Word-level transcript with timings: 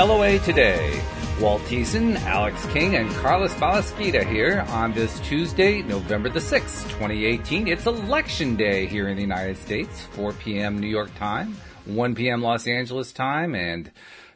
LOA 0.00 0.38
Today. 0.38 0.98
Walt 1.38 1.60
Thiessen, 1.64 2.16
Alyx 2.20 2.72
King, 2.72 2.96
and 2.96 3.10
Carlos 3.16 3.52
Balasquita 3.56 4.26
here 4.26 4.64
on 4.68 4.94
this 4.94 5.20
Tuesday, 5.20 5.82
November 5.82 6.30
the 6.30 6.40
6th, 6.40 6.84
2018. 6.84 7.68
It's 7.68 7.84
election 7.84 8.56
day 8.56 8.86
here 8.86 9.08
in 9.08 9.16
the 9.16 9.22
United 9.22 9.58
States, 9.58 10.06
4 10.12 10.32
p.m. 10.32 10.78
New 10.78 10.88
York 10.88 11.14
time, 11.16 11.54
1 11.84 12.14
p.m. 12.14 12.40
Los 12.40 12.66
Angeles 12.66 13.12
time, 13.12 13.54
and 13.54 13.90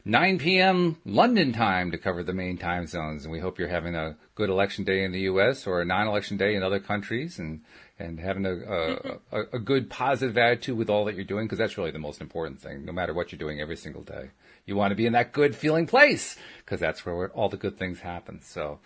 9 0.05 0.37
p.m. 0.37 0.97
London 1.03 1.51
time 1.51 1.89
to 1.89 1.97
cover 1.97 2.21
the 2.21 2.31
main 2.31 2.59
time 2.59 2.85
zones. 2.85 3.23
And 3.23 3.31
we 3.31 3.39
hope 3.39 3.57
you're 3.57 3.67
having 3.67 3.95
a 3.95 4.17
good 4.35 4.51
election 4.51 4.83
day 4.83 5.03
in 5.03 5.11
the 5.11 5.21
U.S. 5.21 5.65
or 5.65 5.81
a 5.81 5.85
non-election 5.85 6.37
day 6.37 6.53
in 6.53 6.61
other 6.61 6.79
countries 6.79 7.39
and, 7.39 7.61
and 7.97 8.19
having 8.19 8.45
a, 8.45 8.53
a, 8.53 9.19
a, 9.31 9.43
a 9.53 9.59
good 9.59 9.89
positive 9.89 10.37
attitude 10.37 10.77
with 10.77 10.91
all 10.91 11.05
that 11.05 11.15
you're 11.15 11.23
doing 11.23 11.45
because 11.45 11.57
that's 11.57 11.75
really 11.75 11.89
the 11.89 11.97
most 11.97 12.21
important 12.21 12.61
thing, 12.61 12.85
no 12.85 12.91
matter 12.91 13.15
what 13.15 13.31
you're 13.31 13.39
doing 13.39 13.59
every 13.59 13.77
single 13.77 14.03
day. 14.03 14.29
You 14.65 14.75
want 14.75 14.91
to 14.91 14.95
be 14.95 15.05
in 15.05 15.13
that 15.13 15.31
good 15.31 15.55
feeling 15.55 15.85
place 15.85 16.37
because 16.57 16.79
that's 16.79 17.05
where 17.05 17.29
all 17.29 17.49
the 17.49 17.57
good 17.57 17.77
things 17.77 17.99
happen. 17.99 18.41
So, 18.41 18.79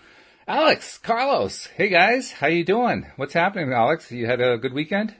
Alyx, 0.45 1.01
Carlos, 1.01 1.67
hey 1.67 1.87
guys, 1.87 2.33
how 2.33 2.47
you 2.47 2.65
doing? 2.65 3.05
What's 3.15 3.33
happening, 3.33 3.69
Alyx? 3.69 4.11
You 4.11 4.25
had 4.25 4.41
a 4.41 4.57
good 4.57 4.73
weekend? 4.73 5.15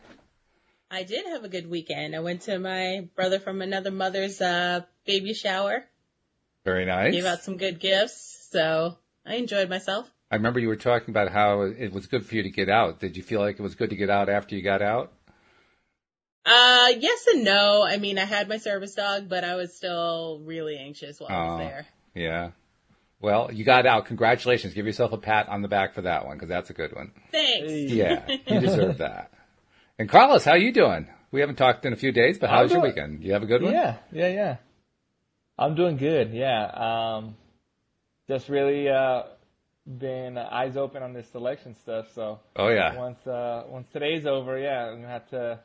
I 0.91 1.03
did 1.03 1.25
have 1.27 1.45
a 1.45 1.49
good 1.49 1.69
weekend. 1.69 2.13
I 2.13 2.19
went 2.19 2.41
to 2.41 2.59
my 2.59 3.07
brother 3.15 3.39
from 3.39 3.61
another 3.61 3.91
mother's 3.91 4.41
uh, 4.41 4.81
baby 5.05 5.33
shower. 5.33 5.85
Very 6.65 6.85
nice. 6.85 7.13
Gave 7.13 7.25
out 7.25 7.41
some 7.41 7.55
good 7.55 7.79
gifts, 7.79 8.49
so 8.51 8.97
I 9.25 9.35
enjoyed 9.35 9.69
myself. 9.69 10.11
I 10.29 10.35
remember 10.35 10.59
you 10.59 10.67
were 10.67 10.75
talking 10.75 11.11
about 11.11 11.31
how 11.31 11.61
it 11.61 11.93
was 11.93 12.07
good 12.07 12.25
for 12.25 12.35
you 12.35 12.43
to 12.43 12.51
get 12.51 12.67
out. 12.67 12.99
Did 12.99 13.15
you 13.15 13.23
feel 13.23 13.39
like 13.39 13.59
it 13.59 13.63
was 13.63 13.75
good 13.75 13.91
to 13.91 13.95
get 13.95 14.09
out 14.09 14.27
after 14.27 14.55
you 14.55 14.61
got 14.61 14.81
out? 14.81 15.13
Uh, 16.49 16.87
yes 16.99 17.27
and 17.27 17.43
no. 17.43 17.83
I 17.87 17.97
mean, 17.97 18.17
I 18.17 18.25
had 18.25 18.49
my 18.49 18.57
service 18.57 18.95
dog, 18.95 19.29
but 19.29 19.43
I 19.43 19.55
was 19.55 19.75
still 19.75 20.41
really 20.43 20.77
anxious 20.77 21.19
while 21.19 21.29
I 21.31 21.43
was 21.45 21.53
Oh. 21.53 21.57
there. 21.59 21.85
Yeah. 22.15 22.51
Well, 23.21 23.51
you 23.53 23.63
got 23.65 23.85
out. 23.85 24.05
Congratulations. 24.05 24.73
Give 24.73 24.85
yourself 24.85 25.11
a 25.11 25.17
pat 25.17 25.47
on 25.49 25.61
the 25.61 25.67
back 25.67 25.93
for 25.93 26.01
that 26.03 26.25
one 26.25 26.37
because 26.37 26.49
that's 26.49 26.69
a 26.69 26.73
good 26.73 26.95
one. 26.95 27.11
Thanks. 27.31 27.71
Yeah, 27.91 28.25
you 28.47 28.59
deserve 28.67 28.97
that. 28.99 29.31
And 29.99 30.07
Carlos, 30.09 30.43
how 30.45 30.55
you 30.55 30.71
doing? 30.71 31.07
We 31.31 31.41
haven't 31.41 31.57
talked 31.57 31.85
in 31.85 31.93
a 31.93 31.97
few 31.97 32.11
days, 32.13 32.39
but 32.39 32.49
how 32.49 32.57
I'm 32.57 32.63
was 32.63 32.71
your 32.71 32.81
doing- 32.81 32.93
weekend? 32.95 33.23
You 33.23 33.33
have 33.33 33.43
a 33.43 33.45
good 33.45 33.61
one? 33.61 33.73
Yeah, 33.73 33.97
yeah, 34.11 34.27
yeah. 34.29 34.57
I'm 35.57 35.75
doing 35.75 35.97
good. 35.97 36.31
Yeah. 36.33 36.65
Um, 37.17 37.35
just 38.29 38.47
really 38.47 38.87
uh, 38.89 39.23
been 39.85 40.37
eyes 40.37 40.77
open 40.77 41.03
on 41.03 41.11
this 41.13 41.27
selection 41.29 41.75
stuff. 41.75 42.07
So 42.15 42.39
Oh 42.55 42.69
yeah. 42.69 42.95
once 42.95 43.27
uh, 43.27 43.65
once 43.67 43.87
today's 43.91 44.25
over, 44.25 44.57
yeah, 44.57 44.85
I'm 44.87 45.01
gonna 45.01 45.07
have 45.13 45.29
to 45.31 45.59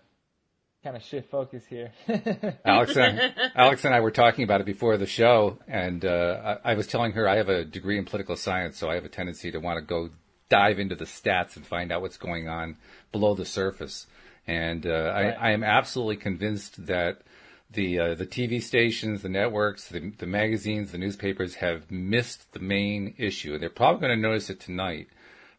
kind 0.84 0.96
of 0.96 1.02
shift 1.02 1.30
focus 1.30 1.64
here. 1.66 1.92
Alyx 2.08 2.94
and 2.96 3.34
Alyx 3.56 3.84
and 3.86 3.94
I 3.94 4.00
were 4.00 4.10
talking 4.10 4.44
about 4.44 4.60
it 4.60 4.66
before 4.66 4.98
the 4.98 5.06
show, 5.06 5.58
and 5.66 6.04
uh, 6.04 6.58
I, 6.62 6.72
I 6.72 6.74
was 6.74 6.86
telling 6.86 7.12
her 7.12 7.26
I 7.26 7.36
have 7.36 7.48
a 7.48 7.64
degree 7.64 7.98
in 7.98 8.04
political 8.04 8.36
science, 8.36 8.76
so 8.78 8.90
I 8.90 8.94
have 8.94 9.04
a 9.06 9.08
tendency 9.08 9.50
to 9.50 9.58
want 9.58 9.78
to 9.78 9.84
go 9.84 10.10
dive 10.50 10.78
into 10.78 10.94
the 10.94 11.06
stats 11.06 11.56
and 11.56 11.66
find 11.66 11.90
out 11.90 12.02
what's 12.02 12.18
going 12.18 12.48
on 12.48 12.76
below 13.12 13.34
the 13.34 13.46
surface. 13.46 14.06
And 14.46 14.86
uh, 14.86 14.90
Right. 14.90 15.34
I, 15.40 15.48
I 15.48 15.50
am 15.52 15.64
absolutely 15.64 16.16
convinced 16.16 16.86
that 16.86 17.22
the 17.70 17.98
uh, 17.98 18.14
the 18.14 18.26
TV 18.26 18.62
stations, 18.62 19.22
the 19.22 19.30
networks, 19.30 19.88
the, 19.88 20.10
the 20.18 20.26
magazines, 20.26 20.92
the 20.92 20.98
newspapers 20.98 21.54
have 21.56 21.90
missed 21.90 22.52
the 22.52 22.60
main 22.60 23.14
issue. 23.16 23.54
and 23.54 23.62
They're 23.62 23.70
probably 23.70 24.06
going 24.06 24.20
to 24.20 24.28
notice 24.28 24.50
it 24.50 24.60
tonight, 24.60 25.08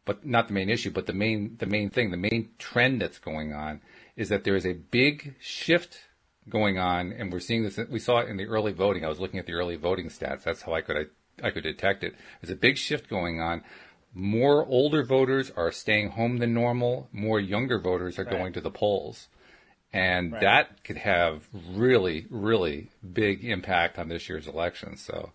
but 0.05 0.23
not 0.23 0.47
the 0.47 0.53
main 0.53 0.69
issue, 0.69 0.91
but 0.91 1.07
the 1.07 1.13
main 1.13 1.55
the 1.59 1.65
main 1.65 1.89
thing, 1.89 2.11
the 2.11 2.17
main 2.17 2.49
trend 2.59 3.01
that's 3.01 3.17
going 3.17 3.53
on 3.53 3.81
is 4.15 4.29
that 4.29 4.43
there 4.43 4.55
is 4.55 4.65
a 4.65 4.73
big 4.73 5.35
shift 5.39 5.97
going 6.47 6.77
on, 6.77 7.11
and 7.11 7.31
we're 7.31 7.39
seeing 7.39 7.63
this. 7.63 7.77
We 7.89 7.99
saw 7.99 8.19
it 8.19 8.29
in 8.29 8.37
the 8.37 8.45
early 8.45 8.71
voting. 8.71 9.03
I 9.03 9.09
was 9.09 9.19
looking 9.19 9.39
at 9.39 9.45
the 9.45 9.53
early 9.53 9.75
voting 9.75 10.09
stats. 10.09 10.43
That's 10.43 10.61
how 10.61 10.73
I 10.73 10.81
could 10.81 10.97
I, 11.41 11.47
I 11.47 11.51
could 11.51 11.63
detect 11.63 12.03
it. 12.03 12.15
There's 12.41 12.51
a 12.51 12.55
big 12.55 12.77
shift 12.77 13.09
going 13.09 13.41
on. 13.41 13.63
More 14.13 14.65
older 14.65 15.03
voters 15.03 15.51
are 15.57 15.71
staying 15.71 16.11
home 16.11 16.37
than 16.37 16.53
normal. 16.53 17.09
More 17.11 17.39
younger 17.39 17.79
voters 17.79 18.17
are 18.17 18.23
going 18.23 18.53
to 18.53 18.61
the 18.61 18.71
polls, 18.71 19.27
and 19.91 20.31
Right. 20.31 20.41
that 20.41 20.83
could 20.85 20.97
have 20.97 21.47
really, 21.73 22.25
really 22.29 22.91
big 23.13 23.43
impact 23.43 23.97
on 23.99 24.07
this 24.07 24.29
year's 24.29 24.47
election. 24.47 24.95
So, 24.95 25.33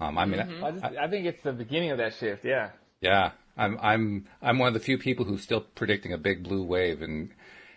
um, 0.00 0.18
I 0.18 0.26
mean, 0.26 0.40
I, 0.40 0.70
just, 0.72 0.84
I 0.84 1.08
think 1.08 1.24
it's 1.24 1.42
the 1.42 1.52
beginning 1.52 1.90
of 1.92 1.98
that 1.98 2.14
shift. 2.14 2.44
Yeah. 2.44 2.70
yeah, 3.00 3.30
I'm 3.56 3.78
I'm 3.80 4.26
I'm 4.42 4.58
one 4.58 4.68
of 4.68 4.74
the 4.74 4.80
few 4.80 4.98
people 4.98 5.24
who's 5.24 5.42
still 5.42 5.60
predicting 5.62 6.12
a 6.12 6.18
big 6.18 6.42
blue 6.42 6.62
wave, 6.64 7.00
and 7.00 7.30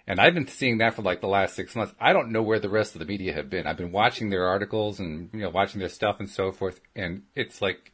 and 0.08 0.20
I've 0.20 0.34
been 0.34 0.48
seeing 0.48 0.80
that 0.80 0.96
for 0.96 1.02
like 1.02 1.22
the 1.22 1.28
last 1.28 1.56
six 1.56 1.76
months. 1.76 1.94
I 2.00 2.14
don't 2.14 2.32
know 2.32 2.42
where 2.44 2.60
the 2.60 2.70
rest 2.70 2.96
of 2.96 3.00
the 3.00 3.06
media 3.06 3.34
have 3.34 3.50
been. 3.50 3.68
I've 3.68 3.78
been 3.78 3.92
watching 3.92 4.30
their 4.30 4.46
articles 4.48 5.00
and 5.00 5.30
you 5.34 5.40
know 5.42 5.50
watching 5.50 5.80
their 5.80 5.90
stuff 5.90 6.20
and 6.20 6.30
so 6.30 6.52
forth, 6.52 6.80
and 6.96 7.24
it's 7.36 7.62
like 7.62 7.92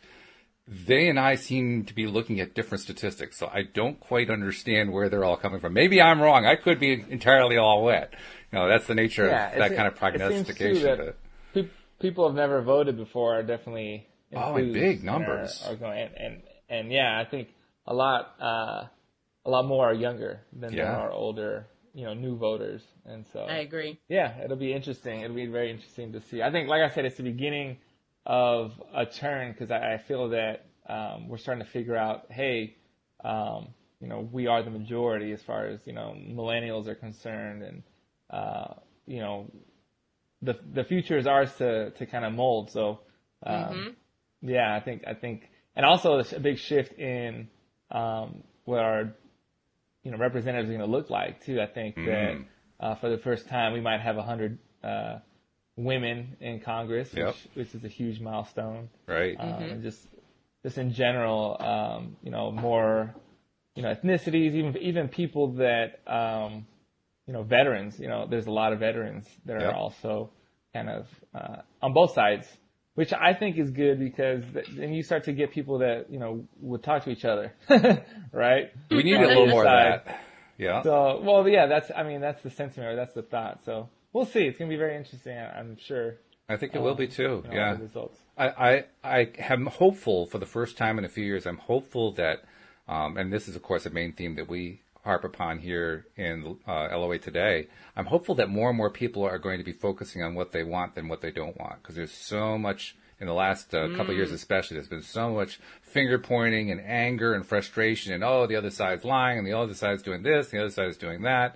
they 0.68 1.08
and 1.08 1.20
I 1.20 1.36
seem 1.36 1.86
to 1.86 1.94
be 1.96 2.08
looking 2.08 2.40
at 2.42 2.54
different 2.54 2.82
statistics. 2.82 3.38
So 3.38 3.48
I 3.48 3.64
don't 3.64 4.00
quite 4.00 4.30
understand 4.30 4.92
where 4.92 5.08
they're 5.10 5.24
all 5.24 5.38
coming 5.38 5.60
from. 5.60 5.74
Maybe 5.74 6.02
I'm 6.02 6.20
wrong. 6.22 6.46
I 6.46 6.56
could 6.56 6.80
be 6.80 7.06
entirely 7.10 7.58
all 7.58 7.84
wet. 7.84 8.14
You 8.52 8.60
know, 8.60 8.68
that's 8.68 8.86
the 8.88 8.96
nature 8.96 9.28
Yeah. 9.28 9.52
of 9.52 9.58
that 9.60 9.76
kind 9.76 9.88
of 9.88 9.94
it 9.94 9.98
seems, 9.98 10.48
too, 10.48 10.54
prognostication. 10.54 11.14
pe- 11.54 11.68
people 12.00 12.28
have 12.28 12.36
never 12.36 12.62
voted 12.62 12.98
before 12.98 13.36
are 13.40 13.44
definitely 13.44 14.08
Oh, 14.34 14.58
in 14.58 14.74
big 14.74 15.02
are- 15.02 15.06
numbers. 15.06 15.64
Are, 15.68 15.76
going 15.76 16.00
and, 16.02 16.16
and 16.18 16.42
and 16.70 16.92
yeah, 16.92 17.18
I 17.18 17.24
think 17.30 17.48
a 17.86 17.94
lot 17.94 18.36
uh, 18.42 18.88
a 19.46 19.50
lot 19.50 19.66
more 19.66 19.86
are 19.90 19.94
younger 19.94 20.42
than 20.52 20.76
there 20.76 20.92
are 20.92 21.10
older, 21.12 21.68
you 21.98 22.06
know, 22.06 22.14
new 22.14 22.38
voters, 22.38 22.84
and 23.08 23.26
so 23.34 23.40
I 23.40 23.58
agree. 23.58 24.00
yeah, 24.08 24.38
it'll 24.44 24.56
be 24.56 24.72
interesting. 24.72 25.22
It'll 25.22 25.36
be 25.36 25.48
very 25.48 25.72
interesting 25.72 26.12
to 26.12 26.22
see. 26.22 26.44
I 26.44 26.52
think, 26.52 26.70
like 26.70 26.84
I 26.84 26.94
said, 26.94 27.06
it's 27.06 27.18
the 27.18 27.24
beginning 27.24 27.78
of 28.24 28.74
a 28.94 29.08
turn 29.08 29.52
because 29.52 29.72
I, 29.72 29.96
I 29.96 29.98
feel 30.08 30.30
that 30.30 30.68
um, 30.88 31.28
we're 31.28 31.40
starting 31.40 31.66
to 31.66 31.72
figure 31.72 31.98
out, 31.98 32.28
hey, 32.30 32.76
um, 33.26 33.70
you 34.00 34.08
know, 34.08 34.30
we 34.32 34.46
are 34.46 34.62
the 34.62 34.70
majority 34.70 35.32
as 35.32 35.42
far 35.42 35.66
as 35.66 35.80
you 35.88 35.94
know 35.94 36.16
millennials 36.16 36.86
are 36.86 36.94
concerned, 36.94 37.64
and 37.64 37.82
uh, 38.30 38.76
you 39.08 39.20
know, 39.20 39.52
the 40.44 40.54
the 40.72 40.84
future 40.84 41.18
is 41.18 41.26
ours 41.26 41.52
to 41.58 41.90
to 41.90 42.06
kind 42.06 42.26
of 42.26 42.32
mold. 42.32 42.70
So, 42.70 43.00
um, 43.44 43.96
yeah, 44.44 44.72
I 44.76 44.82
think 44.82 45.02
I 45.08 45.16
think, 45.16 45.50
and 45.76 45.84
also 45.84 46.20
a 46.20 46.40
big 46.40 46.60
shift 46.60 46.94
in 46.94 47.48
um, 47.90 48.44
what 48.66 48.82
our 48.82 49.16
you 50.08 50.14
know 50.14 50.18
representatives 50.18 50.70
are 50.70 50.78
going 50.78 50.90
to 50.90 50.96
look 50.98 51.10
like 51.10 51.44
too. 51.46 51.60
I 51.60 51.66
think 51.68 51.96
that 51.96 52.32
Mm. 52.36 52.46
uh, 52.80 52.96
for 52.96 53.10
the 53.10 53.18
first 53.18 53.44
time 53.50 53.74
we 53.74 53.82
might 53.82 54.00
have 54.00 54.16
a 54.18 54.24
hundred 54.24 54.58
uh, 54.84 55.20
women 55.76 56.38
in 56.40 56.62
Congress, 56.62 57.10
Yep. 57.14 57.28
which 57.28 57.48
which 57.56 57.76
is 57.76 57.84
a 57.84 57.90
huge 57.90 58.22
milestone. 58.22 58.88
right. 59.08 59.36
Um, 59.38 59.64
and 59.72 59.84
just 59.84 60.00
just 60.64 60.78
in 60.78 60.94
general, 60.94 61.58
um, 61.60 62.16
you 62.24 62.32
know, 62.32 62.52
more 62.52 63.14
you 63.76 63.84
know 63.84 63.94
ethnicities, 63.94 64.54
even 64.56 64.78
even 64.78 65.10
people 65.10 65.46
that 65.56 66.00
um, 66.08 66.66
you 67.28 67.34
know 67.34 67.44
veterans. 67.44 68.00
You 68.00 68.08
know, 68.08 68.28
there's 68.32 68.48
a 68.48 68.52
lot 68.62 68.72
of 68.74 68.80
veterans 68.80 69.26
that 69.46 69.60
Yep. 69.60 69.64
are 69.74 69.76
also 69.76 70.32
kind 70.74 70.90
of 70.90 71.08
uh, 71.36 71.58
on 71.82 71.92
both 71.94 72.14
sides, 72.14 72.48
which 72.98 73.14
I 73.14 73.36
think 73.36 73.60
is 73.60 73.70
good 73.70 74.00
because 74.00 74.44
then 74.76 74.92
you 74.92 75.04
start 75.04 75.26
to 75.26 75.32
get 75.32 75.52
people 75.52 75.78
that 75.80 76.10
you 76.10 76.18
know 76.18 76.48
would 76.62 76.82
talk 76.82 77.04
to 77.04 77.12
each 77.12 77.26
other, 77.26 77.54
right? 78.32 78.72
we 78.90 79.04
need 79.04 79.18
a 79.18 79.28
little 79.28 79.46
more 79.46 79.68
of 79.68 79.72
that. 80.06 80.20
Yeah. 80.58 80.82
So, 80.82 81.22
well, 81.24 81.48
yeah, 81.48 81.68
that's 81.68 81.92
I 81.96 82.02
mean 82.02 82.22
that's 82.22 82.42
the 82.42 82.50
sentiment 82.50 82.94
or 82.94 82.96
that's 82.96 83.14
the 83.14 83.22
thought. 83.22 83.60
So 83.66 83.90
we'll 84.14 84.26
see. 84.26 84.48
It's 84.48 84.58
gonna 84.58 84.72
be 84.72 84.78
very 84.78 84.98
interesting. 84.98 85.38
I'm 85.38 85.78
sure. 85.78 86.16
I 86.50 86.58
think 86.58 86.74
it 86.74 86.82
will 86.82 86.96
be 86.96 87.08
too. 87.08 87.44
You 87.46 87.52
know, 87.52 87.56
yeah. 87.56 87.74
The 87.76 87.84
results. 87.84 88.20
I, 88.36 88.48
I, 88.48 88.84
I 89.04 89.32
am 89.52 89.68
hopeful 89.68 90.26
for 90.26 90.40
the 90.40 90.48
first 90.48 90.76
time 90.76 90.98
in 90.98 91.06
a 91.06 91.10
few 91.10 91.24
years. 91.24 91.46
I'm 91.46 91.58
hopeful 91.58 92.14
that, 92.14 92.46
um, 92.88 93.16
and 93.18 93.32
this 93.32 93.48
is 93.48 93.56
of 93.56 93.62
course 93.62 93.86
a 93.86 93.92
main 93.92 94.14
theme 94.14 94.38
that 94.38 94.50
we 94.50 94.82
harp 95.08 95.24
upon 95.24 95.60
here 95.60 96.06
in 96.16 96.58
uh, 96.68 96.90
LOA 96.92 97.18
today. 97.18 97.68
I'm 97.96 98.06
hopeful 98.06 98.36
that 98.36 98.50
more 98.50 98.70
and 98.70 98.78
more 98.78 98.92
people 98.92 99.24
are 99.24 99.40
going 99.40 99.58
to 99.58 99.64
be 99.64 99.72
focusing 99.72 100.22
on 100.22 100.36
what 100.36 100.52
they 100.52 100.64
want 100.64 100.94
than 100.96 101.08
what 101.08 101.22
they 101.22 101.32
don't 101.32 101.58
want 101.58 101.82
because 101.82 101.96
there's 101.96 102.12
so 102.12 102.58
much 102.58 102.96
in 103.20 103.26
the 103.26 103.34
last 103.34 103.74
uh, 103.74 103.88
couple 103.96 104.12
of 104.12 104.18
years, 104.18 104.32
especially. 104.32 104.76
There's 104.76 104.88
been 104.88 105.02
so 105.02 105.34
much 105.34 105.60
finger 105.82 106.20
pointing 106.20 106.70
and 106.70 106.80
anger 106.82 107.34
and 107.34 107.46
frustration, 107.46 108.14
and 108.14 108.24
oh, 108.24 108.46
the 108.46 108.56
other 108.56 108.70
side's 108.70 109.04
lying, 109.04 109.40
and 109.40 109.48
the 109.48 109.54
other 109.54 109.74
side's 109.74 110.04
doing 110.04 110.22
this, 110.22 110.52
and 110.52 110.60
the 110.60 110.66
other 110.66 110.74
side's 110.74 110.98
doing 110.98 111.24
that. 111.24 111.56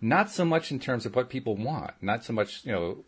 Not 0.00 0.30
so 0.30 0.44
much 0.44 0.70
in 0.70 0.78
terms 0.78 1.06
of 1.06 1.16
what 1.16 1.28
people 1.28 1.56
want, 1.56 1.94
not 2.00 2.22
so 2.22 2.32
much 2.32 2.64
you 2.64 2.72
know 2.72 3.04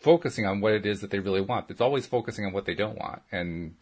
focusing 0.00 0.46
on 0.46 0.60
what 0.60 0.72
it 0.72 0.86
is 0.86 1.00
that 1.00 1.10
they 1.10 1.18
really 1.18 1.40
want. 1.40 1.70
It's 1.70 1.80
always 1.80 2.06
focusing 2.06 2.46
on 2.46 2.52
what 2.52 2.64
they 2.64 2.74
don't 2.74 2.98
want. 2.98 3.22
And 3.30 3.74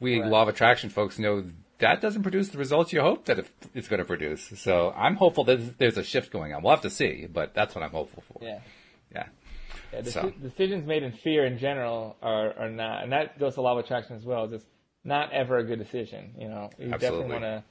we 0.00 0.20
Right. 0.20 0.30
law 0.30 0.42
of 0.42 0.48
attraction 0.48 0.90
folks 0.90 1.18
know 1.18 1.44
that 1.78 2.00
doesn't 2.00 2.22
produce 2.22 2.48
the 2.48 2.58
results 2.58 2.92
you 2.92 3.00
hope 3.00 3.26
that 3.26 3.44
it's 3.74 3.88
going 3.88 3.98
to 3.98 4.04
produce. 4.04 4.52
So 4.58 4.92
I'm 4.96 5.16
hopeful 5.16 5.44
that 5.44 5.78
there's 5.78 5.96
a 5.98 6.02
shift 6.04 6.30
going 6.32 6.54
on. 6.54 6.62
We'll 6.62 6.72
have 6.72 6.82
to 6.82 6.90
see, 6.90 7.26
but 7.32 7.54
that's 7.54 7.74
what 7.74 7.84
I'm 7.84 7.90
hopeful 7.90 8.22
for. 8.32 8.42
Yeah. 8.44 8.60
Yeah. 9.12 9.26
Yeah, 9.92 10.00
deci- 10.00 10.12
So- 10.12 10.30
decisions 10.42 10.86
made 10.86 11.02
in 11.02 11.12
fear 11.12 11.44
in 11.46 11.58
general 11.58 12.16
are, 12.22 12.52
are 12.58 12.70
not, 12.70 13.02
and 13.02 13.12
that 13.12 13.38
goes 13.38 13.54
to 13.54 13.60
law 13.60 13.78
of 13.78 13.84
attraction 13.84 14.16
as 14.16 14.24
well. 14.24 14.46
Just 14.48 14.66
not 15.04 15.32
ever 15.32 15.58
a 15.58 15.64
good 15.64 15.78
decision. 15.78 16.34
You 16.38 16.48
know, 16.48 16.70
you 16.78 16.92
Absolutely. 16.92 16.98
definitely 16.98 17.32
want 17.32 17.42
to 17.44 17.64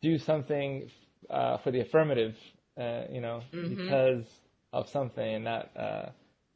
do 0.00 0.18
something 0.18 0.90
uh, 1.28 1.58
for 1.58 1.70
the 1.70 1.80
affirmative. 1.80 2.36
Uh, 2.78 3.02
you 3.10 3.20
know, 3.20 3.42
because 3.50 4.24
of 4.72 4.88
something, 4.88 5.34
and 5.34 5.44
not 5.44 5.68
uh, 5.76 6.06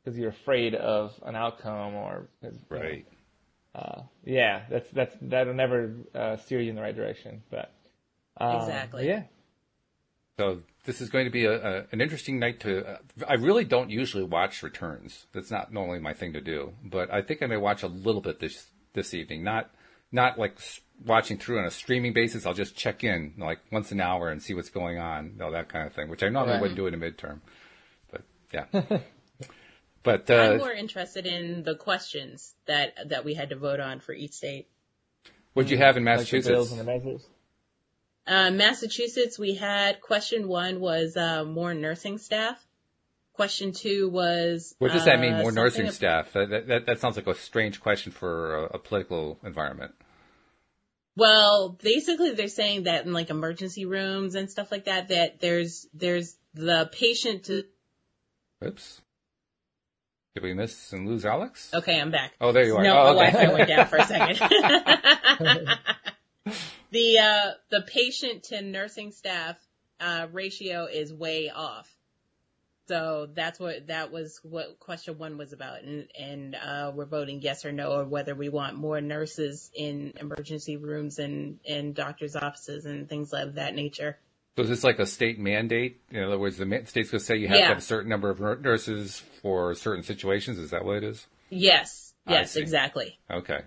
because 0.05 0.17
you're 0.17 0.31
afraid 0.31 0.73
of 0.77 1.13
an 1.25 1.35
outcome 1.35 1.95
or 1.95 2.29
right. 2.69 3.05
Uh, 3.75 4.03
yeah, 4.25 4.63
that's 4.71 4.91
that's 4.91 5.17
that'll 5.23 5.55
never 5.55 5.95
uh, 6.15 6.37
steer 6.37 6.61
you 6.61 6.71
in 6.71 6.77
the 6.77 6.83
right 6.83 6.95
direction. 6.95 7.43
But 7.51 7.73
um, 8.37 8.57
exactly. 8.57 9.09
Yeah. 9.09 9.23
So 10.39 10.61
this 10.85 11.01
is 11.01 11.11
going 11.11 11.25
to 11.27 11.31
be 11.31 11.45
a, 11.45 11.53
a 11.53 11.87
an 11.93 12.01
interesting 12.01 12.39
night 12.39 12.61
to. 12.61 12.87
Uh, 12.87 12.99
I 13.27 13.35
really 13.35 13.65
don't 13.65 13.91
usually 13.91 14.25
watch 14.25 14.63
returns. 14.63 15.27
That's 15.33 15.51
not 15.51 15.73
normally 15.73 16.01
my 16.01 16.13
thing 16.13 16.35
to 16.35 16.41
do, 16.41 16.73
but 16.85 17.13
I 17.13 17.23
think 17.23 17.43
I 17.43 17.47
may 17.47 17.57
watch 17.57 17.83
a 17.83 17.89
little 17.89 18.21
bit 18.21 18.41
this 18.41 18.67
this 18.93 19.15
evening. 19.15 19.43
Not 19.43 19.71
not 20.11 20.39
like 20.39 20.59
watching 21.07 21.39
through 21.39 21.59
on 21.59 21.65
a 21.65 21.71
streaming 21.71 22.13
basis. 22.13 22.45
I'll 22.45 22.55
just 22.55 22.77
check 22.77 23.05
in 23.05 23.35
like 23.39 23.61
once 23.71 23.91
an 23.91 24.01
hour 24.01 24.29
and 24.29 24.43
see 24.43 24.53
what's 24.53 24.71
going 24.71 24.99
on, 24.99 25.39
all 25.43 25.53
that 25.53 25.69
kind 25.69 25.87
of 25.87 25.95
thing, 25.95 26.09
which 26.11 26.23
I 26.23 26.29
normally 26.29 26.55
right. 26.55 26.61
wouldn't 26.61 26.77
do 26.77 26.87
in 26.87 26.95
a 26.95 26.99
midterm. 26.99 27.41
But 28.11 28.23
yeah. 28.53 28.99
but 30.03 30.31
uh, 30.31 30.35
I'm 30.35 30.59
more 30.59 30.73
interested 30.73 31.27
in 31.27 31.63
the 31.63 31.75
questions 31.75 32.55
that 32.67 33.11
that 33.11 33.25
we 33.25 33.35
had 33.35 33.51
to 33.51 33.57
vote 33.57 33.81
on 33.81 34.01
for 34.01 34.13
each 34.13 34.33
state. 34.33 34.69
What'd 35.55 35.71
you 35.71 35.79
have 35.79 35.97
in 35.97 36.05
Massachusetts? 36.05 36.73
Like 36.73 37.03
uh, 38.27 38.51
Massachusetts, 38.51 39.39
we 39.39 39.55
had 39.55 40.01
question 40.01 40.49
one 40.49 40.81
was 40.81 41.17
uh, 41.17 41.45
more 41.45 41.75
nursing 41.75 42.19
staff. 42.19 42.57
Question 43.35 43.73
two 43.73 44.09
was. 44.09 44.75
What 44.79 44.93
does 44.93 45.07
that 45.07 45.21
mean? 45.21 45.39
More 45.39 45.53
nursing 45.53 45.89
of, 45.89 45.95
staff? 45.95 46.33
That, 46.33 46.67
that, 46.69 46.87
that 46.87 47.01
sounds 47.01 47.17
like 47.17 47.27
a 47.27 47.35
strange 47.35 47.81
question 47.81 48.13
for 48.13 48.55
a, 48.55 48.65
a 48.75 48.79
political 48.79 49.39
environment. 49.45 49.93
Well, 51.17 51.77
basically 51.83 52.33
they're 52.33 52.49
saying 52.49 52.85
that 52.85 53.05
in 53.05 53.13
like 53.13 53.31
emergency 53.31 53.85
rooms 53.85 54.35
and 54.35 54.51
stuff 54.51 54.73
like 54.73 54.87
that, 54.87 55.09
that 55.09 55.41
there's, 55.41 55.87
there's 55.93 56.37
the 56.55 56.89
patient 56.91 57.45
to. 57.45 57.65
Oops. 58.65 59.02
Did 60.35 60.45
we 60.45 60.55
miss 60.55 60.95
and 60.95 61.07
lose 61.07 61.25
Alyx? 61.25 61.75
Okay, 61.75 62.01
I'm 62.01 62.11
back. 62.11 62.33
Oh, 62.41 62.53
there 62.53 62.65
you 62.65 62.77
are. 62.77 62.83
No, 62.83 63.03
oh, 63.03 63.19
okay. 63.19 63.33
Wi-Fi 63.33 63.53
went 63.53 63.69
down 63.69 63.87
for 63.87 63.97
a 63.97 64.07
second. 64.07 64.39
the, 66.91 67.19
uh, 67.19 67.51
the 67.71 67.83
patient 67.87 68.45
to 68.45 68.63
nursing 68.63 69.13
staff, 69.13 69.57
uh, 70.01 70.29
ratio 70.33 70.87
is 70.87 71.13
way 71.13 71.51
off. 71.51 71.95
So 72.89 73.29
that's 73.33 73.61
what 73.61 73.89
that 73.89 74.11
was 74.11 74.41
what 74.43 74.81
question 74.81 75.17
one 75.17 75.39
was 75.39 75.53
about, 75.53 75.83
and 75.83 76.09
and 76.19 76.57
uh, 76.57 76.91
we're 76.93 77.07
voting 77.07 77.41
yes 77.41 77.65
or 77.65 77.71
no, 77.71 77.93
or 77.93 78.05
whether 78.05 78.35
we 78.35 78.49
want 78.49 78.77
more 78.77 79.01
nurses 79.01 79.71
in 79.73 80.15
emergency 80.19 80.77
rooms 80.77 81.21
and 81.21 81.61
in 81.65 81.93
doctors' 81.93 82.35
offices 82.35 82.85
and 82.85 83.09
things 83.09 83.33
of 83.33 83.55
that 83.55 83.77
nature. 83.77 84.19
So 84.57 84.63
is 84.63 84.69
this 84.69 84.85
like 84.85 84.99
a 84.99 85.07
state 85.07 85.39
mandate? 85.39 86.03
In 86.11 86.23
other 86.23 86.39
words, 86.39 86.59
the 86.59 86.67
state's 86.87 87.11
going 87.11 87.21
to 87.21 87.21
say 87.21 87.37
you 87.37 87.49
have 87.49 87.57
yeah. 87.57 87.63
to 87.63 87.69
have 87.69 87.79
a 87.79 87.83
certain 87.83 88.11
number 88.11 88.29
of 88.29 88.41
nurses 88.41 89.23
for 89.41 89.75
certain 89.75 90.03
situations. 90.03 90.59
Is 90.59 90.71
that 90.71 90.85
what 90.85 90.99
it 90.99 91.05
is? 91.05 91.27
Yes. 91.49 92.03
Yes, 92.27 92.57
exactly. 92.57 93.19
Okay, 93.31 93.61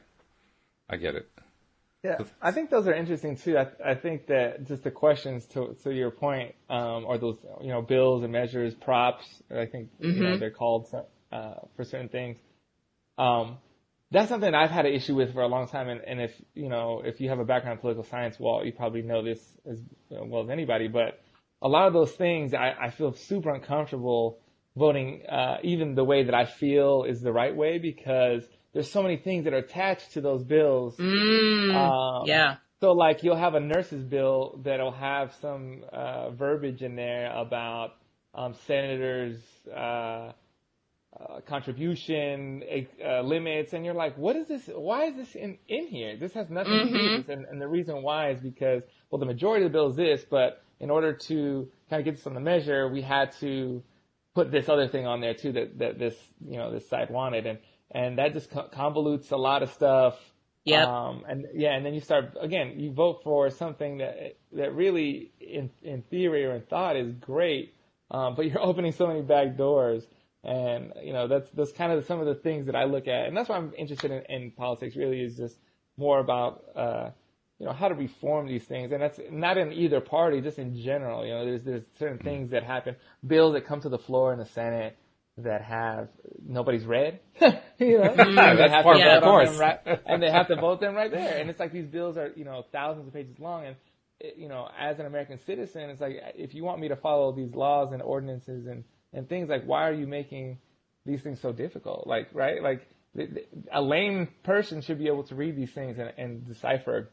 I 0.90 0.98
get 0.98 1.16
it. 1.16 1.30
Yeah, 2.04 2.20
I 2.40 2.52
think 2.52 2.70
those 2.70 2.88
are 2.88 2.94
interesting 2.94 3.36
too. 3.36 3.58
I, 3.58 3.68
I 3.84 3.96
think 3.96 4.28
that 4.28 4.68
just 4.68 4.84
the 4.84 4.92
questions 4.92 5.46
to 5.48 5.76
to 5.84 5.92
your 5.92 6.12
point, 6.12 6.54
um, 6.70 7.06
or 7.06 7.18
those 7.18 7.38
you 7.62 7.70
know 7.70 7.82
bills 7.82 8.24
and 8.24 8.32
measures, 8.32 8.76
props. 8.76 9.26
I 9.50 9.66
think 9.66 9.90
mm-hmm. 9.94 10.06
you 10.06 10.24
know 10.24 10.30
mm-hmm. 10.30 10.40
they're 10.40 10.52
called 10.52 10.88
uh, 11.32 11.54
for 11.76 11.84
certain 11.84 12.10
things. 12.10 12.38
Um, 13.18 13.58
that's 14.16 14.30
something 14.30 14.54
I've 14.54 14.72
had 14.72 14.86
an 14.86 14.94
issue 14.94 15.16
with 15.16 15.34
for 15.34 15.42
a 15.42 15.48
long 15.48 15.68
time. 15.68 15.90
And, 15.90 16.02
and 16.02 16.22
if 16.22 16.32
you 16.54 16.70
know 16.70 17.02
if 17.04 17.20
you 17.20 17.30
have 17.30 17.40
a 17.40 17.46
background 17.46 17.78
in 17.78 17.82
political 17.82 18.04
science, 18.04 18.38
well, 18.40 18.66
you 18.66 18.72
probably 18.72 19.02
know 19.02 19.24
this 19.24 19.40
as 19.70 19.80
well 20.10 20.44
as 20.44 20.50
anybody. 20.50 20.88
But 20.88 21.20
a 21.62 21.68
lot 21.68 21.88
of 21.88 21.94
those 21.94 22.12
things, 22.12 22.54
I, 22.54 22.76
I 22.80 22.90
feel 22.92 23.14
super 23.14 23.54
uncomfortable 23.54 24.40
voting, 24.76 25.24
uh, 25.28 25.58
even 25.64 25.96
the 25.96 26.04
way 26.04 26.24
that 26.24 26.34
I 26.34 26.46
feel 26.46 27.04
is 27.04 27.22
the 27.22 27.32
right 27.32 27.56
way 27.56 27.78
because 27.78 28.44
there's 28.74 28.92
so 28.92 29.02
many 29.02 29.18
things 29.18 29.46
that 29.46 29.54
are 29.54 29.58
attached 29.58 30.14
to 30.14 30.22
those 30.22 30.44
bills. 30.44 30.96
Mm, 30.98 31.76
um, 31.76 32.28
yeah. 32.28 32.58
So 32.82 32.92
like 32.92 33.24
you'll 33.24 33.38
have 33.38 33.56
a 33.56 33.60
nurse's 33.60 34.04
bill 34.04 34.60
that'll 34.64 34.92
have 34.92 35.34
some 35.42 35.84
uh, 35.92 36.32
verbiage 36.32 36.84
in 36.84 36.96
there 36.96 37.32
about 37.36 37.94
um, 38.34 38.54
senators' 38.68 39.40
uh, 39.74 40.34
uh, 41.20 41.40
contribution 41.42 42.64
uh, 43.06 43.22
limits, 43.22 43.74
and 43.74 43.86
you're 43.86 43.94
like, 43.94 44.18
what 44.18 44.36
is 44.36 44.48
this? 44.48 44.70
Why 44.74 45.06
is 45.06 45.16
this 45.16 45.36
in, 45.36 45.58
in 45.68 45.88
here? 45.88 46.18
This 46.18 46.34
has 46.34 46.50
nothing 46.50 46.74
mm-hmm. 46.74 46.88
to 46.88 46.92
do 46.92 46.94
with 46.94 47.02
mm-hmm. 47.02 47.28
this. 47.28 47.30
And, 47.30 47.46
and 47.46 47.62
the 47.62 47.68
reason 47.68 48.02
why 48.02 48.32
is 48.32 48.40
because, 48.40 48.84
well, 49.10 49.20
the 49.20 49.26
majority 49.26 49.66
of 49.66 49.72
the 49.72 49.78
bill 49.78 49.90
is 49.90 49.96
this, 49.96 50.26
but 50.30 50.64
in 50.80 50.90
order 50.90 51.14
to 51.14 51.68
kind 51.90 52.00
of 52.00 52.06
get 52.06 52.16
this 52.16 52.28
on 52.28 52.34
the 52.34 52.40
measure, 52.40 52.90
we 52.90 53.02
had 53.02 53.32
to 53.40 53.82
put 54.34 54.52
this 54.52 54.68
other 54.68 54.88
thing 54.88 55.08
on 55.08 55.22
there 55.22 55.34
too 55.34 55.54
that, 55.54 55.80
that 55.80 56.00
this, 56.00 56.16
you 56.46 56.58
know, 56.58 56.72
this 56.72 56.88
side 56.90 57.10
wanted. 57.10 57.46
And 57.46 57.60
and 57.92 58.18
that 58.18 58.34
just 58.34 58.50
convolutes 58.50 59.32
a 59.32 59.38
lot 59.38 59.64
of 59.64 59.72
stuff. 59.72 60.16
Yeah. 60.64 60.86
Um, 60.86 61.24
and 61.28 61.46
yeah, 61.54 61.76
and 61.76 61.86
then 61.86 61.94
you 61.94 62.02
start 62.02 62.36
again. 62.40 62.80
You 62.80 62.92
vote 62.92 63.22
for 63.24 63.50
something 63.52 64.00
that 64.00 64.38
that 64.54 64.74
really, 64.74 65.32
in 65.40 65.70
in 65.84 66.02
theory 66.04 66.46
or 66.46 66.56
in 66.56 66.64
thought, 66.64 66.98
is 66.98 67.14
great, 67.14 67.76
um, 68.12 68.36
but 68.36 68.46
you're 68.46 68.60
opening 68.62 68.92
so 68.92 69.08
many 69.08 69.22
back 69.22 69.58
doors. 69.58 70.04
And 70.46 70.94
you 71.02 71.12
know 71.12 71.28
that's 71.28 71.50
that's 71.52 71.72
kind 71.72 71.92
of 71.92 72.06
some 72.06 72.20
of 72.20 72.28
the 72.28 72.36
things 72.36 72.68
that 72.68 72.76
I 72.76 72.84
look 72.84 73.08
at, 73.08 73.26
and 73.26 73.36
that's 73.36 73.50
why 73.50 73.58
I'm 73.58 73.74
interested 73.78 74.12
in, 74.12 74.24
in 74.30 74.52
politics. 74.52 74.96
Really, 74.96 75.22
is 75.22 75.36
just 75.36 75.58
more 75.98 76.20
about 76.20 76.64
uh, 76.76 77.10
you 77.60 77.66
know 77.66 77.74
how 77.74 77.88
to 77.88 77.96
reform 77.96 78.48
these 78.48 78.64
things, 78.64 78.92
and 78.92 79.02
that's 79.02 79.20
not 79.32 79.58
in 79.58 79.74
either 79.74 80.02
party, 80.02 80.42
just 80.42 80.60
in 80.60 80.78
general. 80.78 81.26
You 81.26 81.34
know, 81.34 81.46
there's 81.46 81.64
there's 81.64 81.84
certain 81.98 82.20
things 82.20 82.52
that 82.52 82.64
happen, 82.64 82.96
bills 83.26 83.54
that 83.54 83.66
come 83.66 83.82
to 83.82 83.90
the 83.90 83.98
floor 83.98 84.34
in 84.34 84.40
the 84.40 84.46
Senate 84.46 84.98
that 85.38 85.62
have 85.64 86.10
nobody's 86.48 86.86
read, 86.86 87.20
you 87.80 87.98
know, 87.98 88.04
and 88.18 88.38
they 88.38 88.70
have 88.70 88.86
to 88.86 88.98
yeah, 88.98 89.20
vote 89.20 89.46
them 89.46 89.58
right, 89.58 89.80
and 90.06 90.22
they 90.22 90.32
have 90.32 90.48
to 90.48 90.56
vote 90.56 90.80
them 90.80 90.96
right 90.96 91.12
there. 91.12 91.40
And 91.40 91.50
it's 91.50 91.60
like 91.60 91.72
these 91.72 91.88
bills 91.88 92.18
are, 92.18 92.32
you 92.36 92.46
know, 92.46 92.66
thousands 92.72 93.08
of 93.08 93.14
pages 93.14 93.40
long, 93.40 93.66
and 93.66 93.76
you 94.38 94.48
know, 94.48 94.70
as 94.80 95.00
an 95.00 95.06
American 95.06 95.40
citizen, 95.46 95.90
it's 95.90 96.02
like 96.02 96.18
if 96.36 96.54
you 96.54 96.64
want 96.64 96.80
me 96.80 96.88
to 96.90 96.96
follow 96.96 97.32
these 97.32 97.54
laws 97.54 97.92
and 97.92 98.02
ordinances 98.02 98.68
and 98.68 98.84
and 99.16 99.28
things 99.28 99.50
like, 99.50 99.64
why 99.66 99.88
are 99.88 99.94
you 99.94 100.06
making 100.06 100.60
these 101.06 101.22
things 101.22 101.40
so 101.42 101.52
difficult? 101.52 102.06
Like, 102.06 102.28
right? 102.34 102.62
Like 102.62 102.88
a 103.72 103.82
lame 103.82 104.28
person 104.44 104.82
should 104.82 105.00
be 105.00 105.08
able 105.08 105.24
to 105.24 105.36
read 105.36 105.56
these 105.56 105.72
things 105.72 105.98
and, 105.98 106.14
and 106.18 106.48
decipher 106.48 107.10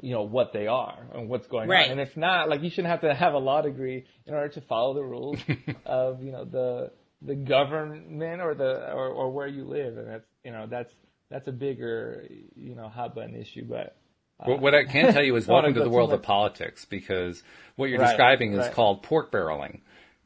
you 0.00 0.12
know 0.12 0.22
what 0.22 0.52
they 0.52 0.66
are 0.66 0.98
and 1.14 1.28
what's 1.28 1.46
going 1.46 1.68
right. 1.68 1.86
on. 1.86 1.92
And 1.92 2.00
if 2.00 2.16
not, 2.16 2.48
like 2.48 2.62
you 2.62 2.70
shouldn't 2.70 2.88
have 2.88 3.02
to 3.02 3.14
have 3.14 3.34
a 3.34 3.38
law 3.38 3.62
degree 3.62 4.04
in 4.26 4.34
order 4.34 4.48
to 4.48 4.60
follow 4.62 4.94
the 4.94 5.04
rules 5.04 5.38
of 5.86 6.22
you 6.22 6.32
know 6.32 6.44
the 6.44 6.90
the 7.22 7.34
government 7.34 8.40
or 8.40 8.54
the 8.54 8.92
or, 8.92 9.08
or 9.08 9.30
where 9.30 9.46
you 9.46 9.64
live, 9.64 9.96
and 9.98 10.08
that's 10.08 10.26
you 10.44 10.52
know 10.52 10.66
that's 10.68 10.92
that's 11.30 11.48
a 11.48 11.52
bigger 11.52 12.26
you 12.56 12.74
know 12.74 12.88
hot 12.88 13.14
button 13.14 13.36
issue. 13.36 13.64
But 13.64 13.96
uh, 14.40 14.56
what 14.56 14.74
I 14.74 14.84
can 14.84 15.12
tell 15.12 15.22
you 15.22 15.36
is 15.36 15.46
welcome 15.48 15.74
to 15.74 15.82
the 15.82 15.90
world 15.90 16.12
of 16.12 16.22
politics 16.22 16.84
because 16.84 17.42
what 17.76 17.90
you're 17.90 18.00
right, 18.00 18.08
describing 18.08 18.54
is 18.54 18.58
right. 18.58 18.72
called 18.72 19.02
pork 19.02 19.30
barreling. 19.30 19.80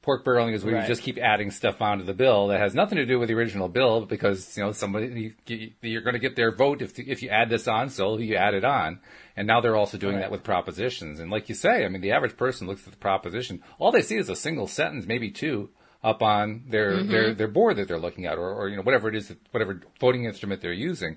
Pork 0.04 0.22
barreling 0.22 0.52
is 0.52 0.62
where 0.62 0.74
right. 0.74 0.82
you 0.82 0.86
just 0.86 1.00
keep 1.00 1.16
adding 1.16 1.50
stuff 1.50 1.80
onto 1.80 2.04
the 2.04 2.12
bill 2.12 2.48
that 2.48 2.60
has 2.60 2.74
nothing 2.74 2.96
to 2.96 3.06
do 3.06 3.18
with 3.18 3.28
the 3.28 3.34
original 3.34 3.68
bill 3.68 4.04
because 4.04 4.54
you 4.54 4.62
know 4.62 4.70
somebody 4.70 5.34
you, 5.46 5.98
are 5.98 6.02
going 6.02 6.12
to 6.12 6.18
get 6.18 6.36
their 6.36 6.54
vote 6.54 6.82
if 6.82 6.98
if 6.98 7.22
you 7.22 7.30
add 7.30 7.48
this 7.48 7.66
on, 7.66 7.88
so 7.88 8.18
you 8.18 8.36
add 8.36 8.52
it 8.52 8.66
on. 8.66 9.00
And 9.34 9.46
now 9.46 9.62
they're 9.62 9.76
also 9.76 9.96
doing 9.96 10.18
that 10.18 10.30
with 10.30 10.44
propositions. 10.44 11.20
And 11.20 11.30
like 11.30 11.48
you 11.48 11.54
say, 11.54 11.86
I 11.86 11.88
mean, 11.88 12.02
the 12.02 12.12
average 12.12 12.36
person 12.36 12.66
looks 12.66 12.86
at 12.86 12.92
the 12.92 12.98
proposition, 12.98 13.62
all 13.78 13.92
they 13.92 14.02
see 14.02 14.16
is 14.16 14.28
a 14.28 14.36
single 14.36 14.66
sentence, 14.66 15.06
maybe 15.06 15.30
two, 15.30 15.70
up 16.02 16.22
on 16.22 16.64
their 16.68 16.98
mm-hmm. 16.98 17.10
their 17.10 17.32
their 17.32 17.48
board 17.48 17.76
that 17.76 17.88
they're 17.88 17.98
looking 17.98 18.26
at, 18.26 18.36
or, 18.36 18.52
or 18.52 18.68
you 18.68 18.76
know 18.76 18.82
whatever 18.82 19.08
it 19.08 19.14
is, 19.14 19.28
that, 19.28 19.38
whatever 19.52 19.80
voting 20.00 20.26
instrument 20.26 20.60
they're 20.60 20.74
using, 20.74 21.16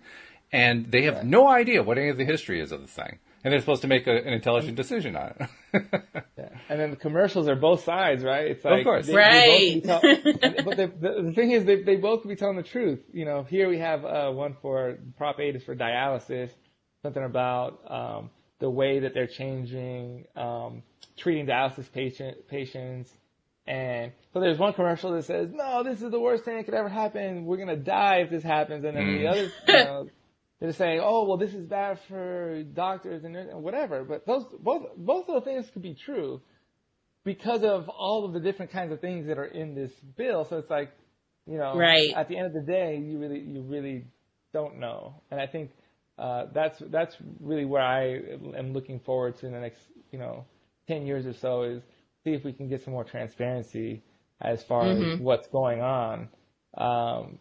and 0.54 0.90
they 0.94 1.04
have 1.04 1.16
right. 1.16 1.26
no 1.26 1.46
idea 1.46 1.84
what 1.84 1.98
any 1.98 2.08
of 2.08 2.18
the 2.18 2.24
history 2.24 2.62
is 2.62 2.72
of 2.72 2.80
the 2.80 2.88
thing, 2.88 3.20
and 3.44 3.52
they're 3.52 3.60
supposed 3.60 3.82
to 3.84 3.88
make 3.88 4.08
a, 4.08 4.12
an 4.12 4.34
intelligent 4.34 4.76
decision 4.76 5.16
on 5.16 5.34
it. 5.40 5.50
yeah. 6.38 6.50
And 6.70 6.80
then 6.80 6.92
the 6.92 6.96
commercials 6.96 7.48
are 7.48 7.56
both 7.56 7.84
sides, 7.84 8.24
right? 8.24 8.48
It's 8.52 8.66
like 8.66 8.80
of 8.80 8.84
course, 8.84 9.08
they, 9.08 9.16
right? 9.16 9.74
They 9.74 9.80
tell, 9.82 10.02
but 10.66 10.78
they, 10.78 10.86
the, 10.86 11.24
the, 11.28 11.34
thing 11.34 11.52
is, 11.52 11.66
they 11.66 11.84
they 11.84 11.96
both 11.96 12.22
could 12.22 12.30
be 12.30 12.36
telling 12.36 12.58
the 12.58 12.64
truth. 12.64 13.00
You 13.14 13.26
know, 13.26 13.44
here 13.44 13.70
we 13.70 13.80
have 13.80 14.06
uh, 14.06 14.32
one 14.32 14.56
for 14.62 14.98
Prop 15.18 15.40
8 15.40 15.56
is 15.56 15.64
for 15.64 15.76
dialysis, 15.76 16.52
something 17.04 17.24
about 17.24 17.80
um, 17.90 18.30
the 18.60 18.70
way 18.70 19.00
that 19.00 19.14
they're 19.14 19.28
changing 19.28 20.26
um, 20.36 20.84
treating 21.18 21.46
dialysis 21.46 21.92
patient 21.92 22.48
patients 22.48 23.12
and 23.68 24.14
so 24.34 24.40
there's 24.40 24.58
one 24.58 24.74
commercial 24.74 25.12
that 25.12 25.26
says, 25.26 25.50
no, 25.52 25.84
this 25.84 26.02
is 26.02 26.10
the 26.10 26.20
worst 26.20 26.46
thing 26.46 26.56
that 26.56 26.64
could 26.64 26.74
ever 26.74 26.88
happen. 26.88 27.46
We're 27.46 27.58
going 27.58 27.68
to 27.68 27.76
die 27.76 28.18
if 28.18 28.30
this 28.30 28.44
happens. 28.44 28.86
And 28.86 28.96
then 28.96 29.04
mm. 29.04 29.20
the 29.20 29.28
other, 29.28 29.52
you 29.68 29.74
know, 29.74 30.10
they're 30.60 30.74
saying, 30.74 31.02
oh, 31.04 31.26
well, 31.28 31.38
this 31.38 31.54
is 31.54 31.66
bad 31.66 32.00
for 32.08 32.64
doctors 32.64 33.24
and 33.24 33.36
whatever. 33.62 34.04
But 34.04 34.26
those, 34.26 34.46
both, 34.60 34.88
both 34.98 35.30
of 35.30 35.36
the 35.36 35.42
things 35.42 35.70
could 35.72 35.84
be 35.84 35.94
true 35.94 36.42
because 37.24 37.64
of 37.64 37.90
all 37.90 38.26
of 38.26 38.34
the 38.34 38.40
different 38.40 38.72
kinds 38.72 38.92
of 38.92 39.00
things 39.00 39.28
that 39.28 39.38
are 39.38 39.46
in 39.46 39.76
this 39.76 39.92
bill. 40.18 40.46
So 40.46 40.58
it's 40.58 40.70
like, 40.70 40.92
you 41.46 41.58
know, 41.58 41.76
right. 41.76 42.12
at 42.16 42.28
the 42.28 42.38
end 42.38 42.48
of 42.48 42.54
the 42.54 42.62
day, 42.72 42.98
you 42.98 43.20
really, 43.20 43.40
you 43.40 43.62
really 43.62 44.06
don't 44.54 44.80
know. 44.80 45.22
And 45.30 45.40
I 45.40 45.48
think, 45.48 45.72
uh, 46.18 46.46
that's, 46.54 46.80
that's 46.90 47.16
really 47.40 47.66
where 47.66 47.84
I 47.84 48.20
am 48.58 48.74
looking 48.74 49.00
forward 49.00 49.38
to 49.40 49.46
in 49.46 49.54
the 49.54 49.60
next, 49.60 49.82
you 50.12 50.18
know, 50.18 50.46
10 50.88 51.06
years 51.06 51.28
or 51.28 51.34
so 51.34 51.64
is, 51.64 51.84
see 52.24 52.32
if 52.34 52.44
we 52.44 52.52
can 52.54 52.68
get 52.68 52.84
some 52.84 52.94
more 52.94 53.04
transparency 53.04 54.04
as 54.42 54.64
far 54.64 54.86
mm-hmm. 54.86 55.12
as 55.14 55.20
what's 55.20 55.48
going 55.48 55.82
on 55.82 56.30
Um, 56.78 57.40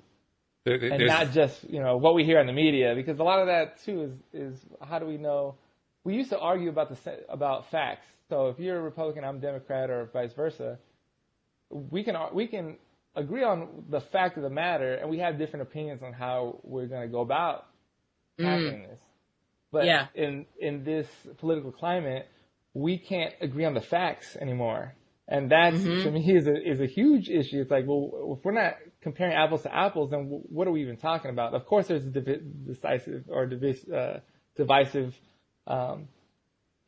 There- 0.66 0.78
there- 0.78 0.90
and 0.92 1.00
there's- 1.00 1.18
not 1.18 1.32
just 1.32 1.64
you 1.70 1.80
know 1.80 1.96
what 1.96 2.14
we 2.14 2.24
hear 2.24 2.40
in 2.40 2.46
the 2.46 2.52
media 2.52 2.94
because 2.94 3.18
a 3.20 3.24
lot 3.24 3.38
of 3.40 3.46
that 3.46 3.78
too 3.84 4.02
is 4.02 4.12
is 4.44 4.66
how 4.82 4.98
do 4.98 5.06
we 5.06 5.16
know? 5.16 5.54
We 6.04 6.14
used 6.14 6.30
to 6.30 6.38
argue 6.38 6.68
about 6.68 6.88
the 6.88 6.96
se- 6.96 7.24
about 7.28 7.66
facts. 7.70 8.06
So 8.28 8.48
if 8.48 8.58
you're 8.58 8.78
a 8.78 8.82
republican 8.82 9.22
i'm 9.24 9.36
a 9.36 9.40
democrat 9.40 9.88
or 9.88 10.06
vice 10.12 10.34
versa 10.34 10.78
we 11.70 12.02
can 12.02 12.16
ar- 12.16 12.34
we 12.34 12.46
can 12.48 12.76
agree 13.14 13.44
on 13.44 13.84
the 13.88 14.00
fact 14.00 14.36
of 14.36 14.42
the 14.42 14.50
matter 14.50 14.94
and 14.94 15.08
we 15.08 15.18
have 15.18 15.38
different 15.38 15.62
opinions 15.68 16.02
on 16.02 16.12
how 16.12 16.60
we're 16.64 16.86
going 16.86 17.02
to 17.02 17.08
go 17.08 17.20
about 17.20 17.66
mm. 18.38 18.44
tackling 18.44 18.82
this. 18.82 19.00
But 19.72 19.84
Yeah. 19.86 20.06
in 20.14 20.46
in 20.58 20.84
this 20.84 21.08
political 21.38 21.72
climate 21.72 22.26
we 22.74 22.98
can't 22.98 23.34
agree 23.40 23.64
on 23.64 23.74
the 23.74 23.80
facts 23.80 24.36
anymore. 24.36 24.94
And 25.28 25.50
that's 25.50 25.76
mm-hmm. 25.76 26.02
to 26.04 26.10
me 26.10 26.36
is 26.36 26.46
a 26.46 26.56
is 26.72 26.80
a 26.80 26.86
huge 26.86 27.28
issue. 27.30 27.60
It's 27.62 27.70
like, 27.70 27.84
well, 27.86 28.36
if 28.38 28.44
we're 28.44 28.52
not 28.52 28.74
comparing 29.08 29.34
apples 29.44 29.62
to 29.62 29.70
apples, 29.86 30.10
then 30.10 30.22
wh- 30.30 30.44
what 30.52 30.66
are 30.66 30.72
we 30.72 30.80
even 30.82 30.96
talking 30.96 31.30
about? 31.30 31.54
Of 31.54 31.64
course, 31.66 31.86
there's 31.86 32.04
a 32.04 32.10
divi- 32.18 32.42
decisive 32.66 33.22
or 33.28 33.46
divis- 33.46 33.88
uh, 33.92 34.18
divisive 34.56 35.14
um, 35.68 36.08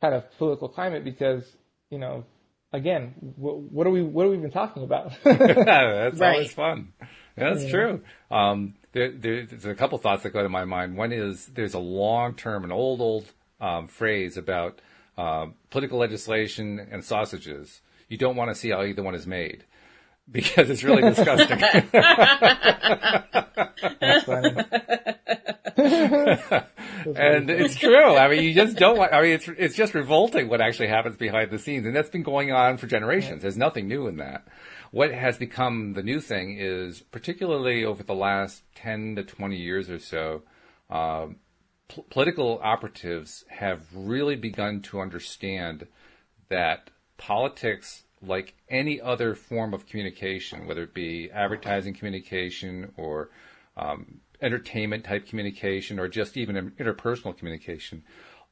kind 0.01 0.13
of 0.17 0.23
political 0.37 0.67
climate 0.69 1.03
because 1.05 1.43
you 1.89 1.97
know, 2.03 2.25
again, 2.73 3.03
wh- 3.37 3.59
what 3.75 3.87
are 3.87 3.89
we 3.97 4.01
what 4.03 4.25
are 4.25 4.29
we 4.29 4.37
even 4.37 4.51
talking 4.51 4.83
about? 4.83 5.13
that's 5.23 6.19
Right. 6.19 6.33
always 6.33 6.53
fun. 6.53 6.93
Yeah, 7.37 7.53
that's 7.53 7.69
true. 7.69 8.01
Um, 8.29 8.75
there, 8.91 9.11
there- 9.11 9.45
there's 9.45 9.65
a 9.65 9.75
couple 9.75 9.97
thoughts 9.97 10.23
that 10.23 10.31
go 10.33 10.43
to 10.43 10.49
my 10.49 10.65
mind. 10.65 10.97
One 10.97 11.11
is 11.13 11.45
there's 11.47 11.73
a 11.73 11.79
long 11.79 12.33
term, 12.35 12.63
an 12.65 12.71
old, 12.71 12.99
old 13.01 13.25
um, 13.61 13.87
phrase 13.87 14.35
about 14.37 14.81
um, 15.17 15.53
political 15.69 15.99
legislation 15.99 16.79
and 16.91 17.03
sausages. 17.03 17.81
You 18.09 18.17
don't 18.17 18.35
want 18.35 18.49
to 18.49 18.55
see 18.55 18.69
how 18.71 18.83
either 18.83 19.03
one 19.03 19.15
is 19.15 19.25
made 19.27 19.63
because 20.31 20.69
it's 20.69 20.83
really 20.83 21.01
disgusting. 21.01 21.59
And 27.15 27.49
it's 27.49 27.75
true. 27.75 28.15
I 28.15 28.27
mean, 28.27 28.43
you 28.43 28.53
just 28.53 28.77
don't 28.77 28.97
want. 28.97 29.13
I 29.13 29.21
mean, 29.21 29.31
it's 29.31 29.47
it's 29.47 29.75
just 29.75 29.93
revolting 29.93 30.49
what 30.49 30.61
actually 30.61 30.89
happens 30.89 31.15
behind 31.15 31.51
the 31.51 31.59
scenes, 31.59 31.85
and 31.85 31.95
that's 31.95 32.09
been 32.09 32.23
going 32.23 32.51
on 32.51 32.77
for 32.77 32.87
generations. 32.87 33.41
There's 33.41 33.57
nothing 33.57 33.87
new 33.87 34.07
in 34.07 34.17
that. 34.17 34.47
What 34.91 35.11
has 35.11 35.37
become 35.37 35.93
the 35.93 36.03
new 36.03 36.19
thing 36.19 36.57
is, 36.59 37.01
particularly 37.01 37.85
over 37.85 38.03
the 38.03 38.15
last 38.15 38.63
ten 38.75 39.15
to 39.15 39.23
twenty 39.23 39.57
years 39.57 39.89
or 39.89 39.99
so, 39.99 40.43
um, 40.89 41.37
p- 41.87 42.03
political 42.09 42.59
operatives 42.63 43.45
have 43.49 43.85
really 43.93 44.35
begun 44.35 44.81
to 44.83 44.99
understand 44.99 45.87
that 46.49 46.89
politics, 47.17 48.03
like 48.21 48.55
any 48.69 48.99
other 48.99 49.35
form 49.35 49.73
of 49.73 49.85
communication, 49.87 50.67
whether 50.67 50.83
it 50.83 50.93
be 50.93 51.29
advertising 51.31 51.93
communication 51.93 52.91
or 52.97 53.29
um, 53.77 54.19
entertainment 54.41 55.03
type 55.05 55.27
communication 55.27 55.99
or 55.99 56.07
just 56.07 56.37
even 56.37 56.71
interpersonal 56.71 57.37
communication, 57.37 58.03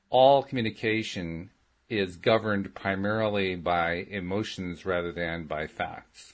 all 0.09 0.43
communication 0.43 1.49
is 1.89 2.15
governed 2.15 2.73
primarily 2.75 3.55
by 3.55 4.05
emotions 4.09 4.85
rather 4.85 5.11
than 5.11 5.45
by 5.45 5.67
facts. 5.67 6.33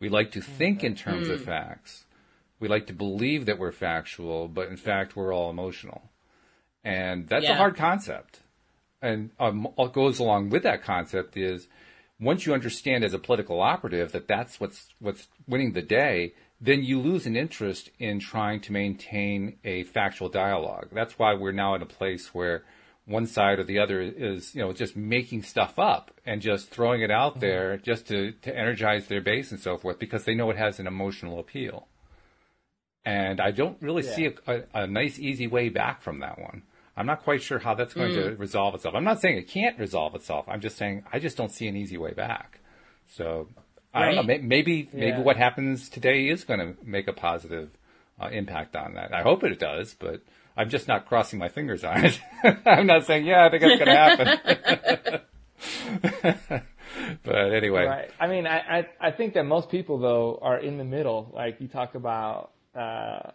We 0.00 0.08
like 0.08 0.30
to 0.32 0.40
think 0.40 0.84
in 0.84 0.94
terms 0.94 1.28
of 1.28 1.42
facts. 1.42 2.04
We 2.60 2.68
like 2.68 2.86
to 2.86 2.92
believe 2.92 3.46
that 3.46 3.58
we're 3.58 3.72
factual, 3.72 4.48
but 4.48 4.68
in 4.68 4.76
fact, 4.76 5.16
we're 5.16 5.34
all 5.34 5.50
emotional. 5.50 6.10
And 6.84 7.28
that's 7.28 7.46
a 7.46 7.54
hard 7.54 7.76
concept. 7.76 8.40
And 9.02 9.30
um, 9.38 9.68
what 9.74 9.92
goes 9.92 10.18
along 10.18 10.50
with 10.50 10.62
that 10.62 10.82
concept 10.82 11.36
is 11.36 11.68
once 12.18 12.46
you 12.46 12.54
understand 12.54 13.04
as 13.04 13.14
a 13.14 13.18
political 13.18 13.60
operative 13.60 14.12
that 14.12 14.28
that's 14.28 14.58
what's 14.58 14.88
what's 14.98 15.28
winning 15.46 15.72
the 15.72 15.82
day, 15.82 16.32
then 16.60 16.82
you 16.82 16.98
lose 16.98 17.26
an 17.26 17.36
interest 17.36 17.90
in 17.98 18.18
trying 18.18 18.60
to 18.60 18.72
maintain 18.72 19.58
a 19.64 19.84
factual 19.84 20.28
dialogue. 20.28 20.88
That's 20.92 21.18
why 21.18 21.34
we're 21.34 21.52
now 21.52 21.74
in 21.74 21.82
a 21.82 21.86
place 21.86 22.34
where 22.34 22.64
one 23.04 23.26
side 23.26 23.58
or 23.58 23.64
the 23.64 23.78
other 23.78 24.00
is, 24.00 24.54
you 24.54 24.62
know, 24.62 24.72
just 24.72 24.96
making 24.96 25.42
stuff 25.42 25.78
up 25.78 26.10
and 26.24 26.40
just 26.40 26.70
throwing 26.70 27.02
it 27.02 27.10
out 27.10 27.32
mm-hmm. 27.32 27.40
there 27.40 27.76
just 27.76 28.08
to, 28.08 28.32
to 28.42 28.56
energize 28.56 29.06
their 29.06 29.20
base 29.20 29.50
and 29.50 29.60
so 29.60 29.76
forth 29.76 29.98
because 29.98 30.24
they 30.24 30.34
know 30.34 30.50
it 30.50 30.56
has 30.56 30.80
an 30.80 30.86
emotional 30.86 31.38
appeal. 31.38 31.86
And 33.04 33.40
I 33.40 33.52
don't 33.52 33.80
really 33.80 34.02
see 34.02 34.26
a, 34.26 34.32
a, 34.52 34.62
a 34.82 34.86
nice, 34.88 35.18
easy 35.20 35.46
way 35.46 35.68
back 35.68 36.02
from 36.02 36.18
that 36.20 36.40
one. 36.40 36.62
I'm 36.96 37.06
not 37.06 37.22
quite 37.24 37.42
sure 37.42 37.58
how 37.58 37.74
that's 37.74 37.92
going 37.94 38.14
to 38.14 38.36
resolve 38.36 38.74
itself. 38.74 38.94
I'm 38.94 39.04
not 39.04 39.20
saying 39.20 39.36
it 39.36 39.48
can't 39.48 39.78
resolve 39.78 40.14
itself. 40.14 40.46
I'm 40.48 40.60
just 40.60 40.76
saying 40.78 41.04
I 41.12 41.18
just 41.18 41.36
don't 41.36 41.50
see 41.50 41.68
an 41.68 41.76
easy 41.76 41.98
way 41.98 42.12
back. 42.12 42.60
So 43.06 43.48
I 43.92 44.06
don't 44.06 44.14
know. 44.14 44.20
Right. 44.22 44.26
may- 44.42 44.46
Maybe 44.46 44.88
maybe 44.92 45.06
Yeah. 45.18 45.20
what 45.20 45.36
happens 45.36 45.88
today 45.90 46.28
is 46.28 46.44
going 46.44 46.60
to 46.60 46.74
make 46.84 47.06
a 47.08 47.12
positive 47.12 47.70
uh, 48.20 48.28
impact 48.28 48.74
on 48.76 48.94
that. 48.94 49.12
I 49.14 49.22
hope 49.22 49.44
it 49.44 49.58
does, 49.58 49.94
but 49.94 50.22
I'm 50.56 50.70
just 50.70 50.88
not 50.88 51.06
crossing 51.06 51.38
my 51.38 51.48
fingers 51.48 51.84
on 51.84 52.04
it. 52.04 52.18
I'm 52.66 52.86
not 52.86 53.04
saying 53.04 53.26
yeah, 53.26 53.44
I 53.44 53.50
think 53.50 53.62
it's 53.62 53.84
going 53.84 53.94
to 53.94 53.96
happen. 53.96 55.20
but 57.24 57.52
anyway, 57.52 57.84
Right. 57.86 58.10
I 58.18 58.26
mean, 58.26 58.46
I, 58.46 58.58
I 58.78 58.88
I 59.00 59.10
think 59.10 59.34
that 59.34 59.44
most 59.44 59.68
people 59.70 59.98
though 59.98 60.38
are 60.42 60.58
in 60.58 60.78
the 60.78 60.84
middle. 60.84 61.30
Like 61.34 61.60
you 61.60 61.68
talk 61.68 61.94
about, 61.94 62.52
uh, 62.74 63.32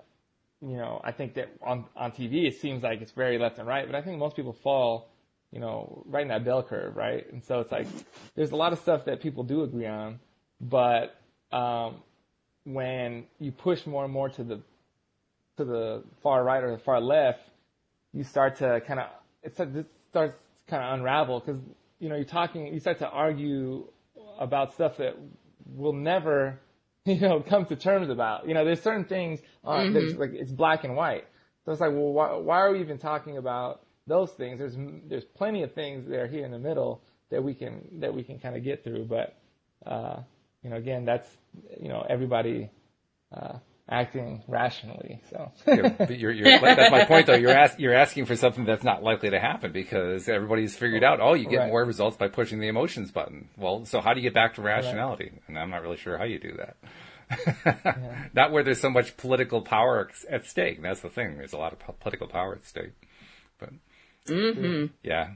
you 0.62 0.77
know, 0.77 1.01
I 1.03 1.12
think 1.12 1.34
that 1.36 1.50
on 1.62 1.86
on 1.96 2.12
TV 2.12 2.48
it 2.48 2.60
seems 2.60 2.84
like 2.84 3.01
it's 3.01 3.12
very 3.12 3.38
left 3.38 3.58
and 3.58 3.68
right, 3.68 3.86
but 3.86 3.96
I 3.96 4.01
think 4.01 4.20
most 4.20 4.36
people 4.36 4.53
fall, 4.53 5.10
you 5.51 5.60
know, 5.60 6.03
right 6.06 6.22
in 6.22 6.27
that 6.27 6.46
bell 6.46 6.63
curve, 6.63 6.96
right? 6.96 7.32
And 7.32 7.44
so 7.44 7.60
it's 7.62 7.72
like 7.72 7.88
there's 8.36 8.51
a 8.51 8.56
lot 8.56 8.72
of 8.72 8.80
stuff 8.80 9.06
that 9.06 9.22
people 9.22 9.44
do 9.44 9.63
agree 9.63 9.88
on, 9.88 10.20
but 10.60 11.15
um, 11.51 11.96
when 12.63 13.25
you 13.39 13.51
push 13.51 13.86
more 13.88 14.03
and 14.03 14.13
more 14.13 14.30
to 14.30 14.44
the 14.44 14.62
to 15.58 15.65
the 15.65 16.03
far 16.22 16.44
right 16.44 16.63
or 16.63 16.72
the 16.72 16.77
far 16.84 17.01
left, 17.01 17.41
you 18.13 18.24
start 18.24 18.58
to 18.58 18.82
kind 18.82 19.00
of 19.00 19.08
it 19.44 19.56
starts 20.10 20.36
kind 20.68 20.84
of 20.84 20.94
unravel 20.94 21.39
because 21.39 21.60
you 22.00 22.08
know 22.10 22.15
you're 22.15 22.24
talking 22.24 22.72
you 22.72 22.80
start 22.80 23.00
to 23.00 23.10
argue 23.10 23.88
about 24.39 24.74
stuff 24.74 24.98
that 24.98 25.18
will 25.75 25.94
never 25.94 26.60
you 27.05 27.20
know 27.20 27.41
come 27.41 27.65
to 27.65 27.75
terms 27.75 28.10
about. 28.10 28.48
You 28.48 28.53
know 28.53 28.65
there's 28.65 28.81
certain 28.81 29.05
things 29.05 29.39
uh, 29.63 29.89
that's 29.91 30.15
like 30.15 30.31
it's 30.34 30.51
black 30.51 30.84
and 30.84 30.96
white. 30.96 31.25
So 31.65 31.72
it's 31.72 31.81
like 31.81 31.91
well 31.91 32.13
why, 32.13 32.34
why 32.36 32.58
are 32.60 32.72
we 32.72 32.79
even 32.81 32.98
talking 32.98 33.38
about 33.38 33.81
those 34.08 34.31
things? 34.31 34.60
There's 34.60 34.75
there's 35.08 35.25
plenty 35.25 35.63
of 35.63 35.74
things 35.74 36.08
that 36.08 36.20
are 36.20 36.27
here 36.27 36.46
in 36.46 36.51
the 36.51 36.60
middle 36.60 37.01
that 37.31 37.43
we 37.43 37.53
can 37.55 37.81
that 38.00 38.13
we 38.13 38.24
can 38.24 38.38
kind 38.38 38.55
of 38.55 38.63
get 38.63 38.84
through 38.84 39.05
but 39.05 39.36
uh 39.86 40.17
you 40.62 40.70
know 40.70 40.75
again 40.75 41.05
that's 41.05 41.27
you 41.79 41.89
know 41.89 42.05
everybody 42.08 42.70
uh 43.36 43.58
acting 43.91 44.41
rationally 44.48 45.21
so 45.29 45.51
Yeah, 45.67 45.89
but 45.89 46.17
you're, 46.17 46.31
you're, 46.31 46.60
that's 46.60 46.91
my 46.91 47.05
point, 47.05 47.27
though. 47.27 47.36
You're 47.36 47.51
ask, 47.51 47.77
you're 47.77 47.93
asking 47.93 48.25
for 48.25 48.36
something 48.36 48.65
that's 48.65 48.83
not 48.83 49.03
likely 49.03 49.29
to 49.29 49.39
happen 49.39 49.71
because 49.71 50.27
everybody's 50.29 50.75
figured 50.75 51.03
out, 51.03 51.19
oh, 51.21 51.33
you 51.33 51.48
get 51.48 51.60
Right. 51.60 51.67
more 51.67 51.83
results 51.83 52.17
by 52.17 52.29
pushing 52.29 52.60
the 52.60 52.67
emotions 52.67 53.12
button. 53.12 53.50
Well, 53.57 53.86
so 53.86 54.01
how 54.01 54.13
do 54.13 54.21
you 54.21 54.24
get 54.24 54.33
back 54.33 54.55
to 54.55 54.62
rationality? 54.62 55.31
And 55.48 55.60
I'm 55.60 55.69
not 55.69 55.81
really 55.81 55.98
sure 55.98 56.17
how 56.17 56.24
you 56.24 56.39
do 56.39 56.57
that. 56.57 56.77
Not 58.33 58.51
where 58.51 58.63
there's 58.63 58.81
so 58.81 58.89
much 58.89 59.15
political 59.17 59.62
power 59.62 60.10
at 60.29 60.45
stake. 60.45 60.81
That's 60.81 61.01
the 61.01 61.10
thing. 61.10 61.38
There's 61.38 61.53
a 61.53 61.57
lot 61.57 61.74
of 61.74 61.79
po- 61.79 61.95
political 62.00 62.27
power 62.27 62.55
at 62.55 62.65
stake. 62.65 62.91
But 63.60 63.69
mm-hmm. 64.25 64.88
yeah. 65.03 65.29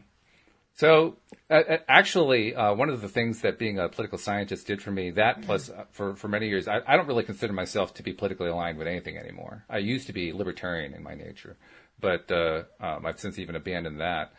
So, 0.77 1.15
uh, 1.49 1.53
uh, 1.53 1.77
actually, 1.87 2.53
uh, 2.53 2.73
one 2.73 2.89
of 2.89 3.01
the 3.01 3.07
things 3.07 3.41
that 3.41 3.57
being 3.57 3.79
a 3.79 3.87
political 3.87 4.17
scientist 4.17 4.67
did 4.67 4.81
for 4.81 4.91
me, 4.91 5.11
that 5.11 5.41
plus 5.43 5.69
uh, 5.69 5.85
for, 5.91 6.15
for 6.15 6.27
many 6.27 6.49
years, 6.49 6.67
I, 6.67 6.81
I 6.85 6.97
don't 6.97 7.07
really 7.07 7.23
consider 7.23 7.53
myself 7.53 7.93
to 7.93 8.03
be 8.03 8.11
politically 8.11 8.49
aligned 8.49 8.77
with 8.77 8.87
anything 8.87 9.17
anymore. 9.17 9.63
I 9.69 9.77
used 9.77 10.07
to 10.07 10.13
be 10.13 10.33
libertarian 10.33 10.93
in 10.93 11.01
my 11.01 11.15
nature, 11.15 11.55
but 12.01 12.29
uh, 12.29 12.63
um, 12.81 13.05
I've 13.05 13.19
since 13.21 13.39
even 13.39 13.55
abandoned 13.55 14.01
that. 14.01 14.33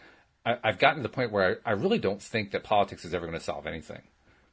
I, 0.45 0.59
I've 0.63 0.79
gotten 0.79 0.99
to 0.99 1.03
the 1.03 1.09
point 1.09 1.33
where 1.33 1.59
I, 1.65 1.71
I 1.71 1.73
really 1.73 1.99
don't 1.99 2.23
think 2.23 2.51
that 2.51 2.65
politics 2.65 3.07
is 3.07 3.15
ever 3.15 3.27
going 3.27 3.39
to 3.39 3.45
solve 3.45 3.67
anything. 3.67 4.03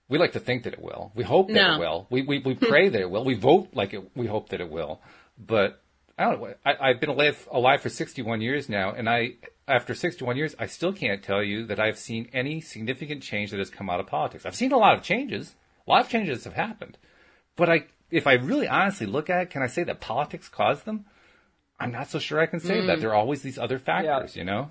We 0.08 0.18
like 0.18 0.32
to 0.34 0.40
think 0.40 0.64
that 0.64 0.74
it 0.74 0.82
will. 0.82 1.12
We 1.16 1.26
hope 1.26 1.48
that 1.50 1.54
No. 1.54 1.76
it 1.76 1.80
will. 1.80 2.08
We, 2.10 2.22
we, 2.22 2.40
we 2.40 2.56
pray 2.56 2.88
that 2.88 3.02
it 3.02 3.10
will. 3.10 3.26
We 3.26 3.36
vote 3.36 3.72
like 3.74 3.94
it, 3.94 4.16
we 4.16 4.28
hope 4.28 4.50
that 4.50 4.62
it 4.62 4.70
will. 4.70 5.02
But 5.38 5.83
I 6.18 6.26
don't 6.26 6.42
know. 6.42 6.54
I, 6.66 6.76
I've 6.80 7.00
been 7.00 7.10
alive, 7.10 7.48
alive 7.52 7.82
for 7.82 7.90
61 7.90 8.42
years 8.42 8.70
now, 8.70 8.92
and 8.92 9.10
I, 9.10 9.34
after 9.68 9.96
61 9.96 10.38
years, 10.38 10.56
I 10.60 10.68
still 10.68 10.94
can't 10.94 11.24
tell 11.24 11.42
you 11.44 11.66
that 11.68 11.80
I've 11.80 11.98
seen 11.98 12.30
any 12.34 12.62
significant 12.62 13.24
change 13.24 13.52
that 13.52 13.58
has 13.58 13.70
come 13.70 13.90
out 13.90 14.00
of 14.00 14.08
politics. 14.08 14.46
I've 14.46 14.56
seen 14.56 14.72
a 14.72 14.78
lot 14.78 14.96
of 14.96 15.02
changes. 15.04 15.56
A 15.88 15.92
lot 15.92 16.06
of 16.06 16.10
changes 16.10 16.44
have 16.44 16.54
happened. 16.54 16.98
But 17.56 17.70
I, 17.70 17.86
if 18.12 18.28
I 18.28 18.34
really 18.34 18.68
honestly 18.68 19.08
look 19.08 19.30
at 19.30 19.42
it, 19.42 19.50
can 19.50 19.64
I 19.64 19.68
say 19.68 19.84
that 19.84 20.02
politics 20.02 20.50
caused 20.50 20.86
them? 20.86 21.06
I'm 21.80 21.92
not 21.92 22.10
so 22.10 22.20
sure 22.20 22.40
I 22.40 22.46
can 22.46 22.60
say 22.60 22.86
that. 22.86 22.98
Mm. 22.98 23.02
There 23.02 23.10
are 23.10 23.16
always 23.16 23.42
these 23.42 23.58
other 23.58 23.80
factors, 23.80 24.36
you 24.36 24.44
know? 24.44 24.70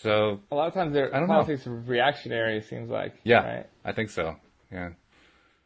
So, 0.00 0.40
a 0.50 0.54
lot 0.54 0.68
of 0.68 0.74
times 0.74 0.92
their 0.94 1.14
I 1.14 1.18
don't 1.20 1.28
know. 1.28 1.34
politics 1.34 1.66
are 1.66 1.74
reactionary 1.74 2.56
it 2.56 2.64
seems 2.64 2.88
like 2.88 3.14
yeah, 3.24 3.44
right 3.44 3.66
I 3.84 3.92
think 3.92 4.08
so. 4.08 4.36
Yeah. 4.72 4.90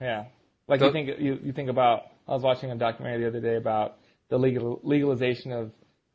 Yeah. 0.00 0.24
Like 0.66 0.80
So- 0.80 0.86
you 0.86 0.92
think 0.92 1.20
you, 1.20 1.38
you 1.44 1.52
think 1.52 1.70
about 1.70 2.06
I 2.28 2.32
was 2.32 2.42
watching 2.42 2.70
a 2.72 2.74
documentary 2.74 3.22
the 3.22 3.28
other 3.28 3.40
day 3.40 3.54
about 3.56 3.98
the 4.28 4.38
legal 4.38 4.80
legalization 4.82 5.52
of 5.52 5.70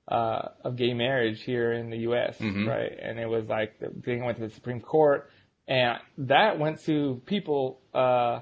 uh 0.08 0.50
of 0.63 0.75
gay 0.75 0.94
marriage 0.94 1.41
here 1.44 1.72
in 1.74 1.89
the 1.89 1.98
US, 2.10 2.38
Mm-hmm. 2.39 2.68
right. 2.68 2.91
And 3.01 3.20
it 3.20 3.27
was 3.27 3.46
like 3.48 3.80
the 3.80 3.89
thing 4.03 4.24
went 4.25 4.38
to 4.39 4.48
the 4.48 4.53
Supreme 4.53 4.82
Court 4.82 5.30
and 5.68 5.98
that 6.18 6.60
went 6.60 6.84
to 6.86 7.22
people 7.25 7.80
uh 7.94 8.39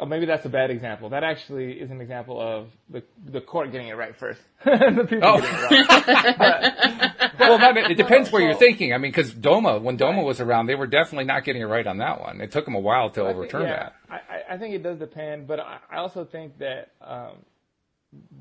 oh, 0.00 0.06
maybe 0.06 0.26
that's 0.26 0.44
a 0.46 0.48
bad 0.48 0.70
example. 0.70 1.10
That 1.10 1.24
actually 1.24 1.72
is 1.72 1.90
an 1.90 2.00
example 2.00 2.40
of 2.40 2.68
the 2.88 3.02
the 3.26 3.40
court 3.40 3.70
getting 3.72 3.88
it 3.88 3.96
right 3.96 4.16
first. 4.16 4.40
the 4.64 5.06
people 5.08 5.28
Oh. 5.28 5.40
getting 5.40 5.56
it 5.56 6.38
right. 6.38 7.14
But- 7.38 7.48
well, 7.50 7.58
I 7.62 7.72
mean, 7.72 7.90
it 7.90 7.96
depends 7.96 8.32
where 8.32 8.42
you're 8.42 8.56
thinking. 8.56 8.92
I 8.92 8.98
mean, 8.98 9.12
because 9.12 9.32
Doma, 9.32 9.80
when 9.80 9.96
Doma 9.96 10.16
Right. 10.16 10.24
was 10.24 10.40
around, 10.40 10.66
they 10.66 10.74
were 10.74 10.88
definitely 10.88 11.24
not 11.24 11.44
getting 11.44 11.62
it 11.62 11.66
right 11.66 11.86
on 11.86 11.98
that 11.98 12.20
one. 12.20 12.40
It 12.40 12.50
took 12.50 12.64
them 12.64 12.74
a 12.74 12.80
while 12.80 13.10
to 13.10 13.22
I 13.22 13.26
think- 13.26 13.36
overturn 13.38 13.62
yeah, 13.62 13.68
that. 13.76 13.94
I, 14.10 14.14
I- 14.16 14.54
I 14.54 14.58
think 14.58 14.74
it 14.74 14.82
does 14.82 14.98
depend, 14.98 15.46
but 15.46 15.60
I, 15.60 15.78
I 15.90 15.96
also 15.98 16.24
think 16.24 16.58
that 16.58 16.90
um, 17.00 17.36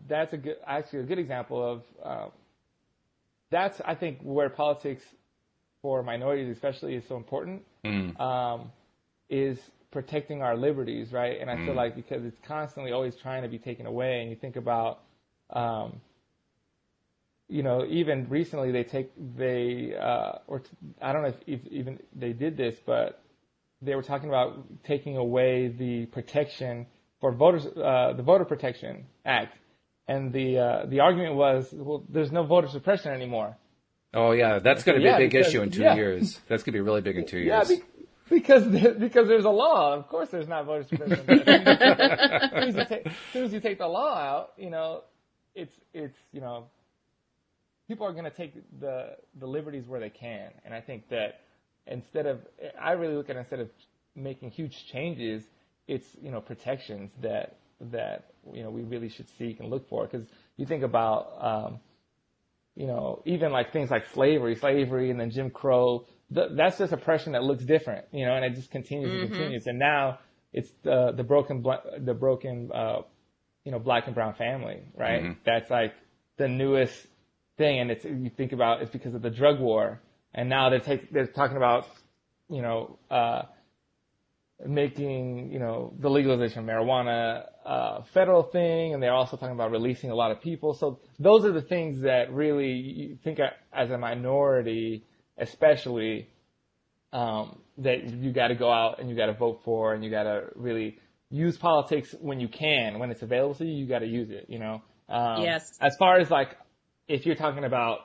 that's 0.08 0.34
a 0.34 0.38
good, 0.38 0.58
actually 0.66 1.00
a 1.00 1.04
good 1.04 1.20
example 1.20 1.62
of 1.64 1.84
uh, 2.04 2.30
that's 3.52 3.82
I 3.86 3.96
think 3.96 4.20
where 4.22 4.50
politics 4.50 5.04
for 5.82 6.04
minorities 6.04 6.50
especially 6.50 6.96
is 6.96 7.04
so 7.08 7.18
important 7.18 7.64
Mm. 7.86 8.20
um, 8.20 8.72
is 9.30 9.58
protecting 9.92 10.42
our 10.42 10.58
liberties, 10.58 11.12
right? 11.14 11.40
And 11.40 11.50
I 11.50 11.58
feel 11.58 11.74
Mm. 11.74 11.78
like 11.78 11.96
because 11.96 12.24
it's 12.26 12.38
constantly 12.46 12.92
always 12.92 13.16
trying 13.16 13.44
to 13.44 13.50
be 13.50 13.58
taken 13.60 13.86
away, 13.86 14.22
and 14.22 14.30
you 14.30 14.36
think 14.36 14.56
about, 14.58 15.00
um, 15.52 16.02
you 17.48 17.64
know, 17.64 17.86
even 17.86 18.28
recently 18.30 18.72
they 18.72 18.84
take 18.84 19.12
they 19.38 19.96
uh, 19.96 20.40
or 20.48 20.60
t- 20.60 20.70
I 21.02 21.14
don't 21.14 21.22
know 21.24 21.30
if, 21.30 21.36
if 21.48 21.68
even 21.68 22.00
they 22.14 22.34
did 22.34 22.58
this, 22.58 22.76
but 22.86 23.22
they 23.82 23.96
were 23.96 24.04
talking 24.04 24.28
about 24.30 24.84
taking 24.84 25.18
away 25.18 25.68
the 25.70 26.06
protection 26.08 26.88
for 27.20 27.32
voters, 27.32 27.66
uh, 27.66 28.14
the 28.16 28.24
Voter 28.24 28.46
Protection 28.46 29.06
Act, 29.26 29.56
and 30.08 30.32
the 30.32 30.58
uh, 30.60 30.86
the 30.86 31.00
argument 31.02 31.36
was, 31.36 31.68
well, 31.74 32.04
there's 32.10 32.32
no 32.32 32.44
voter 32.44 32.68
suppression 32.70 33.12
anymore. 33.12 33.58
Oh 34.14 34.32
yeah, 34.32 34.60
that's 34.60 34.84
going 34.84 34.96
to 34.96 35.00
be 35.02 35.06
Yeah, 35.06 35.16
a 35.16 35.20
big 35.20 35.32
because- 35.32 35.48
issue 35.48 35.62
in 35.62 35.72
two 35.72 35.82
yeah. 35.82 35.96
years. 35.96 36.40
That's 36.48 36.64
going 36.64 36.74
to 36.74 36.78
be 36.78 36.82
really 36.82 37.02
big 37.02 37.18
in 37.18 37.26
two 37.26 37.40
Yeah, 37.40 37.58
years. 37.68 37.80
be- 37.80 37.84
because 38.30 38.66
because 39.00 39.28
there's 39.28 39.46
a 39.46 39.50
law. 39.50 39.94
Of 39.96 40.08
course, 40.10 40.30
there's 40.30 40.48
not 40.48 40.66
voter 40.66 40.84
suppression. 40.84 41.26
as, 41.30 42.52
soon 42.52 42.70
as 42.70 42.76
you 42.76 42.86
take, 42.86 43.08
as 43.08 43.14
soon 43.34 43.44
as 43.46 43.54
you 43.54 43.60
take 43.60 43.78
the 43.80 43.88
law 43.88 44.16
out, 44.18 44.54
you 44.58 44.70
know, 44.70 45.04
it's 45.56 45.74
it's 45.94 46.18
you 46.32 46.42
know, 46.42 46.66
people 47.88 48.06
are 48.06 48.12
going 48.14 48.26
to 48.26 48.30
take 48.32 48.54
the 48.80 49.16
the 49.40 49.48
liberties 49.48 49.88
where 49.88 50.00
they 50.00 50.10
can, 50.10 50.52
and 50.66 50.74
I 50.74 50.82
think 50.82 51.10
that 51.10 51.40
instead 51.86 52.26
of 52.28 52.40
I 52.82 52.94
really 52.94 53.16
look 53.16 53.30
at 53.30 53.36
it 53.36 53.40
instead 53.40 53.60
of 53.62 53.70
making 54.16 54.52
huge 54.52 54.86
changes, 54.92 55.44
it's 55.88 56.08
you 56.22 56.32
know 56.32 56.42
protections 56.42 57.12
that 57.22 57.58
that 57.80 58.32
you 58.54 58.64
know 58.64 58.70
we 58.70 58.84
really 58.84 59.10
should 59.10 59.28
seek 59.38 59.60
and 59.60 59.70
look 59.70 59.88
for 59.90 60.06
because 60.08 60.28
you 60.58 60.66
think 60.66 60.84
about. 60.84 61.34
Um, 61.40 61.80
you 62.76 62.86
know, 62.86 63.24
even 63.26 63.52
like 63.52 63.74
things 63.74 63.90
like 63.90 64.06
slavery, 64.14 64.56
slavery, 64.56 65.10
and 65.10 65.20
then 65.20 65.32
Jim 65.32 65.50
Crow. 65.50 66.06
Th- 66.32 66.50
that's 66.56 66.78
just 66.78 66.94
oppression 66.94 67.32
that 67.32 67.44
looks 67.44 67.64
different, 67.66 68.06
you 68.12 68.24
know, 68.24 68.36
and 68.36 68.46
it 68.46 68.54
just 68.54 68.70
continues 68.70 69.10
and 69.12 69.32
continues. 69.32 69.66
And 69.66 69.80
now 69.80 70.20
it's 70.54 70.70
the 70.84 71.12
the 71.12 71.24
broken 71.24 71.66
the 71.98 72.14
broken 72.14 72.70
uh, 72.72 73.02
you 73.64 73.72
know 73.72 73.80
black 73.80 74.06
and 74.06 74.14
brown 74.14 74.36
family, 74.36 74.84
right? 74.96 75.24
Mhm. 75.24 75.38
That's 75.44 75.72
like 75.72 75.96
the 76.38 76.48
newest 76.48 77.08
thing, 77.58 77.80
and 77.80 77.90
it's 77.90 78.06
you 78.06 78.30
think 78.30 78.52
about 78.52 78.84
it's 78.84 78.92
because 78.92 79.16
of 79.16 79.24
the 79.24 79.32
drug 79.32 79.60
war, 79.60 80.00
and 80.36 80.48
now 80.48 80.70
they're 80.70 80.80
take, 80.80 81.12
they're 81.12 81.26
talking 81.26 81.58
about 81.58 81.88
you 82.48 82.62
know 82.62 83.00
uh, 83.10 83.42
making 84.66 85.52
you 85.52 85.60
know 85.60 85.94
the 86.00 86.10
legalization 86.10 86.60
of 86.60 86.66
marijuana 86.66 87.46
uh, 87.66 88.02
federal 88.14 88.44
thing, 88.44 88.94
and 88.94 89.04
they're 89.04 89.14
also 89.14 89.38
talking 89.38 89.54
about 89.54 89.72
releasing 89.72 90.10
a 90.10 90.16
lot 90.16 90.32
of 90.32 90.42
people. 90.42 90.74
So 90.74 91.00
those 91.20 91.46
are 91.46 91.52
the 91.52 91.62
things 91.62 92.02
that 92.02 92.34
really 92.34 92.72
you 92.72 93.18
think 93.24 93.40
as 93.74 93.92
a 93.92 93.98
minority, 93.98 95.04
especially, 95.38 96.30
um, 97.14 97.60
that 97.78 98.10
you 98.10 98.32
got 98.32 98.48
to 98.48 98.56
go 98.56 98.72
out 98.72 99.00
and 99.00 99.10
you 99.10 99.16
got 99.16 99.28
to 99.28 99.34
vote 99.34 99.62
for, 99.64 99.94
and 99.94 100.04
you 100.04 100.10
got 100.10 100.24
to 100.24 100.46
really 100.56 100.98
use 101.30 101.58
politics 101.58 102.16
when 102.20 102.40
you 102.40 102.48
can, 102.48 103.00
when 103.00 103.12
it's 103.12 103.22
available 103.22 103.56
to 103.56 103.66
you. 103.66 103.74
You 103.74 103.88
got 103.88 104.00
to 104.00 104.08
use 104.08 104.30
it. 104.30 104.46
You 104.50 104.60
know. 104.60 104.82
Um, 105.10 105.44
Yes. 105.44 105.78
As 105.80 105.96
far 105.98 106.20
as 106.20 106.32
like, 106.32 106.58
if 107.08 107.26
you're 107.26 107.36
talking 107.36 107.64
about 107.64 108.00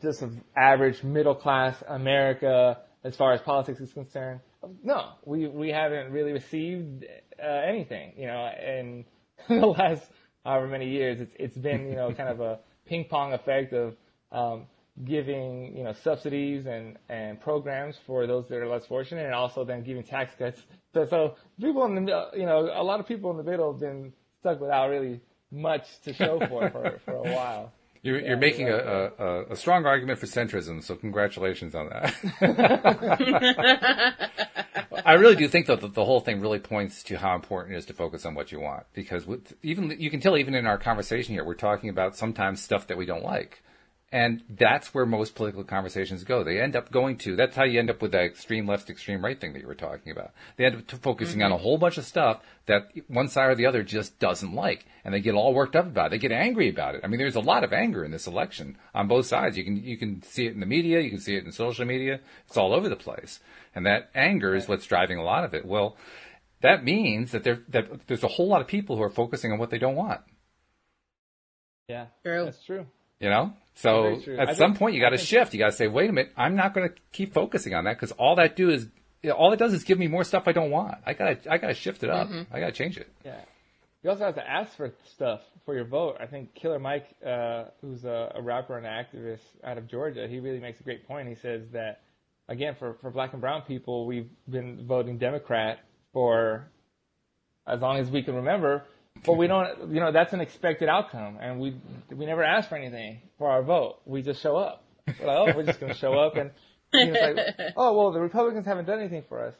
just 0.00 0.22
average 0.56 1.02
middle 1.02 1.34
class 1.34 1.82
America 1.88 2.78
as 3.04 3.16
far 3.16 3.32
as 3.32 3.40
politics 3.40 3.80
is 3.80 3.92
concerned. 3.92 4.40
No, 4.82 5.12
we 5.24 5.48
we 5.48 5.68
haven't 5.70 6.12
really 6.12 6.32
received 6.32 7.04
uh, 7.42 7.46
anything, 7.46 8.12
you 8.16 8.26
know, 8.26 8.50
in 8.64 9.04
the 9.48 9.66
last 9.66 10.02
however 10.44 10.68
many 10.68 10.88
years. 10.88 11.20
It's 11.20 11.32
it's 11.38 11.56
been 11.56 11.88
you 11.88 11.96
know 11.96 12.12
kind 12.12 12.28
of 12.28 12.40
a 12.40 12.60
ping 12.86 13.04
pong 13.04 13.32
effect 13.32 13.72
of 13.72 13.96
um, 14.30 14.66
giving 15.04 15.76
you 15.76 15.84
know 15.84 15.94
subsidies 16.04 16.66
and 16.66 16.96
and 17.08 17.40
programs 17.40 17.96
for 18.06 18.26
those 18.26 18.48
that 18.48 18.58
are 18.58 18.68
less 18.68 18.86
fortunate, 18.86 19.24
and 19.24 19.34
also 19.34 19.64
then 19.64 19.82
giving 19.82 20.04
tax 20.04 20.34
cuts. 20.38 20.60
So 20.94 21.06
so 21.08 21.34
people 21.60 21.84
in 21.86 22.04
the 22.04 22.30
you 22.34 22.46
know, 22.46 22.70
a 22.72 22.82
lot 22.82 23.00
of 23.00 23.06
people 23.06 23.30
in 23.30 23.36
the 23.36 23.44
middle 23.44 23.72
have 23.72 23.80
been 23.80 24.12
stuck 24.40 24.60
without 24.60 24.88
really 24.88 25.20
much 25.50 25.84
to 26.04 26.12
show 26.14 26.38
for 26.48 26.70
for 26.70 27.00
for 27.04 27.14
a 27.14 27.34
while. 27.34 27.72
You're, 28.02 28.20
Yeah, 28.20 28.28
you're 28.28 28.36
making 28.36 28.68
a, 28.68 28.76
a, 28.76 29.44
a 29.50 29.56
strong 29.56 29.86
argument 29.86 30.18
for 30.18 30.26
centrism, 30.26 30.82
so 30.82 30.96
congratulations 30.96 31.74
on 31.74 31.88
that. 31.88 32.14
I 35.04 35.14
really 35.14 35.36
do 35.36 35.48
think 35.48 35.66
though 35.66 35.76
that 35.76 35.94
the 35.94 36.04
whole 36.04 36.20
thing 36.20 36.40
really 36.40 36.58
points 36.58 37.02
to 37.04 37.18
how 37.18 37.34
important 37.34 37.74
it 37.74 37.78
is 37.78 37.86
to 37.86 37.92
focus 37.92 38.24
on 38.26 38.34
what 38.34 38.52
you 38.52 38.60
want 38.60 38.84
because 38.92 39.26
with, 39.26 39.54
even 39.62 39.94
you 39.98 40.10
can 40.10 40.20
tell 40.20 40.36
even 40.36 40.54
in 40.54 40.66
our 40.66 40.78
conversation 40.78 41.34
here 41.34 41.44
we're 41.44 41.54
talking 41.54 41.90
about 41.90 42.16
sometimes 42.16 42.60
stuff 42.60 42.86
that 42.88 42.96
we 42.96 43.06
don't 43.06 43.24
like. 43.24 43.62
And 44.12 44.42
that's 44.46 44.92
where 44.92 45.06
most 45.06 45.34
political 45.34 45.64
conversations 45.64 46.22
go. 46.22 46.44
They 46.44 46.60
end 46.60 46.76
up 46.76 46.92
going 46.92 47.16
to, 47.18 47.34
that's 47.34 47.56
how 47.56 47.64
you 47.64 47.78
end 47.78 47.88
up 47.88 48.02
with 48.02 48.12
that 48.12 48.24
extreme 48.24 48.68
left, 48.68 48.90
extreme 48.90 49.24
right 49.24 49.40
thing 49.40 49.54
that 49.54 49.62
you 49.62 49.66
were 49.66 49.74
talking 49.74 50.12
about. 50.12 50.32
They 50.58 50.66
end 50.66 50.76
up 50.76 50.86
t- 50.86 50.98
focusing 50.98 51.42
on 51.42 51.50
a 51.50 51.54
mm-hmm. 51.54 51.62
whole 51.62 51.78
bunch 51.78 51.96
of 51.96 52.04
stuff 52.04 52.42
that 52.66 52.90
one 53.08 53.28
side 53.28 53.48
or 53.48 53.54
the 53.54 53.64
other 53.64 53.82
just 53.82 54.18
doesn't 54.18 54.52
like. 54.52 54.84
And 55.02 55.14
they 55.14 55.20
get 55.20 55.34
all 55.34 55.54
worked 55.54 55.74
up 55.74 55.86
about 55.86 56.08
it. 56.08 56.10
They 56.10 56.18
get 56.18 56.30
angry 56.30 56.68
about 56.68 56.94
it. 56.94 57.00
I 57.02 57.06
mean, 57.06 57.18
there's 57.18 57.36
a 57.36 57.40
lot 57.40 57.64
of 57.64 57.72
anger 57.72 58.04
in 58.04 58.10
this 58.10 58.26
election 58.26 58.76
on 58.94 59.08
both 59.08 59.24
sides. 59.24 59.56
You 59.56 59.64
can, 59.64 59.82
you 59.82 59.96
can 59.96 60.22
see 60.22 60.46
it 60.46 60.52
in 60.52 60.60
the 60.60 60.66
media. 60.66 61.00
You 61.00 61.08
can 61.08 61.18
see 61.18 61.36
it 61.36 61.46
in 61.46 61.50
social 61.50 61.86
media. 61.86 62.20
It's 62.46 62.58
all 62.58 62.74
over 62.74 62.90
the 62.90 62.96
place. 62.96 63.40
And 63.74 63.86
that 63.86 64.10
anger 64.14 64.54
is 64.54 64.68
what's 64.68 64.84
driving 64.84 65.16
a 65.16 65.24
lot 65.24 65.44
of 65.44 65.54
it. 65.54 65.64
Well, 65.64 65.96
that 66.60 66.84
means 66.84 67.32
that 67.32 67.44
there, 67.44 67.60
that 67.68 68.06
there's 68.08 68.24
a 68.24 68.28
whole 68.28 68.48
lot 68.48 68.60
of 68.60 68.66
people 68.66 68.96
who 68.96 69.02
are 69.02 69.10
focusing 69.10 69.52
on 69.52 69.58
what 69.58 69.70
they 69.70 69.78
don't 69.78 69.96
want. 69.96 70.20
Yeah, 71.88 72.08
True. 72.22 72.44
that's 72.44 72.62
true. 72.62 72.86
You 73.18 73.30
know? 73.30 73.54
So 73.74 74.20
at 74.38 74.50
I 74.50 74.52
some 74.54 74.72
think- 74.72 74.78
point 74.78 74.94
you 74.94 75.00
got 75.00 75.10
to 75.10 75.18
shift. 75.18 75.52
You 75.54 75.58
got 75.58 75.66
to 75.66 75.72
say, 75.72 75.88
wait 75.88 76.10
a 76.10 76.12
minute, 76.12 76.32
I'm 76.36 76.56
not 76.56 76.74
going 76.74 76.88
to 76.88 76.94
keep 77.12 77.32
focusing 77.32 77.74
on 77.74 77.84
that 77.84 77.94
because 77.96 78.12
all 78.12 78.36
that 78.36 78.54
do 78.56 78.70
is, 78.70 78.88
all 79.36 79.52
it 79.52 79.56
does 79.58 79.72
is 79.72 79.84
give 79.84 79.98
me 79.98 80.08
more 80.08 80.24
stuff 80.24 80.44
I 80.46 80.52
don't 80.52 80.70
want. 80.70 80.98
I 81.06 81.14
got 81.14 81.42
to, 81.44 81.52
I 81.52 81.58
got 81.58 81.68
to 81.68 81.74
shift 81.74 82.02
it 82.02 82.10
up. 82.10 82.28
I 82.52 82.60
got 82.60 82.66
to 82.66 82.72
change 82.72 82.98
it. 82.98 83.08
Yeah. 83.24 83.40
You 84.02 84.10
also 84.10 84.24
have 84.24 84.34
to 84.34 84.50
ask 84.50 84.76
for 84.76 84.92
stuff 85.14 85.40
for 85.64 85.76
your 85.76 85.84
vote. 85.84 86.16
I 86.18 86.26
think 86.26 86.54
Killer 86.54 86.80
Mike, 86.80 87.06
uh, 87.24 87.66
who's 87.80 88.04
a, 88.04 88.32
a 88.34 88.42
rapper 88.42 88.76
and 88.76 88.84
activist 88.84 89.40
out 89.62 89.78
of 89.78 89.86
Georgia, 89.86 90.26
he 90.28 90.40
really 90.40 90.58
makes 90.58 90.80
a 90.80 90.82
great 90.82 91.06
point. 91.06 91.28
He 91.28 91.36
says 91.36 91.62
that, 91.72 92.00
again, 92.48 92.74
for, 92.78 92.94
for 93.00 93.12
black 93.12 93.32
and 93.32 93.40
brown 93.40 93.62
people, 93.62 94.04
we've 94.06 94.28
been 94.50 94.86
voting 94.88 95.18
Democrat 95.18 95.78
for 96.12 96.66
as 97.64 97.80
long 97.80 97.98
as 97.98 98.10
we 98.10 98.24
can 98.24 98.34
remember, 98.34 98.82
but 99.24 99.34
we 99.34 99.46
don't, 99.46 99.92
you 99.92 100.00
know, 100.00 100.12
that's 100.12 100.32
an 100.32 100.40
expected 100.40 100.88
outcome. 100.88 101.38
And 101.40 101.60
we, 101.60 101.76
we 102.10 102.26
never 102.26 102.42
ask 102.42 102.68
for 102.68 102.76
anything 102.76 103.20
for 103.38 103.48
our 103.48 103.62
vote. 103.62 104.00
We 104.04 104.22
just 104.22 104.42
show 104.42 104.56
up. 104.56 104.84
We're 105.06 105.26
like, 105.26 105.36
oh, 105.36 105.56
we're 105.56 105.64
just 105.64 105.80
going 105.80 105.92
to 105.92 105.98
show 105.98 106.14
up. 106.14 106.36
And, 106.36 106.50
you 106.92 107.06
know, 107.06 107.12
it's 107.14 107.58
like, 107.58 107.72
oh, 107.76 107.96
well, 107.96 108.12
the 108.12 108.20
Republicans 108.20 108.66
haven't 108.66 108.86
done 108.86 109.00
anything 109.00 109.24
for 109.28 109.44
us 109.44 109.54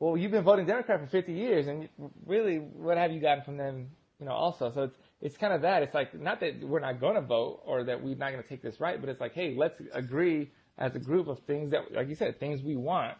well, 0.00 0.16
you've 0.16 0.30
been 0.30 0.44
voting 0.44 0.66
Democrat 0.66 1.00
for 1.00 1.06
50 1.06 1.32
years, 1.32 1.66
and 1.66 1.88
really, 2.24 2.56
what 2.56 2.96
have 2.96 3.10
you 3.10 3.20
gotten 3.20 3.42
from 3.42 3.56
them, 3.56 3.88
you 4.20 4.26
know, 4.26 4.32
also? 4.32 4.70
So 4.72 4.84
it's, 4.84 4.96
it's 5.20 5.36
kind 5.36 5.52
of 5.52 5.62
that. 5.62 5.82
It's 5.82 5.94
like, 5.94 6.14
not 6.18 6.40
that 6.40 6.62
we're 6.62 6.80
not 6.80 7.00
going 7.00 7.16
to 7.16 7.20
vote 7.20 7.62
or 7.64 7.84
that 7.84 8.02
we're 8.02 8.14
not 8.14 8.30
going 8.30 8.42
to 8.42 8.48
take 8.48 8.62
this 8.62 8.78
right, 8.78 9.00
but 9.00 9.10
it's 9.10 9.20
like, 9.20 9.34
hey, 9.34 9.54
let's 9.56 9.80
agree 9.92 10.50
as 10.76 10.94
a 10.94 11.00
group 11.00 11.26
of 11.26 11.40
things 11.40 11.72
that, 11.72 11.92
like 11.92 12.08
you 12.08 12.14
said, 12.14 12.38
things 12.38 12.62
we 12.62 12.76
want, 12.76 13.16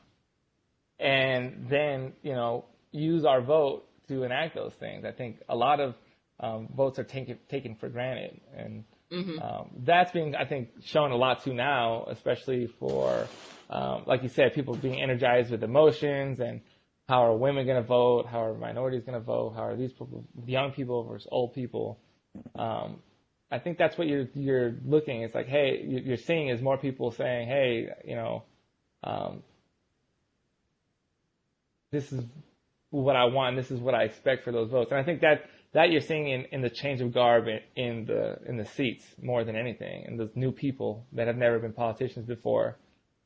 and 1.00 1.66
then, 1.68 2.12
you 2.22 2.32
know, 2.32 2.64
use 2.92 3.24
our 3.24 3.40
vote 3.40 3.87
to 4.08 4.22
enact 4.24 4.54
those 4.54 4.72
things. 4.80 5.04
I 5.04 5.12
think 5.12 5.36
a 5.48 5.56
lot 5.56 5.80
of 5.80 5.94
um, 6.40 6.68
votes 6.76 6.98
are 6.98 7.04
taken, 7.04 7.38
taken 7.48 7.74
for 7.76 7.88
granted, 7.88 8.40
and 8.56 8.84
um, 9.42 9.70
that's 9.84 10.12
being, 10.12 10.34
I 10.34 10.44
think, 10.44 10.68
shown 10.84 11.12
a 11.12 11.16
lot 11.16 11.42
too 11.42 11.54
now, 11.54 12.04
especially 12.10 12.66
for, 12.78 13.26
um, 13.70 14.04
like 14.06 14.22
you 14.22 14.28
said, 14.28 14.52
people 14.54 14.76
being 14.76 15.00
energized 15.00 15.50
with 15.50 15.62
emotions 15.64 16.40
and 16.40 16.60
how 17.08 17.24
are 17.24 17.34
women 17.36 17.64
going 17.64 17.80
to 17.80 17.86
vote? 17.88 18.26
How 18.26 18.44
are 18.44 18.54
minorities 18.54 19.02
going 19.04 19.18
to 19.18 19.24
vote? 19.24 19.54
How 19.56 19.62
are 19.64 19.76
these 19.76 19.92
people, 19.92 20.24
young 20.46 20.72
people 20.72 21.04
versus 21.04 21.26
old 21.32 21.54
people? 21.54 21.98
Um, 22.54 23.00
I 23.50 23.58
think 23.58 23.78
that's 23.78 23.96
what 23.96 24.06
you're 24.08 24.26
you're 24.34 24.74
looking. 24.84 25.22
It's 25.22 25.34
like, 25.34 25.46
hey, 25.46 25.82
you- 25.86 26.00
you're 26.04 26.18
seeing 26.18 26.48
is 26.48 26.60
more 26.60 26.76
people 26.76 27.10
saying, 27.10 27.48
hey, 27.48 27.88
you 28.04 28.14
know, 28.14 28.42
um, 29.04 29.42
this 31.90 32.12
is 32.12 32.22
what 32.90 33.16
I 33.16 33.24
want. 33.24 33.56
This 33.56 33.70
is 33.70 33.80
what 33.80 33.94
I 33.94 34.04
expect 34.04 34.44
for 34.44 34.52
those 34.52 34.70
votes. 34.70 34.90
And 34.90 35.00
I 35.00 35.04
think 35.04 35.20
that 35.20 35.44
that 35.74 35.90
you're 35.90 36.00
seeing 36.00 36.28
in, 36.28 36.46
in 36.50 36.62
the 36.62 36.70
change 36.70 37.00
of 37.02 37.12
garb 37.12 37.46
in, 37.46 37.60
in 37.76 38.04
the 38.06 38.38
in 38.48 38.56
the 38.56 38.64
seats 38.64 39.04
more 39.22 39.44
than 39.44 39.56
anything, 39.56 40.04
and 40.06 40.18
those 40.18 40.30
new 40.34 40.50
people 40.52 41.04
that 41.12 41.26
have 41.26 41.36
never 41.36 41.58
been 41.58 41.72
politicians 41.72 42.26
before. 42.26 42.76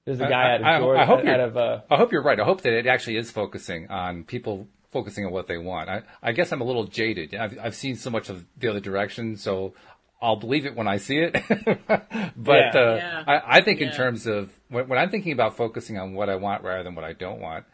There's 0.05 0.19
a 0.21 0.27
guy 0.29 0.43
I- 0.51 0.55
out 0.55 0.61
of 0.61 0.67
I- 0.67 0.75
I 0.77 0.79
Georgia, 0.81 1.07
hope 1.07 1.25
out 1.27 1.41
of 1.41 1.57
uh, 1.57 1.81
I 1.91 1.97
hope 1.97 2.11
you're 2.13 2.23
right. 2.25 2.41
I 2.41 2.45
hope 2.45 2.63
that 2.63 2.73
it 2.73 2.87
actually 2.89 3.17
is 3.19 3.31
focusing 3.31 3.89
on 3.91 4.25
people 4.25 4.67
focusing 4.91 5.25
on 5.25 5.33
what 5.33 5.47
they 5.47 5.57
want. 5.59 5.89
I, 5.89 6.03
I 6.23 6.33
guess 6.33 6.53
I'm 6.53 6.61
a 6.61 6.65
little 6.65 6.85
jaded. 6.85 7.35
I've, 7.35 7.57
I've 7.63 7.75
seen 7.75 7.97
so 7.97 8.11
much 8.11 8.29
of 8.29 8.45
the 8.59 8.69
other 8.69 8.81
direction, 8.81 9.37
so 9.37 9.73
I'll 10.21 10.37
believe 10.37 10.67
it 10.67 10.75
when 10.77 10.87
I 10.89 10.99
see 10.99 11.19
it. 11.19 11.33
but 11.89 12.05
Yeah. 12.11 12.71
uh, 12.75 12.95
Yeah. 12.97 13.25
I, 13.27 13.59
I 13.59 13.61
think 13.63 13.81
in 13.81 13.91
terms 13.93 14.27
of 14.27 14.53
when, 14.69 14.89
when 14.89 14.99
I'm 14.99 15.09
thinking 15.09 15.33
about 15.33 15.57
focusing 15.57 15.97
on 15.99 16.13
what 16.15 16.29
I 16.29 16.37
want 16.37 16.63
rather 16.63 16.83
than 16.83 16.95
what 16.95 17.05
I 17.05 17.13
don't 17.15 17.41
want, 17.41 17.65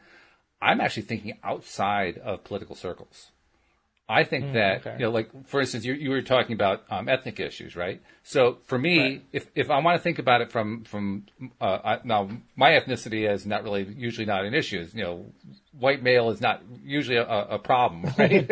I'm 0.60 0.80
actually 0.80 1.04
thinking 1.04 1.38
outside 1.42 2.18
of 2.18 2.44
political 2.44 2.74
circles. 2.74 3.30
I 4.10 4.24
think 4.24 4.54
that 4.54 4.80
okay. 4.86 4.94
you 4.98 5.04
know, 5.04 5.10
like 5.10 5.46
for 5.46 5.60
instance, 5.60 5.84
you, 5.84 5.92
you 5.92 6.08
were 6.08 6.22
talking 6.22 6.54
about 6.54 6.82
um, 6.88 7.10
ethnic 7.10 7.38
issues, 7.40 7.76
right? 7.76 8.00
So 8.22 8.56
for 8.64 8.78
me, 8.78 8.98
Right. 8.98 9.24
if 9.34 9.46
if 9.54 9.70
I 9.70 9.78
want 9.80 9.98
to 9.98 10.02
think 10.02 10.18
about 10.18 10.40
it 10.40 10.50
from 10.50 10.84
from 10.84 11.26
uh, 11.60 11.78
I, 11.84 11.98
now 12.04 12.30
my 12.56 12.70
ethnicity 12.70 13.30
is 13.30 13.44
not 13.44 13.64
really 13.64 13.84
usually 13.84 14.24
not 14.24 14.46
an 14.46 14.54
issue. 14.54 14.86
You 14.94 15.02
know, 15.02 15.26
white 15.78 16.02
male 16.02 16.30
is 16.30 16.40
not 16.40 16.62
usually 16.82 17.18
a, 17.18 17.26
a 17.26 17.58
problem, 17.58 18.10
right? 18.18 18.48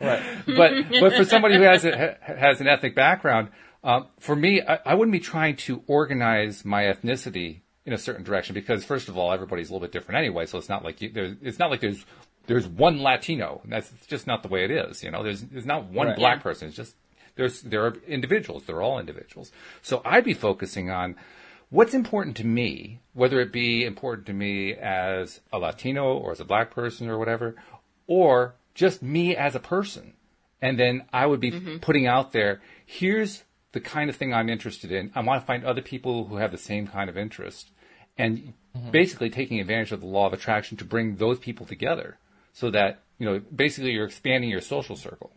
Right. 0.00 0.22
but 0.46 0.72
but 1.00 1.12
for 1.14 1.24
somebody 1.24 1.54
who 1.56 1.62
has 1.62 1.84
a, 1.84 2.16
has 2.20 2.60
an 2.60 2.66
ethnic 2.66 2.96
background, 2.96 3.50
um, 3.84 4.08
for 4.18 4.34
me, 4.34 4.62
I, 4.62 4.80
I 4.84 4.94
wouldn't 4.94 5.12
be 5.12 5.20
trying 5.20 5.54
to 5.68 5.84
organize 5.86 6.64
my 6.64 6.82
ethnicity 6.82 7.60
in 7.88 7.94
a 7.94 7.98
certain 7.98 8.22
direction 8.22 8.52
because 8.52 8.84
first 8.84 9.08
of 9.08 9.16
all, 9.16 9.32
everybody's 9.32 9.70
a 9.70 9.72
little 9.72 9.86
bit 9.86 9.92
different 9.92 10.18
anyway. 10.18 10.44
So 10.44 10.58
it's 10.58 10.68
not 10.68 10.84
like 10.84 11.00
you, 11.00 11.08
there's 11.10 11.36
it's 11.40 11.58
not 11.58 11.70
like 11.70 11.80
there's 11.80 12.04
there's 12.46 12.68
one 12.68 13.02
Latino. 13.02 13.62
That's 13.64 13.90
just 14.06 14.26
not 14.26 14.42
the 14.42 14.48
way 14.48 14.64
it 14.64 14.70
is. 14.70 15.02
You 15.02 15.10
know, 15.10 15.22
there's 15.22 15.40
there's 15.40 15.64
not 15.64 15.86
one 15.86 16.08
Right. 16.08 16.16
black 16.16 16.42
person. 16.42 16.68
It's 16.68 16.76
just 16.76 16.96
there's 17.36 17.62
there 17.62 17.86
are 17.86 17.96
individuals. 18.06 18.64
They're 18.64 18.82
all 18.82 18.98
individuals. 18.98 19.52
So 19.80 20.02
I'd 20.04 20.24
be 20.24 20.34
focusing 20.34 20.90
on 20.90 21.16
what's 21.70 21.94
important 21.94 22.36
to 22.36 22.46
me, 22.46 23.00
whether 23.14 23.40
it 23.40 23.52
be 23.52 23.86
important 23.86 24.26
to 24.26 24.34
me 24.34 24.74
as 24.74 25.40
a 25.50 25.58
Latino 25.58 26.12
or 26.18 26.32
as 26.32 26.40
a 26.40 26.44
black 26.44 26.70
person 26.70 27.08
or 27.08 27.18
whatever, 27.18 27.56
or 28.06 28.54
just 28.74 29.02
me 29.02 29.34
as 29.34 29.54
a 29.54 29.60
person. 29.60 30.12
And 30.60 30.78
then 30.78 31.06
I 31.10 31.24
would 31.24 31.40
be 31.40 31.52
mm-hmm. 31.52 31.78
putting 31.78 32.06
out 32.06 32.32
there, 32.32 32.60
here's 32.84 33.44
the 33.72 33.80
kind 33.80 34.10
of 34.10 34.16
thing 34.16 34.34
I'm 34.34 34.48
interested 34.48 34.92
in. 34.92 35.10
I 35.14 35.22
want 35.22 35.40
to 35.40 35.46
find 35.46 35.64
other 35.64 35.82
people 35.82 36.26
who 36.26 36.36
have 36.36 36.50
the 36.50 36.58
same 36.58 36.86
kind 36.86 37.08
of 37.08 37.16
interest 37.16 37.70
and 38.18 38.52
mm-hmm. 38.76 38.90
basically 38.90 39.30
taking 39.30 39.60
advantage 39.60 39.92
of 39.92 40.00
the 40.00 40.06
law 40.06 40.26
of 40.26 40.32
attraction 40.32 40.76
to 40.76 40.84
bring 40.84 41.16
those 41.16 41.38
people 41.38 41.64
together 41.64 42.18
so 42.52 42.70
that, 42.70 43.00
you 43.18 43.26
know, 43.26 43.40
basically 43.54 43.92
you're 43.92 44.06
expanding 44.06 44.50
your 44.50 44.60
social 44.60 44.96
circle 44.96 45.30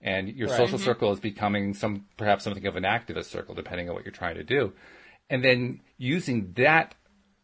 and 0.00 0.28
your 0.28 0.48
Right. 0.48 0.56
social 0.56 0.78
mm-hmm. 0.78 0.84
circle 0.84 1.12
is 1.12 1.20
becoming 1.20 1.74
some, 1.74 2.06
perhaps 2.16 2.44
something 2.44 2.66
of 2.66 2.76
an 2.76 2.84
activist 2.84 3.26
circle 3.26 3.54
depending 3.54 3.88
on 3.88 3.94
what 3.94 4.04
you're 4.04 4.12
trying 4.12 4.36
to 4.36 4.44
do. 4.44 4.72
And 5.28 5.44
then 5.44 5.80
using 5.98 6.52
that, 6.56 6.94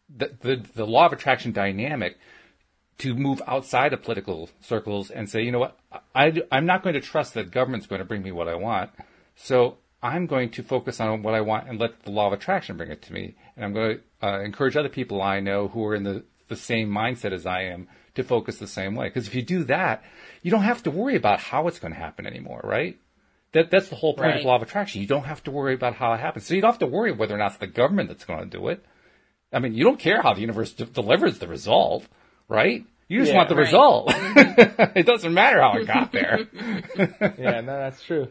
the, 0.09 0.31
the, 0.41 0.65
the 0.75 0.87
law 0.87 1.05
of 1.05 1.13
attraction 1.13 1.51
dynamic 1.51 2.17
to 2.99 3.13
move 3.13 3.41
outside 3.45 3.93
of 3.93 4.01
political 4.01 4.49
circles 4.59 5.11
and 5.11 5.29
say, 5.29 5.41
you 5.43 5.51
know 5.51 5.59
what, 5.59 5.77
I, 6.15 6.41
I'm 6.51 6.65
not 6.65 6.81
going 6.81 6.95
to 6.95 7.01
trust 7.01 7.33
that 7.35 7.51
government's 7.51 7.85
going 7.85 7.99
to 7.99 8.05
bring 8.05 8.23
me 8.23 8.31
what 8.31 8.47
I 8.47 8.55
want. 8.55 8.89
So 9.35 9.77
I'm 10.01 10.27
going 10.27 10.51
to 10.51 10.63
focus 10.63 10.99
on 10.99 11.23
what 11.23 11.33
I 11.33 11.41
want 11.41 11.67
and 11.67 11.79
let 11.79 12.03
the 12.03 12.11
law 12.11 12.27
of 12.27 12.33
attraction 12.33 12.77
bring 12.77 12.91
it 12.91 13.01
to 13.03 13.13
me. 13.13 13.35
And 13.55 13.65
I'm 13.65 13.73
going 13.73 13.99
to 14.21 14.27
uh, 14.27 14.39
encourage 14.41 14.75
other 14.77 14.89
people 14.89 15.21
I 15.21 15.39
know 15.39 15.67
who 15.67 15.83
are 15.85 15.95
in 15.95 16.03
the, 16.03 16.23
the 16.49 16.55
same 16.55 16.89
mindset 16.89 17.31
as 17.33 17.45
I 17.45 17.63
am 17.63 17.87
to 18.15 18.23
focus 18.23 18.57
the 18.57 18.67
same 18.67 18.95
way. 18.95 19.07
Because 19.07 19.27
if 19.27 19.33
you 19.35 19.41
do 19.41 19.63
that, 19.65 20.03
you 20.43 20.51
don't 20.51 20.63
have 20.63 20.83
to 20.83 20.91
worry 20.91 21.15
about 21.15 21.39
how 21.39 21.67
it's 21.67 21.79
going 21.79 21.93
to 21.93 21.99
happen 21.99 22.27
anymore, 22.27 22.61
right? 22.63 22.97
That, 23.53 23.71
that's 23.71 23.89
the 23.89 23.95
whole 23.95 24.13
point 24.13 24.35
of 24.37 24.43
law 24.45 24.55
of 24.57 24.61
attraction. 24.61 25.01
You 25.01 25.07
don't 25.07 25.23
have 25.23 25.43
to 25.45 25.51
worry 25.51 25.73
about 25.73 25.95
how 25.95 26.13
it 26.13 26.19
happens. 26.19 26.45
So 26.45 26.53
you 26.53 26.61
don't 26.61 26.71
have 26.71 26.79
to 26.79 26.85
worry 26.87 27.11
whether 27.11 27.33
or 27.33 27.37
not 27.39 27.51
it's 27.51 27.57
the 27.57 27.67
government 27.67 28.09
that's 28.09 28.25
going 28.25 28.39
to 28.41 28.45
do 28.57 28.67
it. 28.67 28.85
I 29.51 29.59
mean, 29.59 29.73
you 29.73 29.83
don't 29.83 29.99
care 29.99 30.21
how 30.21 30.33
the 30.33 30.41
universe 30.41 30.73
de- 30.73 30.85
delivers 30.85 31.39
the 31.39 31.47
result, 31.47 32.05
right? 32.49 32.85
You 33.07 33.19
just 33.21 33.31
Yeah. 33.31 33.37
want 33.37 33.49
the 33.49 33.55
Right. 33.55 33.61
result. 33.65 34.11
it 34.95 35.05
doesn't 35.05 35.33
matter 35.33 35.61
how 35.61 35.77
it 35.77 35.87
got 35.87 36.11
there. 36.11 36.39
Yeah, 37.39 37.61
no, 37.61 37.77
that's 37.79 38.03
true. 38.03 38.27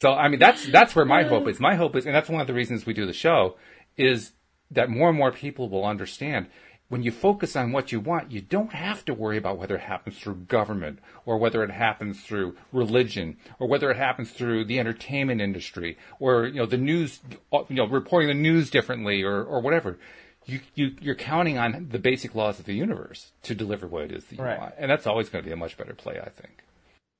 So 0.00 0.12
I 0.12 0.28
mean, 0.28 0.38
that's 0.38 0.66
that's 0.70 0.94
where 0.94 1.04
my 1.04 1.24
hope 1.24 1.48
is. 1.48 1.58
My 1.58 1.74
hope 1.74 1.96
is, 1.96 2.06
and 2.06 2.14
that's 2.14 2.28
one 2.28 2.40
of 2.40 2.46
the 2.46 2.54
reasons 2.54 2.86
we 2.86 2.94
do 2.94 3.06
the 3.06 3.12
show, 3.12 3.56
is 3.96 4.32
that 4.70 4.88
more 4.90 5.08
and 5.08 5.18
more 5.18 5.32
people 5.32 5.68
will 5.68 5.84
understand. 5.84 6.46
When 6.88 7.02
you 7.02 7.10
focus 7.10 7.54
on 7.54 7.72
what 7.72 7.92
you 7.92 8.00
want, 8.00 8.32
you 8.32 8.40
don't 8.40 8.72
have 8.72 9.04
to 9.04 9.12
worry 9.12 9.36
about 9.36 9.58
whether 9.58 9.74
it 9.74 9.82
happens 9.82 10.18
through 10.18 10.36
government 10.48 11.00
or 11.26 11.36
whether 11.36 11.62
it 11.62 11.70
happens 11.70 12.22
through 12.22 12.56
religion 12.72 13.36
or 13.58 13.68
whether 13.68 13.90
it 13.90 13.98
happens 13.98 14.30
through 14.30 14.64
the 14.64 14.78
entertainment 14.78 15.42
industry 15.42 15.98
or 16.18 16.46
you 16.46 16.54
know 16.54 16.64
the 16.66 16.78
news, 16.78 17.20
uh, 17.52 17.64
you 17.68 17.76
know, 17.76 17.86
reporting 17.86 18.28
the 18.28 18.34
news 18.34 18.70
differently 18.70 19.22
or 19.22 19.42
or 19.42 19.60
whatever. 19.60 19.98
You, 20.46 20.60
you 20.74 20.94
you're 21.00 21.14
counting 21.14 21.58
on 21.58 21.88
the 21.90 21.98
basic 21.98 22.34
laws 22.34 22.58
of 22.58 22.64
the 22.64 22.72
universe 22.72 23.32
to 23.42 23.54
deliver 23.54 23.86
what 23.86 24.04
it 24.04 24.12
is 24.12 24.24
that 24.26 24.36
you 24.36 24.44
Right. 24.44 24.58
want, 24.58 24.74
and 24.78 24.90
that's 24.90 25.06
always 25.06 25.28
going 25.28 25.44
to 25.44 25.46
be 25.46 25.52
a 25.52 25.56
much 25.56 25.76
better 25.76 25.92
play, 25.92 26.18
I 26.18 26.30
think. 26.30 26.64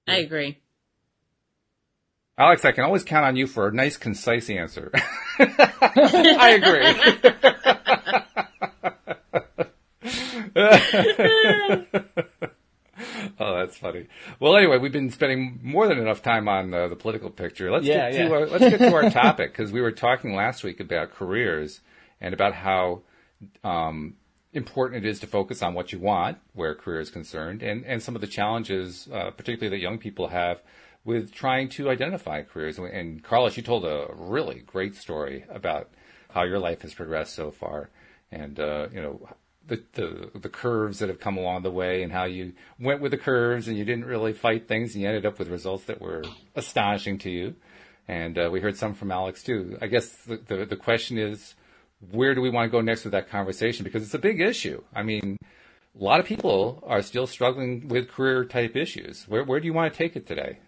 I 0.07 0.19
agree. 0.19 0.57
Alyx, 2.39 2.65
I 2.65 2.73
can 2.73 2.85
always 2.85 3.03
count 3.03 3.27
on 3.27 3.37
you 3.37 3.47
for 3.47 3.69
a 3.69 3.73
nice, 3.73 3.97
concise 3.97 4.49
answer. 4.49 4.93
I 5.41 6.61
agree. 6.63 6.95
oh, 13.41 13.57
that's 13.59 13.77
funny. 13.77 14.07
Well, 14.39 14.57
anyway, 14.57 14.79
we've 14.79 14.93
been 14.93 15.11
spending 15.11 15.59
more 15.63 15.89
than 15.89 15.99
enough 15.99 16.23
time 16.23 16.49
on 16.49 16.73
uh, 16.73 16.89
the 16.89 16.97
political 16.97 17.31
picture. 17.31 17.71
Let's 17.73 17.87
Yeah, 17.87 18.11
get 18.11 18.17
to 18.19 18.25
yeah. 18.25 18.31
our, 18.31 18.47
let's 18.47 18.65
get 18.69 18.79
to 18.79 18.95
our 18.95 19.11
topic 19.23 19.53
because 19.53 19.73
we 19.73 19.81
were 19.81 19.93
talking 19.93 20.35
last 20.35 20.63
week 20.63 20.79
about 20.81 21.13
careers 21.13 21.81
and 22.21 22.35
about 22.35 22.55
how 22.55 23.03
um, 23.65 24.15
important 24.53 25.05
it 25.05 25.09
is 25.09 25.21
to 25.21 25.27
focus 25.27 25.63
on 25.63 25.75
what 25.75 25.93
you 25.93 25.99
want 25.99 26.39
where 26.55 26.75
career 26.75 27.01
is 27.01 27.11
concerned 27.11 27.63
and, 27.63 27.85
and 27.85 28.03
some 28.03 28.15
of 28.15 28.21
the 28.21 28.27
challenges, 28.27 29.09
uh, 29.13 29.31
particularly 29.31 29.77
that 29.77 29.83
young 29.83 29.99
people 29.99 30.29
have 30.29 30.61
with 31.09 31.33
trying 31.33 31.71
to 31.71 31.89
identify 31.89 32.43
careers. 32.43 32.77
And 32.77 33.25
Carlos, 33.25 33.57
you 33.57 33.63
told 33.63 33.87
a 33.87 34.09
really 34.15 34.63
great 34.67 34.95
story 34.95 35.47
about 35.49 35.89
how 36.29 36.43
your 36.43 36.59
life 36.59 36.83
has 36.83 36.93
progressed 36.93 37.35
so 37.35 37.51
far 37.51 37.89
and, 38.31 38.61
uh, 38.61 38.89
you 38.93 39.01
know, 39.01 39.27
the, 39.67 39.83
the, 39.95 40.31
the 40.39 40.51
curves 40.51 40.99
that 40.99 41.09
have 41.09 41.19
come 41.19 41.39
along 41.39 41.63
the 41.63 41.71
way 41.71 42.03
and 42.03 42.13
how 42.13 42.25
you 42.25 42.53
went 42.79 43.01
with 43.01 43.13
the 43.13 43.17
curves 43.17 43.69
and 43.69 43.79
you 43.79 43.87
didn't 43.87 44.05
really 44.05 44.35
fight 44.35 44.69
things 44.69 44.95
and 44.95 45.01
you 45.01 45.09
ended 45.09 45.25
up 45.25 45.39
with 45.39 45.49
results 45.49 45.85
that 45.85 45.99
were 45.99 46.25
astonishing 46.55 47.17
to 47.21 47.31
you. 47.31 47.55
And 48.07 48.39
uh, 48.39 48.51
we 48.53 48.61
heard 48.61 48.77
some 48.77 48.93
from 48.93 49.09
Alyx 49.09 49.43
too. 49.43 49.79
I 49.81 49.87
guess 49.87 50.11
the, 50.27 50.37
the, 50.37 50.67
the 50.67 50.77
question 50.77 51.17
is, 51.17 51.55
where 52.11 52.35
do 52.35 52.43
we 52.43 52.51
want 52.51 52.71
to 52.71 52.71
go 52.71 52.83
next 52.83 53.05
with 53.05 53.13
that 53.13 53.31
conversation? 53.31 53.83
Because 53.83 54.03
it's 54.03 54.13
a 54.13 54.19
big 54.19 54.43
issue. 54.43 54.83
I 54.95 55.03
mean, 55.05 55.39
a 55.99 56.05
lot 56.05 56.21
of 56.21 56.27
people 56.27 56.85
are 56.87 57.01
still 57.01 57.27
struggling 57.27 57.89
with 57.89 58.11
career 58.11 58.45
type 58.45 58.77
issues. 58.77 59.25
Where, 59.27 59.43
where 59.43 59.59
do 59.59 59.65
you 59.65 59.73
want 59.73 59.91
to 59.91 59.97
take 59.97 60.15
it 60.15 60.27
today? 60.27 60.59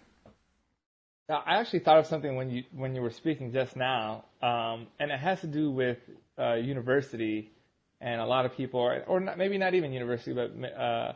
Now, 1.30 1.44
I 1.46 1.60
actually 1.60 1.78
thought 1.78 1.98
of 1.98 2.06
something 2.06 2.34
when 2.34 2.50
you 2.50 2.64
when 2.72 2.96
you 2.96 3.02
were 3.02 3.12
speaking 3.12 3.52
just 3.52 3.76
now, 3.76 4.24
um, 4.42 4.88
and 4.98 5.12
it 5.12 5.20
has 5.20 5.40
to 5.42 5.46
do 5.46 5.70
with 5.70 5.98
uh, 6.36 6.54
university, 6.54 7.52
and 8.00 8.20
a 8.20 8.26
lot 8.26 8.46
of 8.46 8.56
people, 8.56 8.80
are, 8.80 9.04
or 9.06 9.20
not, 9.20 9.38
maybe 9.38 9.56
not 9.56 9.74
even 9.74 9.92
university, 9.92 10.32
but 10.32 10.50
uh, 10.68 11.12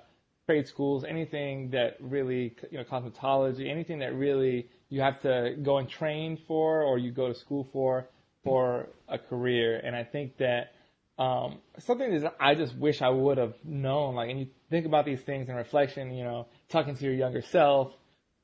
trade 0.46 0.68
schools, 0.68 1.02
anything 1.02 1.70
that 1.70 1.96
really, 1.98 2.54
you 2.70 2.78
know, 2.78 2.84
cosmetology, 2.84 3.68
anything 3.68 3.98
that 3.98 4.14
really 4.14 4.68
you 4.88 5.00
have 5.00 5.20
to 5.22 5.56
go 5.64 5.78
and 5.78 5.88
train 5.88 6.38
for, 6.46 6.82
or 6.82 6.96
you 6.96 7.10
go 7.10 7.26
to 7.26 7.34
school 7.34 7.68
for, 7.72 8.06
for 8.44 8.90
a 9.08 9.18
career. 9.18 9.80
And 9.82 9.96
I 9.96 10.04
think 10.04 10.36
that 10.36 10.74
um, 11.18 11.58
something 11.78 12.20
that 12.20 12.36
I 12.38 12.54
just 12.54 12.76
wish 12.76 13.02
I 13.02 13.08
would 13.08 13.38
have 13.38 13.54
known, 13.64 14.14
like, 14.14 14.30
and 14.30 14.38
you 14.38 14.46
think 14.70 14.86
about 14.86 15.06
these 15.06 15.22
things 15.22 15.48
in 15.48 15.56
reflection, 15.56 16.12
you 16.12 16.22
know, 16.22 16.46
talking 16.68 16.94
to 16.94 17.04
your 17.04 17.14
younger 17.14 17.42
self, 17.42 17.92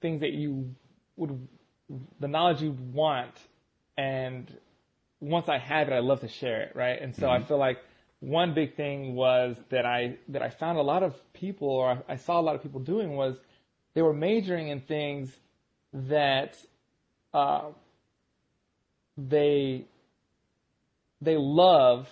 things 0.03 0.23
that 0.23 0.33
you 0.33 0.75
would 1.15 1.47
the 2.21 2.29
knowledge 2.29 2.63
you 2.63 2.77
want 2.93 3.35
and 3.97 4.51
once 5.21 5.49
I 5.49 5.59
have 5.59 5.89
it, 5.89 5.93
I 5.93 5.99
love 5.99 6.21
to 6.21 6.29
share 6.29 6.63
it, 6.63 6.73
right? 6.75 7.01
And 7.01 7.15
so 7.15 7.29
I 7.29 7.43
feel 7.43 7.59
like 7.59 7.79
one 8.21 8.55
big 8.55 8.75
thing 8.75 9.15
was 9.15 9.57
that 9.71 9.85
I 9.85 10.17
that 10.29 10.43
I 10.43 10.51
found 10.51 10.79
a 10.79 10.83
lot 10.83 11.03
of 11.03 11.15
people, 11.35 11.69
or 11.69 12.03
I 12.09 12.17
saw 12.17 12.41
a 12.41 12.43
lot 12.43 12.55
of 12.55 12.63
people 12.63 12.81
doing, 12.81 13.17
was 13.17 13.37
they 13.95 14.03
were 14.03 14.15
majoring 14.15 14.69
in 14.69 14.81
things 14.81 15.31
that 15.93 16.57
uh, 17.35 17.71
they 19.17 19.85
they 21.21 21.37
love, 21.37 22.09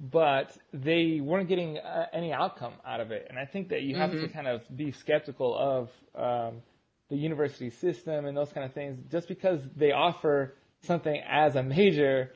but 0.00 0.56
they 0.72 1.20
weren't 1.22 1.48
getting 1.48 1.78
uh, 1.78 2.06
any 2.12 2.32
outcome 2.32 2.74
out 2.84 3.00
of 3.00 3.12
it. 3.12 3.26
And 3.28 3.38
I 3.38 3.44
think 3.44 3.68
that 3.68 3.82
you 3.82 3.96
have 3.96 4.10
to 4.10 4.28
kind 4.28 4.48
of 4.48 4.62
be 4.76 4.90
skeptical 4.92 5.56
of 5.56 5.90
um, 6.14 6.62
the 7.08 7.16
university 7.16 7.70
system 7.70 8.26
and 8.26 8.36
those 8.36 8.52
kind 8.52 8.64
of 8.64 8.72
things. 8.72 8.98
Just 9.10 9.28
because 9.28 9.60
they 9.76 9.92
offer 9.92 10.54
something 10.82 11.20
as 11.28 11.56
a 11.56 11.62
major 11.62 12.32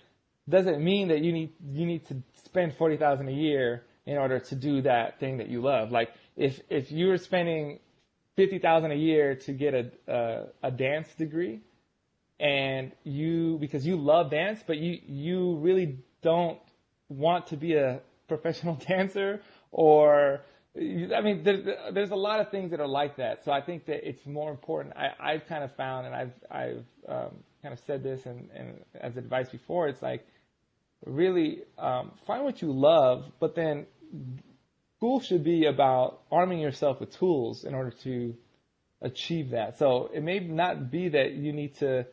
doesn't 0.49 0.83
mean 0.83 1.09
that 1.09 1.21
you 1.21 1.33
need 1.33 1.53
you 1.71 1.87
need 1.87 2.07
to 2.07 2.23
spend 2.45 2.75
forty 2.77 2.97
thousand 2.97 3.29
a 3.29 3.33
year 3.33 3.85
in 4.07 4.17
order 4.17 4.39
to 4.41 4.55
do 4.55 4.83
that 4.83 5.21
thing 5.21 5.39
that 5.39 5.49
you 5.49 5.61
love. 5.61 5.91
Like 5.91 6.11
if 6.37 6.61
if 6.69 6.91
you 6.91 7.09
were 7.09 7.19
spending 7.19 7.79
fifty 8.37 8.59
thousand 8.59 8.93
a 8.93 8.97
year 8.97 9.37
to 9.37 9.53
get 9.53 9.75
a, 9.75 9.91
a 10.09 10.47
a 10.65 10.71
dance 10.71 11.09
degree, 11.17 11.61
and 12.39 12.93
you 13.05 13.59
because 13.61 13.87
you 13.87 13.97
love 13.97 14.31
dance, 14.31 14.61
but 14.67 14.79
you 14.79 14.99
you 15.07 15.57
really 15.57 15.99
don't 16.23 16.59
want 17.09 17.49
to 17.49 17.57
be 17.57 17.75
a 17.75 18.01
professional 18.29 18.75
dancer 18.89 19.41
or 19.73 20.41
I 20.77 21.21
mean, 21.21 21.43
there's, 21.43 21.67
there's 21.93 22.11
a 22.11 22.17
lot 22.17 22.41
of 22.41 22.51
things 22.51 22.71
that 22.71 22.81
are 22.81 22.89
like 22.89 23.17
that. 23.17 23.45
So 23.45 23.51
I 23.51 23.61
think 23.61 23.87
that 23.87 24.09
it's 24.09 24.25
more 24.25 24.51
important. 24.51 24.97
I, 24.97 25.33
I've 25.33 25.47
kind 25.47 25.65
of 25.65 25.75
found, 25.75 26.07
and 26.07 26.15
I've, 26.15 26.33
I've 26.51 26.85
um, 27.09 27.31
kind 27.63 27.73
of 27.73 27.81
said 27.87 28.03
this 28.03 28.25
and, 28.27 28.49
and 28.55 28.85
as 29.01 29.17
advice 29.17 29.49
before, 29.49 29.89
it's 29.89 30.01
like 30.01 30.25
really 31.05 31.63
um, 31.79 32.13
find 32.27 32.45
what 32.45 32.63
you 32.63 32.73
love, 32.73 33.25
but 33.41 33.55
then 33.57 33.87
school 34.97 35.21
should 35.21 35.43
be 35.43 35.67
about 35.67 36.21
arming 36.31 36.61
yourself 36.61 37.01
with 37.01 37.17
tools 37.19 37.65
in 37.65 37.75
order 37.75 37.91
to 38.05 38.35
achieve 39.03 39.51
that. 39.51 39.79
So 39.79 40.11
it 40.15 40.23
may 40.23 40.39
not 40.39 40.91
be 40.91 41.09
that 41.09 41.33
you 41.33 41.53
need 41.53 41.77
to 41.77 42.07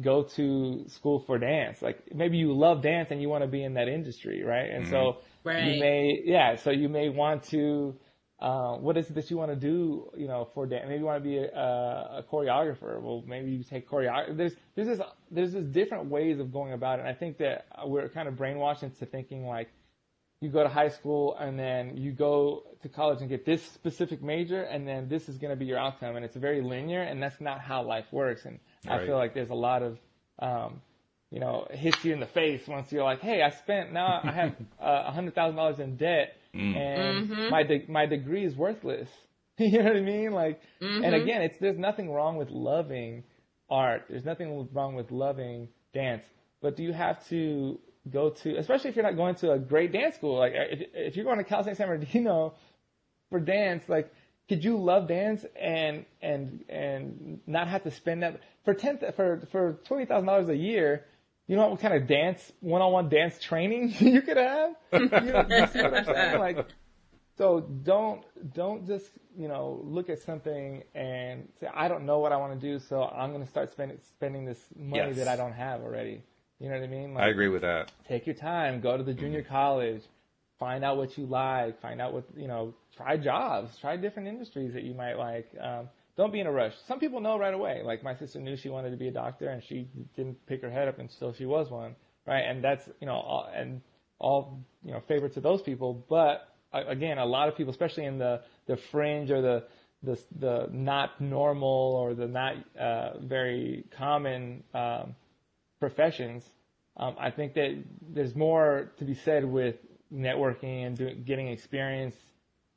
go 0.00 0.22
to 0.22 0.84
school 0.88 1.20
for 1.20 1.38
dance. 1.38 1.82
Like 1.82 2.14
maybe 2.14 2.36
you 2.38 2.52
love 2.52 2.82
dance 2.82 3.10
and 3.10 3.20
you 3.20 3.28
want 3.28 3.42
to 3.42 3.48
be 3.48 3.62
in 3.62 3.74
that 3.74 3.88
industry, 3.88 4.42
right? 4.42 4.70
And 4.70 4.84
mm-hmm. 4.84 4.92
so 4.92 5.18
right. 5.44 5.64
you 5.64 5.80
may, 5.80 6.22
yeah, 6.24 6.56
so 6.56 6.70
you 6.70 6.88
may 6.88 7.08
want 7.08 7.44
to, 7.44 7.94
uh, 8.40 8.76
what 8.76 8.96
is 8.96 9.08
it 9.08 9.14
that 9.14 9.30
you 9.30 9.36
want 9.36 9.50
to 9.50 9.56
do, 9.56 10.10
you 10.16 10.26
know, 10.26 10.48
for 10.54 10.66
dance? 10.66 10.86
Maybe 10.88 11.00
you 11.00 11.06
want 11.06 11.22
to 11.22 11.28
be 11.28 11.38
a, 11.38 11.48
a 11.48 12.24
choreographer. 12.30 13.00
Well, 13.00 13.22
maybe 13.26 13.50
you 13.50 13.62
take 13.62 13.88
choreography. 13.88 14.36
There's, 14.36 14.54
there's 14.74 14.88
this, 14.88 15.00
there's 15.30 15.52
this 15.52 15.64
different 15.64 16.06
ways 16.06 16.40
of 16.40 16.52
going 16.52 16.72
about 16.72 16.98
it. 16.98 17.02
And 17.02 17.08
I 17.08 17.14
think 17.14 17.38
that 17.38 17.66
we're 17.84 18.08
kind 18.08 18.26
of 18.26 18.34
brainwashed 18.34 18.82
into 18.82 19.06
thinking 19.06 19.46
like, 19.46 19.68
you 20.40 20.50
go 20.50 20.62
to 20.62 20.68
high 20.68 20.90
school 20.90 21.36
and 21.40 21.58
then 21.58 21.96
you 21.96 22.12
go 22.12 22.64
to 22.82 22.88
college 22.88 23.20
and 23.20 23.30
get 23.30 23.46
this 23.46 23.62
specific 23.62 24.22
major 24.22 24.62
and 24.62 24.86
then 24.86 25.08
this 25.08 25.28
is 25.28 25.38
going 25.38 25.50
to 25.50 25.56
be 25.56 25.64
your 25.64 25.78
outcome 25.78 26.16
and 26.16 26.24
it's 26.24 26.36
very 26.36 26.60
linear 26.60 27.00
and 27.00 27.22
that's 27.22 27.40
not 27.40 27.60
how 27.60 27.82
life 27.82 28.04
works 28.12 28.44
and 28.44 28.58
right. 28.86 29.00
I 29.00 29.06
feel 29.06 29.16
like 29.16 29.34
there's 29.34 29.50
a 29.50 29.54
lot 29.54 29.82
of 29.82 29.98
um, 30.38 30.80
you 31.30 31.40
know 31.40 31.66
hits 31.70 32.04
you 32.04 32.12
in 32.12 32.20
the 32.20 32.26
face 32.26 32.66
once 32.66 32.90
you're 32.92 33.04
like 33.04 33.20
hey 33.20 33.42
I 33.42 33.50
spent 33.50 33.92
now 33.92 34.20
I 34.22 34.32
have 34.32 34.50
uh, 34.80 34.84
a 34.84 34.86
uh, 34.86 35.12
hundred 35.12 35.34
thousand 35.34 35.56
dollars 35.56 35.78
in 35.78 35.96
debt 35.96 36.36
mm. 36.54 36.76
and 36.76 37.28
mm-hmm. 37.28 37.50
my 37.50 37.62
de- 37.62 37.86
my 37.88 38.06
degree 38.06 38.44
is 38.44 38.56
worthless 38.56 39.08
you 39.58 39.78
know 39.78 39.84
what 39.84 39.96
I 39.96 40.00
mean 40.00 40.32
like 40.32 40.60
mm-hmm. 40.80 41.04
and 41.04 41.14
again 41.14 41.42
it's 41.42 41.58
there's 41.58 41.78
nothing 41.78 42.10
wrong 42.10 42.36
with 42.36 42.50
loving 42.50 43.24
art 43.70 44.04
there's 44.08 44.24
nothing 44.24 44.68
wrong 44.72 44.94
with 44.94 45.10
loving 45.10 45.68
dance 45.92 46.24
but 46.60 46.76
do 46.76 46.82
you 46.82 46.92
have 46.92 47.26
to 47.28 47.78
go 48.10 48.30
to, 48.30 48.56
especially 48.56 48.90
if 48.90 48.96
you're 48.96 49.04
not 49.04 49.16
going 49.16 49.34
to 49.36 49.52
a 49.52 49.58
great 49.58 49.92
dance 49.92 50.14
school. 50.14 50.38
Like 50.38 50.52
if, 50.54 50.88
if 50.94 51.16
you're 51.16 51.24
going 51.24 51.38
to 51.38 51.44
Cal 51.44 51.62
State 51.62 51.76
San 51.76 51.88
Bernardino 51.88 52.54
for 53.30 53.40
dance, 53.40 53.84
like 53.88 54.12
could 54.48 54.64
you 54.64 54.76
love 54.76 55.08
dance 55.08 55.44
and 55.58 56.04
and 56.20 56.64
and 56.68 57.40
not 57.46 57.68
have 57.68 57.82
to 57.84 57.90
spend 57.90 58.22
that 58.22 58.40
for 58.64 58.74
ten 58.74 58.98
for 59.14 59.46
for 59.50 59.78
twenty 59.84 60.04
thousand 60.04 60.26
dollars 60.26 60.48
a 60.48 60.56
year? 60.56 61.06
You 61.46 61.56
know 61.56 61.68
what 61.68 61.80
kind 61.80 61.94
of 61.94 62.06
dance 62.06 62.52
one-on-one 62.60 63.10
dance 63.10 63.38
training 63.38 63.94
you 64.00 64.22
could 64.22 64.36
have? 64.36 64.74
You 64.92 65.08
know, 65.08 65.46
you 65.48 65.66
see 65.66 65.82
what 65.82 65.94
I'm 65.94 66.04
saying? 66.04 66.38
Like, 66.38 66.66
so 67.36 67.60
don't 67.60 68.22
don't 68.54 68.86
just 68.86 69.06
you 69.36 69.48
know 69.48 69.80
look 69.84 70.08
at 70.08 70.22
something 70.22 70.82
and 70.94 71.48
say 71.60 71.68
I 71.72 71.88
don't 71.88 72.06
know 72.06 72.18
what 72.18 72.32
I 72.32 72.36
want 72.36 72.58
to 72.58 72.66
do, 72.66 72.78
so 72.78 73.02
I'm 73.02 73.30
going 73.30 73.42
to 73.42 73.50
start 73.50 73.72
spending 73.72 73.98
spending 74.08 74.44
this 74.44 74.60
money 74.76 75.08
yes. 75.08 75.16
that 75.16 75.28
I 75.28 75.36
don't 75.36 75.52
have 75.52 75.82
already. 75.82 76.22
You 76.60 76.68
know 76.68 76.76
what 76.76 76.84
I 76.84 76.88
mean? 76.88 77.14
Like, 77.14 77.24
I 77.24 77.28
agree 77.28 77.48
with 77.48 77.62
that. 77.62 77.92
Take 78.08 78.26
your 78.26 78.36
time, 78.36 78.80
go 78.80 78.96
to 78.96 79.02
the 79.02 79.12
junior 79.12 79.42
mm-hmm. 79.42 79.52
college, 79.52 80.02
find 80.58 80.84
out 80.84 80.96
what 80.96 81.16
you 81.18 81.26
like, 81.26 81.80
find 81.80 82.00
out 82.00 82.12
what 82.12 82.24
you 82.36 82.48
know, 82.48 82.74
try 82.96 83.16
jobs, 83.16 83.76
try 83.80 83.96
different 83.96 84.28
industries 84.28 84.72
that 84.74 84.82
you 84.82 84.94
might 84.94 85.14
like. 85.14 85.50
Um, 85.60 85.88
don't 86.16 86.32
be 86.32 86.40
in 86.40 86.46
a 86.46 86.52
rush. 86.52 86.72
Some 86.86 87.00
people 87.00 87.20
know 87.20 87.38
right 87.38 87.54
away. 87.54 87.82
Like 87.84 88.04
my 88.04 88.16
sister 88.16 88.38
knew 88.38 88.56
she 88.56 88.68
wanted 88.68 88.90
to 88.90 88.96
be 88.96 89.08
a 89.08 89.12
doctor, 89.12 89.48
and 89.48 89.62
she 89.64 89.88
didn't 90.16 90.44
pick 90.46 90.62
her 90.62 90.70
head 90.70 90.88
up 90.88 90.98
until 90.98 91.32
she 91.34 91.44
was 91.44 91.70
one, 91.70 91.96
right? 92.26 92.42
And 92.42 92.62
that's 92.62 92.88
you 93.00 93.06
know, 93.06 93.14
all, 93.14 93.48
and 93.54 93.80
all 94.18 94.60
you 94.84 94.92
know, 94.92 95.02
favor 95.08 95.28
to 95.28 95.40
those 95.40 95.62
people. 95.62 96.04
But 96.08 96.48
again, 96.72 97.18
a 97.18 97.26
lot 97.26 97.48
of 97.48 97.56
people, 97.56 97.72
especially 97.72 98.04
in 98.04 98.18
the 98.18 98.42
the 98.66 98.78
fringe 98.92 99.30
or 99.30 99.42
the 99.42 99.64
the 100.02 100.18
the 100.38 100.68
not 100.70 101.20
normal 101.20 101.96
or 101.98 102.14
the 102.14 102.28
not 102.28 102.54
uh, 102.78 103.18
very 103.18 103.84
common 103.96 104.62
um, 104.72 105.16
professions, 105.80 106.44
um, 106.96 107.16
I 107.18 107.30
think 107.30 107.54
that 107.54 107.82
there's 108.08 108.34
more 108.36 108.92
to 108.98 109.04
be 109.04 109.14
said 109.24 109.44
with 109.44 109.76
networking 110.12 110.86
and 110.86 110.96
do, 110.96 111.14
getting 111.14 111.48
experience 111.48 112.16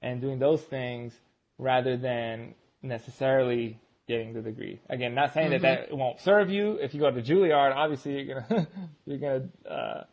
and 0.02 0.22
doing 0.22 0.40
those 0.40 0.62
things 0.62 1.14
rather 1.58 1.98
than 1.98 2.54
necessarily 2.82 3.80
getting 4.08 4.34
the 4.34 4.42
degree. 4.42 4.80
Again, 4.90 5.14
not 5.16 5.34
saying 5.34 5.52
mm-hmm. 5.52 5.64
that 5.64 5.90
that 5.90 5.98
won't 5.98 6.20
serve 6.22 6.50
you. 6.50 6.74
If 6.74 6.94
you 6.94 7.00
go 7.00 7.12
to 7.12 7.22
Juilliard, 7.22 7.76
obviously 7.76 8.22
you're 8.22 8.42
gonna 8.42 8.68
you're 9.06 9.18
gonna 9.18 9.50
uh, 9.70 10.04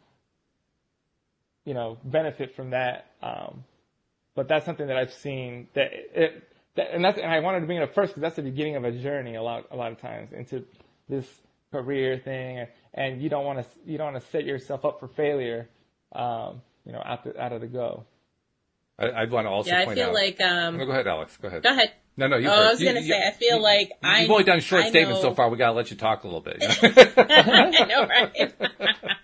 you 1.65 1.75
know 1.75 1.99
benefit 2.05 2.55
from 2.57 2.71
that. 2.71 3.07
Um, 3.23 3.65
but 4.35 4.49
that's 4.49 4.67
something 4.67 4.89
that 4.89 4.97
I've 4.97 5.13
seen 5.13 5.69
that 5.75 5.93
it, 5.93 6.49
that, 6.77 6.93
and 6.93 7.05
that's 7.05 7.19
and 7.19 7.31
I 7.31 7.41
wanted 7.41 7.61
to 7.61 7.67
bring 7.67 7.79
it 7.79 7.83
up 7.83 7.95
first 7.95 8.11
because 8.11 8.23
that's 8.23 8.37
the 8.37 8.43
beginning 8.43 8.77
of 8.77 8.85
a 8.85 8.93
journey 8.93 9.37
a 9.37 9.43
lot 9.43 9.67
a 9.71 9.77
lot 9.77 9.93
of 9.93 10.01
times 10.01 10.33
into 10.33 10.65
this 11.09 11.27
career 11.71 12.19
thing, 12.19 12.67
and 12.93 13.23
you 13.23 13.29
don't 13.29 13.45
want 13.45 13.61
to 13.61 13.67
you 13.87 13.99
don't 13.99 14.13
want 14.13 14.25
to 14.25 14.31
set 14.31 14.45
yourself 14.45 14.85
up 14.85 15.01
for 15.01 15.09
failure, 15.09 15.69
um, 16.13 16.63
you 16.85 16.93
know, 16.93 17.03
out 17.05 17.25
the, 17.25 17.41
out 17.41 17.53
of 17.53 17.61
the 17.61 17.67
go. 17.67 18.05
I, 18.97 19.23
would 19.23 19.33
want 19.33 19.47
to 19.47 19.51
also 19.51 19.71
yeah, 19.71 19.85
point 19.85 19.99
I 19.99 20.03
feel 20.03 20.09
out, 20.11 20.15
like 20.15 20.41
um, 20.41 20.77
no, 20.77 20.87
go 20.87 20.93
ahead, 20.93 21.07
Alyx. 21.07 21.41
Go 21.41 21.49
ahead. 21.49 21.63
Go 21.65 21.71
ahead. 21.71 21.93
No, 22.17 22.29
no, 22.29 22.37
you. 22.37 22.49
Oh, 22.49 22.55
first. 22.55 22.67
I 22.67 22.71
was 22.71 22.83
going 22.83 22.95
to 22.95 23.03
say, 23.03 23.27
I 23.27 23.33
feel 23.33 23.57
you, 23.57 23.63
like 23.63 23.89
you, 23.89 23.95
I. 24.09 24.21
You've 24.21 24.31
only 24.31 24.45
done 24.45 24.61
short 24.61 24.85
I 24.85 24.89
statements 24.91 25.23
know, 25.23 25.31
so 25.31 25.35
far. 25.35 25.49
We 25.49 25.59
got 25.59 25.71
to 25.71 25.73
let 25.73 25.91
you 25.91 25.97
talk 25.97 26.23
a 26.23 26.29
little 26.29 26.41
bit. 26.41 26.63
You 26.63 26.69
know? 26.89 27.25
I 27.27 27.85
know, 27.87 28.07
right? 28.07 28.55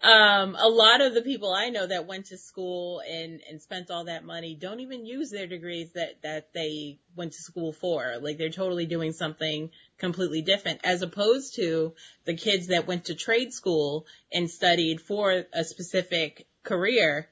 um, 0.00 0.54
a 0.54 0.68
lot 0.68 1.00
of 1.00 1.12
the 1.12 1.22
people 1.22 1.52
I 1.52 1.70
know 1.70 1.86
that 1.86 2.06
went 2.06 2.26
to 2.26 2.38
school 2.38 3.00
and, 3.00 3.40
and 3.50 3.60
spent 3.60 3.90
all 3.90 4.04
that 4.04 4.24
money 4.24 4.54
don't 4.54 4.78
even 4.78 5.04
use 5.04 5.30
their 5.30 5.48
degrees 5.48 5.92
that, 5.94 6.22
that 6.22 6.52
they 6.54 7.00
went 7.16 7.32
to 7.32 7.42
school 7.42 7.72
for. 7.72 8.14
Like 8.20 8.38
they're 8.38 8.50
totally 8.50 8.86
doing 8.86 9.12
something 9.12 9.70
completely 9.98 10.42
different 10.42 10.80
as 10.84 11.02
opposed 11.02 11.56
to 11.56 11.94
the 12.24 12.36
kids 12.36 12.68
that 12.68 12.86
went 12.86 13.06
to 13.06 13.16
trade 13.16 13.52
school 13.52 14.06
and 14.32 14.48
studied 14.48 15.00
for 15.00 15.44
a 15.52 15.64
specific 15.64 16.46
career 16.62 17.28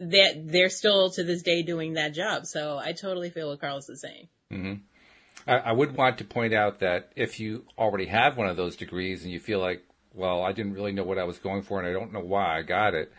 that 0.00 0.44
they're 0.46 0.70
still 0.70 1.10
to 1.10 1.24
this 1.24 1.42
day 1.42 1.62
doing 1.62 1.94
that 1.94 2.14
job. 2.14 2.46
So 2.46 2.78
I 2.78 2.92
totally 2.92 3.28
feel 3.28 3.48
what 3.48 3.60
Carlos 3.60 3.88
is 3.90 4.00
saying. 4.00 4.28
Mm-hmm. 4.50 4.74
I, 5.46 5.56
I 5.56 5.72
would 5.72 5.94
want 5.94 6.18
to 6.18 6.24
point 6.24 6.54
out 6.54 6.78
that 6.78 7.12
if 7.16 7.38
you 7.38 7.64
already 7.76 8.06
have 8.06 8.38
one 8.38 8.48
of 8.48 8.56
those 8.56 8.76
degrees 8.76 9.24
and 9.24 9.32
you 9.32 9.40
feel 9.40 9.60
like 9.60 9.82
well, 10.16 10.42
I 10.42 10.52
didn't 10.52 10.74
really 10.74 10.92
know 10.92 11.04
what 11.04 11.18
I 11.18 11.24
was 11.24 11.38
going 11.38 11.62
for 11.62 11.78
and 11.78 11.88
I 11.88 11.92
don't 11.92 12.12
know 12.12 12.20
why 12.20 12.58
I 12.58 12.62
got 12.62 12.94
it, 12.94 13.12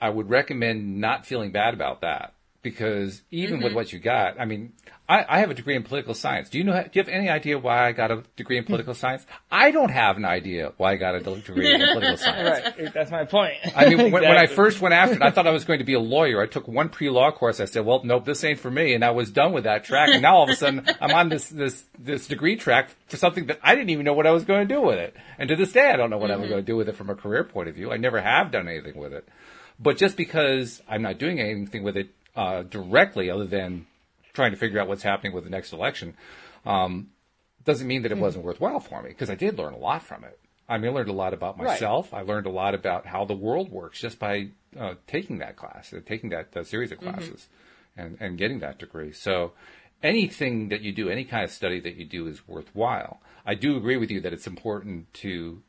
I 0.00 0.10
would 0.10 0.30
recommend 0.30 1.00
not 1.00 1.26
feeling 1.26 1.50
bad 1.50 1.74
about 1.74 2.00
that 2.00 2.35
because 2.66 3.22
even 3.30 3.58
mm-hmm. 3.58 3.64
with 3.66 3.74
what 3.74 3.92
you 3.92 4.00
got, 4.00 4.40
I 4.40 4.44
mean, 4.44 4.72
I, 5.08 5.24
I, 5.28 5.38
have 5.38 5.52
a 5.52 5.54
degree 5.54 5.76
in 5.76 5.84
political 5.84 6.14
science. 6.14 6.50
Do 6.50 6.58
you 6.58 6.64
know? 6.64 6.72
Do 6.72 6.90
you 6.94 7.00
have 7.00 7.08
any 7.08 7.28
idea 7.28 7.60
why 7.60 7.86
I 7.86 7.92
got 7.92 8.10
a 8.10 8.24
degree 8.34 8.58
in 8.58 8.64
political 8.70 8.92
science? 8.92 9.24
I 9.52 9.70
don't 9.70 9.92
have 9.92 10.16
an 10.16 10.24
idea 10.24 10.72
why 10.76 10.94
I 10.94 10.96
got 10.96 11.14
a 11.14 11.20
degree 11.20 11.72
in 11.72 11.80
political 11.80 12.16
science. 12.16 12.66
Right, 12.76 12.92
that's 12.92 13.12
my 13.12 13.24
point. 13.24 13.54
I 13.62 13.84
mean, 13.84 13.92
exactly. 13.92 14.10
when, 14.10 14.22
when, 14.24 14.36
I 14.36 14.46
first 14.46 14.80
went 14.80 14.94
after 14.94 15.14
it, 15.14 15.22
I 15.22 15.30
thought 15.30 15.46
I 15.46 15.52
was 15.52 15.64
going 15.64 15.78
to 15.78 15.84
be 15.84 15.94
a 15.94 16.00
lawyer. 16.00 16.42
I 16.42 16.46
took 16.46 16.66
one 16.66 16.88
pre-law 16.88 17.30
course. 17.30 17.60
I 17.60 17.66
said, 17.66 17.86
"Well, 17.86 18.00
nope, 18.02 18.24
this 18.24 18.42
ain't 18.42 18.58
for 18.58 18.70
me," 18.70 18.94
and 18.94 19.04
I 19.04 19.12
was 19.12 19.30
done 19.30 19.52
with 19.52 19.62
that 19.62 19.84
track. 19.84 20.08
And 20.12 20.22
now 20.22 20.38
all 20.38 20.42
of 20.42 20.48
a 20.48 20.56
sudden, 20.56 20.84
I'm 21.00 21.12
on 21.12 21.28
this 21.28 21.48
this 21.50 21.84
this 21.96 22.26
degree 22.26 22.56
track 22.56 22.90
for 23.06 23.16
something 23.16 23.46
that 23.46 23.60
I 23.62 23.76
didn't 23.76 23.90
even 23.90 24.04
know 24.04 24.14
what 24.14 24.26
I 24.26 24.32
was 24.32 24.44
going 24.44 24.66
to 24.66 24.74
do 24.74 24.80
with 24.80 24.98
it. 24.98 25.14
And 25.38 25.48
to 25.50 25.54
this 25.54 25.70
day, 25.70 25.88
I 25.88 25.96
don't 25.96 26.10
know 26.10 26.18
what 26.18 26.30
mm-hmm. 26.30 26.42
I'm 26.42 26.48
going 26.48 26.62
to 26.62 26.66
do 26.66 26.76
with 26.76 26.88
it 26.88 26.96
from 26.96 27.10
a 27.10 27.14
career 27.14 27.44
point 27.44 27.68
of 27.68 27.76
view. 27.76 27.92
I 27.92 27.96
never 27.96 28.20
have 28.20 28.50
done 28.50 28.66
anything 28.66 28.96
with 28.96 29.12
it. 29.12 29.28
But 29.78 29.98
just 29.98 30.16
because 30.16 30.82
I'm 30.88 31.02
not 31.02 31.18
doing 31.18 31.38
anything 31.38 31.82
with 31.82 31.96
it 31.96 32.08
uh, 32.36 32.62
directly, 32.62 33.30
other 33.30 33.46
than 33.46 33.86
trying 34.32 34.50
to 34.50 34.56
figure 34.56 34.78
out 34.78 34.88
what's 34.88 35.02
happening 35.02 35.32
with 35.32 35.44
the 35.44 35.50
next 35.50 35.72
election, 35.72 36.14
um, 36.64 37.08
doesn't 37.64 37.86
mean 37.86 38.02
that 38.02 38.12
it 38.12 38.16
hmm. 38.16 38.20
wasn't 38.20 38.44
worthwhile 38.44 38.80
for 38.80 39.02
me 39.02 39.08
because 39.08 39.30
I 39.30 39.34
did 39.34 39.58
learn 39.58 39.74
a 39.74 39.78
lot 39.78 40.02
from 40.02 40.24
it. 40.24 40.38
I 40.68 40.78
mean, 40.78 40.90
I 40.90 40.94
learned 40.94 41.10
a 41.10 41.14
lot 41.14 41.32
about 41.32 41.58
myself. 41.58 42.12
Right. 42.12 42.20
I 42.20 42.22
learned 42.22 42.46
a 42.46 42.50
lot 42.50 42.74
about 42.74 43.06
how 43.06 43.24
the 43.24 43.34
world 43.34 43.70
works 43.70 44.00
just 44.00 44.18
by 44.18 44.48
uh, 44.78 44.94
taking 45.06 45.38
that 45.38 45.56
class, 45.56 45.92
uh, 45.92 46.00
taking 46.04 46.30
that, 46.30 46.52
that, 46.52 46.66
series 46.66 46.90
of 46.90 46.98
mm-hmm. 46.98 47.10
classes, 47.10 47.48
mm-hmm. 47.96 48.00
and, 48.00 48.16
and 48.20 48.38
getting 48.38 48.58
that 48.60 48.78
degree. 48.78 49.12
So, 49.12 49.52
anything 50.02 50.68
that 50.70 50.82
you 50.82 50.92
do, 50.92 51.08
any 51.08 51.24
kind 51.24 51.44
of 51.44 51.50
study 51.50 51.80
that 51.80 51.94
you 51.94 52.04
do, 52.04 52.26
is 52.26 52.46
worthwhile. 52.48 53.20
I 53.44 53.54
do 53.54 53.76
agree 53.76 53.96
with 53.96 54.10
you 54.10 54.20
that 54.22 54.32
it's 54.32 54.46
important 54.46 55.12
to 55.14 55.62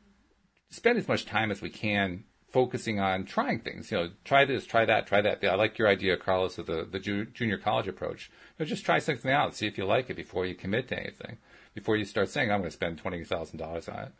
spend 0.70 0.98
as 0.98 1.06
much 1.06 1.26
time 1.26 1.50
as 1.50 1.62
we 1.62 1.70
can 1.70 2.24
focusing 2.50 2.98
on 2.98 3.24
trying 3.24 3.60
things. 3.60 3.90
You 3.90 3.98
know, 3.98 4.10
try 4.24 4.44
this, 4.44 4.66
try 4.66 4.84
that, 4.84 5.06
try 5.06 5.20
that. 5.20 5.44
I 5.44 5.54
like 5.54 5.78
your 5.78 5.88
idea, 5.88 6.16
Carlos, 6.16 6.58
of 6.58 6.66
the, 6.66 6.86
the 6.90 6.98
ju- 6.98 7.26
junior 7.26 7.58
college 7.58 7.88
approach. 7.88 8.30
You 8.58 8.64
know, 8.64 8.68
just 8.68 8.84
try 8.84 8.98
something 8.98 9.30
out, 9.30 9.54
see 9.54 9.66
if 9.66 9.76
you 9.76 9.84
like 9.84 10.10
it 10.10 10.16
before 10.16 10.46
you 10.46 10.54
commit 10.54 10.88
to 10.88 10.98
anything. 10.98 11.38
Before 11.74 11.96
you 11.96 12.04
start 12.04 12.28
saying, 12.28 12.50
I'm 12.50 12.60
going 12.60 12.70
to 12.70 12.74
spend 12.74 13.02
$20,000 13.02 13.94
on 13.94 14.04
it. 14.04 14.12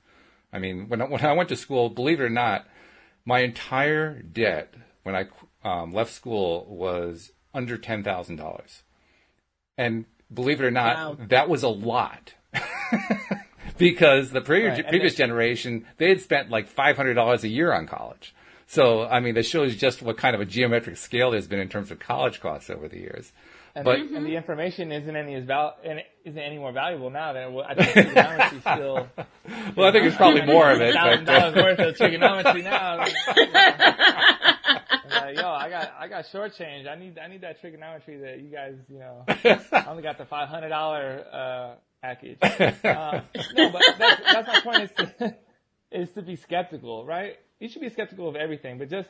I 0.52 0.58
mean, 0.58 0.88
when 0.88 1.02
I, 1.02 1.04
when 1.06 1.24
I 1.24 1.32
went 1.32 1.48
to 1.50 1.56
school, 1.56 1.88
believe 1.90 2.20
it 2.20 2.24
or 2.24 2.30
not, 2.30 2.66
my 3.24 3.40
entire 3.40 4.22
debt 4.22 4.74
when 5.02 5.14
I 5.14 5.26
um, 5.64 5.92
left 5.92 6.12
school 6.12 6.66
was 6.68 7.32
under 7.52 7.76
$10,000. 7.76 8.82
And 9.76 10.04
believe 10.32 10.60
it 10.60 10.64
or 10.64 10.70
not, 10.70 10.96
wow. 10.96 11.26
that 11.28 11.48
was 11.48 11.62
a 11.62 11.68
lot. 11.68 12.34
because 13.78 14.30
the 14.30 14.40
previous, 14.40 14.78
right. 14.78 14.88
previous 14.88 15.14
generation 15.14 15.86
they 15.96 16.08
had 16.08 16.20
spent 16.20 16.50
like 16.50 16.68
five 16.68 16.96
hundred 16.96 17.14
dollars 17.14 17.44
a 17.44 17.48
year 17.48 17.72
on 17.72 17.86
college. 17.86 18.34
So, 18.70 19.06
I 19.06 19.20
mean, 19.20 19.34
that 19.36 19.46
shows 19.46 19.74
just 19.76 20.02
what 20.02 20.18
kind 20.18 20.34
of 20.34 20.42
a 20.42 20.44
geometric 20.44 20.98
scale 20.98 21.30
there's 21.30 21.46
been 21.46 21.60
in 21.60 21.70
terms 21.70 21.90
of 21.90 21.98
college 21.98 22.38
costs 22.40 22.68
over 22.68 22.86
the 22.86 22.98
years. 22.98 23.32
And, 23.74 23.82
But- 23.84 23.98
the, 24.10 24.16
and 24.16 24.26
the 24.26 24.36
information 24.36 24.92
isn't 24.92 25.16
any 25.16 25.34
as 25.36 25.44
val- 25.44 25.76
and 25.82 26.00
it 26.00 26.06
isn't 26.26 26.38
any 26.38 26.58
more 26.58 26.72
valuable 26.72 27.08
now 27.08 27.32
than 27.32 27.44
it 27.44 27.50
was. 27.52 27.64
I 27.66 27.74
think 27.74 27.92
trigonometry 28.12 28.60
still. 28.60 29.08
Well, 29.74 29.88
I 29.88 29.92
think 29.92 30.04
it's 30.04 30.16
probably 30.16 30.42
more 30.42 30.70
of 30.70 30.82
it. 30.82 30.92
Thousand 30.92 31.24
But, 31.24 31.34
uh, 31.34 31.50
dollars 31.50 31.64
worth 31.64 31.78
of 31.78 31.96
trigonometry 31.96 32.62
now. 32.62 32.98
I'm 33.06 33.08
Yo, 35.34 35.46
I 35.50 35.68
got 35.70 35.92
I 35.98 36.08
got 36.08 36.24
shortchanged. 36.26 36.88
I 36.88 36.94
need 36.96 37.18
I 37.18 37.28
need 37.28 37.42
that 37.42 37.60
trigonometry 37.60 38.16
that 38.18 38.40
you 38.40 38.48
guys 38.50 38.74
you 38.90 38.98
know. 38.98 39.24
I 39.28 39.84
only 39.88 40.02
got 40.02 40.18
the 40.18 40.24
five 40.24 40.48
hundred 40.48 40.70
dollar 40.70 41.24
uh, 41.32 41.74
package. 42.02 42.38
Um, 42.84 43.22
no, 43.54 43.70
but 43.70 43.82
that's, 43.98 44.22
that's 44.24 44.48
my 44.48 44.60
point. 44.62 44.82
Is 44.82 44.90
to, 44.96 45.36
is 45.92 46.10
to 46.12 46.22
be 46.22 46.36
skeptical, 46.36 47.04
right? 47.04 47.36
You 47.60 47.68
should 47.68 47.82
be 47.82 47.90
skeptical 47.90 48.28
of 48.28 48.36
everything, 48.36 48.78
but 48.78 48.88
just 48.90 49.08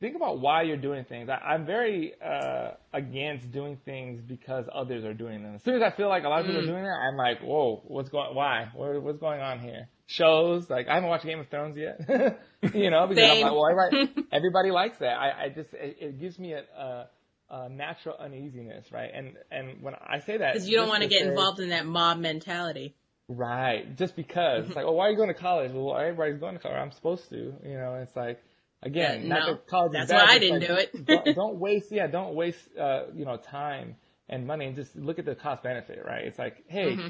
think 0.00 0.16
about 0.16 0.40
why 0.40 0.62
you're 0.62 0.76
doing 0.76 1.04
things. 1.04 1.28
I, 1.28 1.34
I'm 1.34 1.66
very 1.66 2.14
uh, 2.24 2.72
against 2.92 3.50
doing 3.50 3.78
things 3.84 4.20
because 4.20 4.64
others 4.72 5.04
are 5.04 5.14
doing 5.14 5.42
them. 5.42 5.56
As 5.56 5.62
soon 5.62 5.74
as 5.74 5.82
I 5.82 5.94
feel 5.96 6.08
like 6.08 6.24
a 6.24 6.28
lot 6.28 6.40
of 6.40 6.46
people 6.46 6.62
are 6.62 6.66
doing 6.66 6.84
that, 6.84 6.90
I'm 6.90 7.16
like, 7.16 7.40
whoa, 7.40 7.82
what's 7.86 8.08
going? 8.08 8.34
Why? 8.34 8.68
What, 8.74 9.02
what's 9.02 9.18
going 9.18 9.40
on 9.40 9.60
here? 9.60 9.88
Shows 10.06 10.70
like 10.70 10.88
I 10.88 10.94
haven't 10.94 11.10
watched 11.10 11.26
Game 11.26 11.40
of 11.40 11.48
Thrones 11.48 11.76
yet, 11.76 12.00
you 12.74 12.90
know, 12.90 13.06
because 13.06 13.28
Same. 13.28 13.44
I'm 13.44 13.52
like, 13.52 13.52
well, 13.52 13.68
everybody, 13.68 14.26
everybody 14.32 14.70
likes 14.70 14.98
that. 14.98 15.12
I, 15.12 15.44
I 15.44 15.48
just 15.50 15.74
it, 15.74 15.98
it 16.00 16.20
gives 16.20 16.38
me 16.38 16.54
a, 16.54 16.60
a, 16.60 17.08
a 17.50 17.68
natural 17.68 18.16
uneasiness, 18.18 18.90
right? 18.92 19.10
And 19.14 19.36
and 19.50 19.82
when 19.82 19.94
I 19.94 20.18
say 20.20 20.36
that, 20.38 20.54
Because 20.54 20.68
you 20.68 20.76
don't 20.76 20.88
want 20.88 21.02
to 21.02 21.08
get 21.08 21.22
say- 21.22 21.28
involved 21.28 21.60
in 21.60 21.70
that 21.70 21.86
mob 21.86 22.18
mentality. 22.18 22.94
Right. 23.28 23.94
Just 23.96 24.16
because. 24.16 24.66
It's 24.68 24.76
like, 24.76 24.86
oh, 24.86 24.92
why 24.92 25.06
are 25.08 25.10
you 25.10 25.16
going 25.16 25.28
to 25.28 25.34
college? 25.34 25.72
Well, 25.72 25.96
everybody's 25.96 26.38
going 26.40 26.54
to 26.54 26.60
college. 26.60 26.78
I'm 26.78 26.92
supposed 26.92 27.28
to. 27.28 27.36
You 27.62 27.74
know, 27.78 27.96
it's 28.02 28.16
like, 28.16 28.42
again, 28.82 29.22
Yeah, 29.22 29.28
not 29.28 29.40
no. 29.40 29.46
that 29.52 29.66
college 29.66 29.92
That's 29.92 30.04
is 30.06 30.10
bad. 30.12 30.26
why 30.28 30.32
I 30.34 30.38
didn't 30.38 30.60
like, 30.60 30.92
do 30.92 30.98
it. 30.98 31.04
don't, 31.24 31.34
don't 31.36 31.56
waste, 31.58 31.92
yeah, 31.92 32.06
don't 32.06 32.34
waste, 32.34 32.58
uh, 32.80 33.02
you 33.14 33.26
know, 33.26 33.36
time 33.36 33.96
and 34.30 34.46
money 34.46 34.64
and 34.66 34.74
just 34.76 34.96
look 34.96 35.18
at 35.18 35.26
the 35.26 35.34
cost 35.34 35.62
benefit, 35.62 36.02
right? 36.06 36.24
It's 36.24 36.38
like, 36.38 36.64
hey, 36.68 36.92
Mm-hmm. 36.96 37.08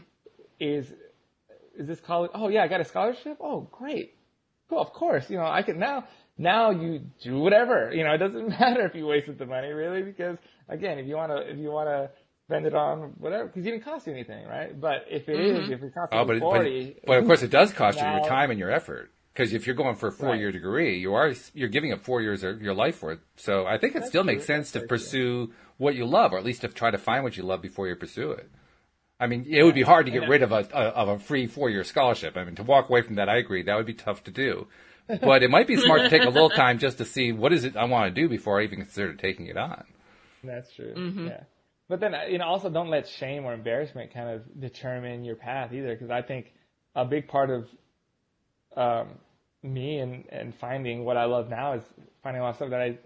is, 0.58 0.86
is 1.76 1.86
this 1.86 2.00
college? 2.00 2.32
Oh 2.34 2.48
yeah, 2.48 2.64
I 2.64 2.68
got 2.68 2.80
a 2.80 2.84
scholarship. 2.84 3.36
Oh, 3.40 3.68
great. 3.70 4.16
Cool. 4.68 4.80
Of 4.80 4.92
course. 4.92 5.30
You 5.30 5.36
know, 5.36 5.46
I 5.46 5.62
can 5.62 5.78
now, 5.78 6.04
now 6.38 6.70
you 6.70 7.00
do 7.22 7.38
whatever. 7.38 7.92
You 7.92 8.04
know, 8.04 8.14
it 8.14 8.18
doesn't 8.18 8.48
matter 8.60 8.86
if 8.86 8.94
you 8.94 9.06
wasted 9.06 9.38
the 9.38 9.46
money 9.46 9.68
really 9.68 10.02
because 10.02 10.38
again, 10.68 10.98
if 10.98 11.06
you 11.06 11.16
want 11.16 11.32
to, 11.32 11.50
if 11.50 11.58
you 11.58 11.70
want 11.70 11.88
to, 11.88 12.10
Spend 12.48 12.64
it 12.64 12.74
on 12.74 13.12
whatever 13.18 13.44
because 13.44 13.66
it 13.66 13.70
didn't 13.72 13.84
cost 13.84 14.06
you 14.06 14.12
anything, 14.14 14.46
right? 14.46 14.80
But 14.80 15.04
if 15.10 15.28
it 15.28 15.38
is, 15.38 15.64
mm-hmm. 15.64 15.72
if 15.74 15.82
it 15.82 15.92
costs 15.92 16.08
oh, 16.12 16.24
but, 16.24 16.40
but, 16.40 16.40
forty, 16.40 16.96
but 17.06 17.18
of 17.18 17.26
course 17.26 17.42
it 17.42 17.50
does 17.50 17.74
cost 17.74 18.00
you 18.00 18.06
your 18.06 18.24
time 18.24 18.50
and 18.50 18.58
your 18.58 18.70
effort. 18.70 19.10
Because 19.34 19.52
if 19.52 19.66
you're 19.66 19.76
going 19.76 19.96
for 19.96 20.06
a 20.06 20.12
four-year 20.12 20.50
degree, 20.50 20.98
you 20.98 21.12
are 21.12 21.34
you're 21.52 21.68
giving 21.68 21.92
up 21.92 22.00
four 22.00 22.22
years 22.22 22.42
of 22.42 22.62
your 22.62 22.72
life 22.72 22.96
for 22.96 23.12
it. 23.12 23.20
So 23.36 23.66
I 23.66 23.76
think 23.76 23.96
it 23.96 24.04
still 24.06 24.24
makes 24.24 24.46
sense 24.46 24.72
to 24.72 24.78
That's 24.78 24.88
pursue 24.88 25.52
what 25.76 25.94
you 25.94 26.06
love, 26.06 26.32
or 26.32 26.38
at 26.38 26.44
least 26.44 26.62
to 26.62 26.68
try 26.68 26.90
to 26.90 26.96
find 26.96 27.22
what 27.22 27.36
you 27.36 27.42
love 27.42 27.60
before 27.60 27.86
you 27.86 27.94
pursue 27.96 28.30
it. 28.30 28.50
I 29.20 29.26
mean, 29.26 29.44
it 29.46 29.62
would 29.62 29.74
be 29.74 29.82
hard 29.82 30.06
to 30.06 30.12
get 30.12 30.26
rid 30.26 30.42
of 30.42 30.50
a, 30.50 30.66
a 30.72 30.84
of 31.02 31.08
a 31.08 31.18
free 31.18 31.46
four-year 31.46 31.84
scholarship. 31.84 32.38
I 32.38 32.44
mean, 32.44 32.54
to 32.54 32.62
walk 32.62 32.88
away 32.88 33.02
from 33.02 33.16
that, 33.16 33.28
I 33.28 33.36
agree, 33.36 33.62
that 33.64 33.76
would 33.76 33.84
be 33.84 33.92
tough 33.92 34.24
to 34.24 34.30
do. 34.30 34.68
But 35.08 35.42
it 35.42 35.50
might 35.50 35.66
be 35.66 35.76
smart 35.76 36.02
to 36.02 36.10
take 36.10 36.24
a 36.24 36.30
little 36.30 36.50
time 36.50 36.78
just 36.78 36.98
to 36.98 37.04
see 37.04 37.32
what 37.32 37.52
is 37.52 37.64
it 37.64 37.76
I 37.76 37.84
want 37.84 38.14
to 38.14 38.20
do 38.20 38.28
before 38.28 38.60
I 38.60 38.64
even 38.64 38.80
consider 38.80 39.14
taking 39.14 39.46
it 39.46 39.56
on. 39.56 39.84
That's 40.44 40.72
true. 40.74 40.94
Mm-hmm. 40.94 41.26
Yeah. 41.28 41.40
But 41.88 42.00
then, 42.00 42.14
you 42.28 42.38
know, 42.38 42.44
also 42.44 42.68
don't 42.68 42.90
let 42.90 43.08
shame 43.08 43.44
or 43.44 43.54
embarrassment 43.54 44.12
kind 44.12 44.28
of 44.28 44.60
determine 44.60 45.24
your 45.24 45.36
path 45.36 45.72
either, 45.72 45.94
because 45.94 46.10
I 46.10 46.20
think 46.22 46.52
a 46.94 47.04
big 47.04 47.28
part 47.28 47.50
of 47.50 47.68
um, 48.76 49.18
me 49.62 49.98
and, 49.98 50.24
and 50.30 50.54
finding 50.54 51.04
what 51.04 51.16
I 51.16 51.24
love 51.24 51.48
now 51.48 51.74
is 51.74 51.82
finding 52.22 52.40
a 52.40 52.44
lot 52.44 52.50
of 52.50 52.56
stuff 52.56 52.70
that 52.70 52.80
I 52.80 52.98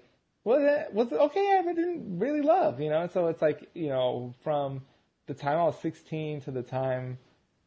was 0.45 0.63
was 0.93 1.13
okay, 1.13 1.61
I 1.61 1.63
didn't 1.73 2.19
really 2.19 2.43
love, 2.43 2.81
you 2.81 2.91
know. 2.91 3.09
So 3.13 3.29
it's 3.29 3.41
like, 3.41 3.69
you 3.75 3.89
know, 3.89 4.35
from 4.43 4.83
the 5.27 5.35
time 5.35 5.59
I 5.59 5.65
was 5.65 5.79
16 5.81 6.43
to 6.43 6.51
the 6.51 6.63
time 6.63 7.19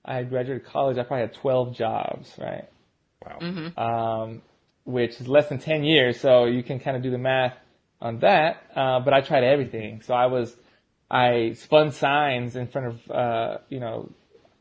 I 0.03 0.23
graduated 0.23 0.65
college, 0.65 0.97
I 0.97 1.03
probably 1.03 1.21
had 1.21 1.33
12 1.35 1.75
jobs, 1.75 2.33
right? 2.37 2.67
Wow. 3.23 3.71
um, 3.77 4.41
which 4.83 5.19
is 5.19 5.27
less 5.27 5.49
than 5.49 5.59
10 5.59 5.83
years. 5.83 6.19
So 6.19 6.45
you 6.45 6.63
can 6.63 6.79
kind 6.79 6.95
of 6.95 7.03
do 7.03 7.11
the 7.11 7.17
math 7.17 7.55
on 8.01 8.19
that. 8.19 8.61
Uh, 8.75 8.99
but 8.99 9.13
I 9.13 9.21
tried 9.21 9.43
everything. 9.43 10.01
So 10.01 10.13
I 10.13 10.27
was, 10.27 10.55
I 11.09 11.53
spun 11.55 11.91
signs 11.91 12.55
in 12.55 12.67
front 12.67 12.87
of, 12.87 13.11
uh, 13.11 13.57
you 13.69 13.79
know, 13.79 14.11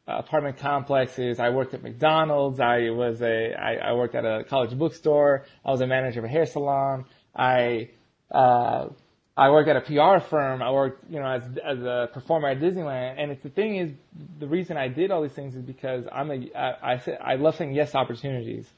apartment 0.06 0.58
complexes. 0.58 1.40
I 1.40 1.50
worked 1.50 1.74
at 1.74 1.82
McDonald's. 1.82 2.60
I 2.60 2.90
was 2.90 3.22
a, 3.22 3.54
I, 3.54 3.90
I 3.90 3.92
worked 3.94 4.14
at 4.14 4.24
a 4.24 4.44
college 4.44 4.76
bookstore. 4.76 5.44
I 5.64 5.70
was 5.70 5.80
a 5.80 5.86
manager 5.86 6.20
of 6.20 6.24
a 6.24 6.28
hair 6.28 6.46
salon. 6.46 7.06
I, 7.34 7.90
uh, 8.30 8.88
I 9.36 9.50
worked 9.50 9.68
at 9.68 9.76
a 9.76 9.80
PR 9.80 10.24
firm. 10.24 10.62
I 10.62 10.70
worked, 10.70 11.10
you 11.10 11.18
know, 11.18 11.26
as 11.26 11.42
as 11.64 11.78
a 11.82 12.08
performer 12.12 12.48
at 12.48 12.60
Disneyland. 12.60 13.16
And 13.18 13.32
it's 13.32 13.42
the 13.42 13.48
thing 13.50 13.76
is, 13.76 13.90
the 14.38 14.46
reason 14.46 14.76
I 14.76 14.88
did 14.88 15.10
all 15.10 15.22
these 15.22 15.32
things 15.32 15.56
is 15.56 15.62
because 15.62 16.04
I'm 16.12 16.30
a, 16.30 16.50
I, 16.56 16.94
I, 16.94 17.00
I 17.20 17.34
love 17.36 17.56
saying 17.56 17.74
yes 17.74 17.92
to 17.92 17.98
opportunities. 17.98 18.68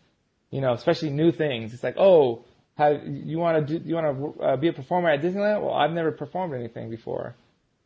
You 0.50 0.60
know, 0.62 0.72
especially 0.72 1.10
new 1.10 1.32
things. 1.32 1.74
It's 1.74 1.82
like, 1.82 1.96
oh, 1.98 2.44
have, 2.76 3.02
you 3.06 3.38
want 3.38 3.66
to 3.66 3.78
do, 3.78 3.88
you 3.88 3.94
want 3.96 4.36
to 4.38 4.42
uh, 4.42 4.56
be 4.56 4.68
a 4.68 4.72
performer 4.72 5.10
at 5.10 5.20
Disneyland? 5.20 5.62
Well, 5.62 5.74
I've 5.74 5.90
never 5.90 6.12
performed 6.12 6.54
anything 6.54 6.88
before. 6.88 7.34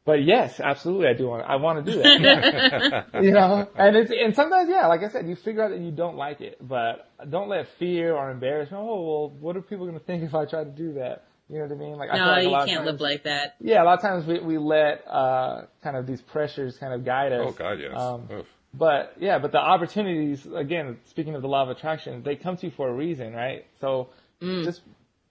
But 0.05 0.25
yes, 0.25 0.61
absolutely, 0.61 1.09
I 1.09 1.13
do 1.13 1.29
want. 1.29 1.45
I 1.45 1.57
want 1.57 1.85
to 1.85 1.93
do 1.93 2.03
that. 2.03 3.07
you 3.23 3.33
know, 3.33 3.69
and 3.77 3.97
it's 3.97 4.11
and 4.11 4.35
sometimes, 4.35 4.69
yeah, 4.71 4.87
like 4.87 5.03
I 5.03 5.09
said, 5.09 5.29
you 5.29 5.37
figure 5.37 5.63
out 5.63 5.71
that 5.71 5.81
you 5.81 5.91
don't 5.91 6.17
like 6.17 6.41
it, 6.41 6.57
but 6.61 7.09
don't 7.29 7.49
let 7.49 7.67
fear 7.79 8.15
or 8.17 8.31
embarrassment. 8.31 8.83
Oh 8.83 9.03
well, 9.03 9.31
what 9.41 9.57
are 9.57 9.63
people 9.63 9.87
going 9.87 9.99
to 9.99 10.05
think 10.05 10.23
if 10.23 10.35
I 10.35 10.47
try 10.47 10.65
to 10.65 10.71
do 10.71 10.95
that? 10.95 11.25
You 11.51 11.59
know 11.59 11.63
what 11.67 11.73
I 11.73 11.75
mean? 11.75 11.97
Like 11.97 12.11
I 12.11 12.15
feel 12.17 12.25
No, 12.25 12.31
like 12.31 12.39
a 12.39 12.43
you 12.45 12.51
lot 12.51 12.67
can't 12.69 12.79
times- 12.79 12.91
live 12.93 13.01
like 13.01 13.23
that. 13.25 13.57
yeah, 13.61 13.83
a 13.83 13.85
lot 13.85 13.95
of 13.95 14.03
times 14.03 14.25
we, 14.25 14.39
we 14.39 14.57
let 14.59 15.05
uh, 15.09 15.63
kind 15.83 15.97
of 15.97 16.07
these 16.07 16.21
pressures 16.23 16.77
kind 16.79 16.93
of 16.95 17.05
guide 17.05 17.33
us. 17.33 17.47
Oh 17.49 17.53
God, 17.53 17.81
yes. 17.81 17.99
Um, 17.99 18.29
but 18.73 19.15
yeah, 19.19 19.39
but 19.41 19.51
the 19.51 19.59
opportunities, 19.59 20.47
again, 20.55 20.99
speaking 21.07 21.35
of 21.35 21.43
the 21.43 21.49
law 21.49 21.63
of 21.65 21.71
attraction, 21.71 22.23
they 22.23 22.37
come 22.37 22.57
to 22.59 22.67
you 22.67 22.73
for 22.73 22.89
a 22.89 22.93
reason, 22.95 23.35
right? 23.35 23.67
So 23.81 24.11
just 24.41 24.83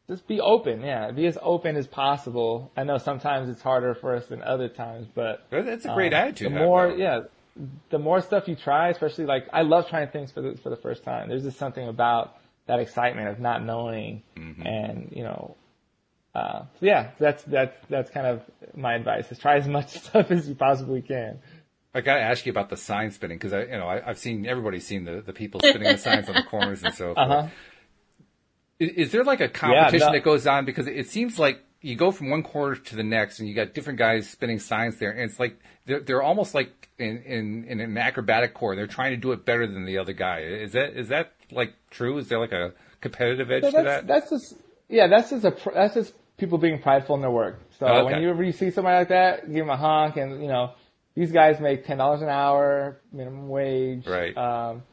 just 0.10 0.28
be 0.28 0.42
open, 0.42 0.82
yeah, 0.82 1.12
be 1.12 1.26
as 1.26 1.38
open 1.42 1.78
as 1.78 1.88
possible. 1.88 2.72
I 2.76 2.84
know 2.84 2.98
sometimes 2.98 3.48
it's 3.48 3.62
harder 3.62 3.94
for 3.94 4.16
us 4.16 4.26
than 4.26 4.42
other 4.44 4.68
times, 4.68 5.08
but 5.16 5.44
That- 5.52 5.66
That's 5.66 5.86
a 5.86 5.94
great 5.94 6.14
um, 6.14 6.20
attitude. 6.22 6.48
The 6.48 6.50
to 6.50 6.56
have, 6.60 6.66
more, 6.68 6.90
yeah, 6.92 7.20
the 7.92 8.00
more 8.00 8.20
stuff 8.22 8.48
you 8.48 8.56
try, 8.56 8.90
especially 8.90 9.26
like 9.26 9.48
I 9.54 9.62
love 9.62 9.88
trying 9.88 10.10
things 10.10 10.32
for 10.34 10.42
the 10.42 10.58
for 10.62 10.70
the 10.70 10.76
first 10.78 11.04
time. 11.04 11.30
There's 11.30 11.44
just 11.44 11.58
something 11.58 11.88
about 11.88 12.36
that 12.68 12.80
excitement 12.80 13.30
of 13.30 13.40
not 13.40 13.64
knowing, 13.64 14.22
Mm-hmm. 14.36 14.66
and 14.68 15.12
you 15.16 15.24
know, 15.24 15.56
uh, 16.40 16.66
so 16.80 16.86
yeah, 16.86 17.12
that's 17.20 17.44
that's 17.44 17.76
that's 17.90 18.10
kind 18.10 18.28
of 18.28 18.42
my 18.76 18.94
advice: 18.96 19.32
is 19.32 19.40
try 19.40 19.58
as 19.58 19.68
much 19.68 19.90
stuff 20.04 20.32
as 20.32 20.48
you 20.48 20.56
possibly 20.56 21.02
can. 21.02 21.40
I 21.94 22.02
got 22.02 22.16
to 22.16 22.22
ask 22.22 22.46
you 22.46 22.52
about 22.52 22.70
the 22.70 22.78
sign 22.78 23.12
spinning 23.12 23.38
because 23.40 23.52
I, 23.52 23.62
you 23.64 23.72
know, 23.72 23.88
I, 23.88 24.10
I've 24.10 24.20
seen 24.20 24.46
everybody's 24.46 24.86
seen 24.86 25.06
the, 25.06 25.22
the 25.22 25.34
people 25.34 25.60
spinning 25.60 25.92
the 25.92 25.98
signs 25.98 26.30
on 26.30 26.36
the 26.36 26.44
corners 26.44 26.84
and 26.84 26.94
so 26.94 27.06
forth. 27.16 27.18
Uh-huh. 27.18 27.48
Is, 28.80 28.90
is 28.92 29.12
there 29.12 29.24
like 29.24 29.42
a 29.42 29.50
competition 29.50 30.08
no- 30.08 30.14
that 30.14 30.24
goes 30.24 30.46
on 30.46 30.66
because 30.66 30.88
it 30.88 31.08
seems 31.10 31.40
like 31.40 31.64
you 31.82 31.96
go 31.96 32.12
from 32.12 32.30
one 32.30 32.44
corner 32.44 32.76
to 32.76 32.96
the 32.96 33.04
next 33.04 33.40
and 33.40 33.50
you 33.50 33.56
got 33.56 33.74
different 33.74 33.98
guys 33.98 34.30
spinning 34.30 34.60
signs 34.60 34.98
there 34.98 35.12
and 35.12 35.22
it's 35.22 35.40
like 35.40 35.60
they're 35.86 36.02
they're 36.02 36.22
almost 36.22 36.54
like 36.54 36.90
in 37.00 37.18
in, 37.24 37.66
in 37.66 37.80
an 37.80 37.98
acrobatic 37.98 38.54
core. 38.54 38.76
They're 38.76 38.88
trying 38.88 39.12
to 39.12 39.18
do 39.18 39.32
it 39.32 39.44
better 39.44 39.66
than 39.66 39.86
the 39.86 39.98
other 39.98 40.14
guy. 40.14 40.42
Is 40.42 40.74
that 40.74 40.94
is 40.96 41.08
that 41.10 41.34
like 41.52 41.74
true? 41.90 42.18
Is 42.20 42.28
there 42.30 42.40
like 42.40 42.52
a 42.52 42.74
competitive 43.02 43.50
edge 43.50 43.64
So 43.64 43.72
to 43.72 43.84
that? 43.84 44.08
that's 44.08 44.30
just 44.30 44.56
yeah, 44.90 45.08
that's 45.08 45.32
just 45.32 45.46
a 45.46 45.56
that's 45.74 45.96
just 45.96 46.14
people 46.40 46.58
being 46.58 46.82
prideful 46.82 47.16
in 47.16 47.22
their 47.22 47.32
work. 47.32 47.60
So 47.80 47.86
Okay. 47.88 48.26
when 48.28 48.46
you 48.46 48.52
see 48.52 48.72
somebody 48.72 48.98
like 48.98 49.10
that, 49.10 49.46
give 49.48 49.66
them 49.66 49.70
a 49.70 49.78
honk, 49.78 50.18
and 50.18 50.42
you 50.42 50.48
know 50.48 50.72
these 51.16 51.32
guys 51.32 51.60
make 51.60 51.86
ten 51.86 51.98
dollars 51.98 52.22
an 52.22 52.30
hour, 52.30 53.00
minimum 53.12 53.50
wage. 53.50 54.06
Right. 54.08 54.36
Um, 54.36 54.84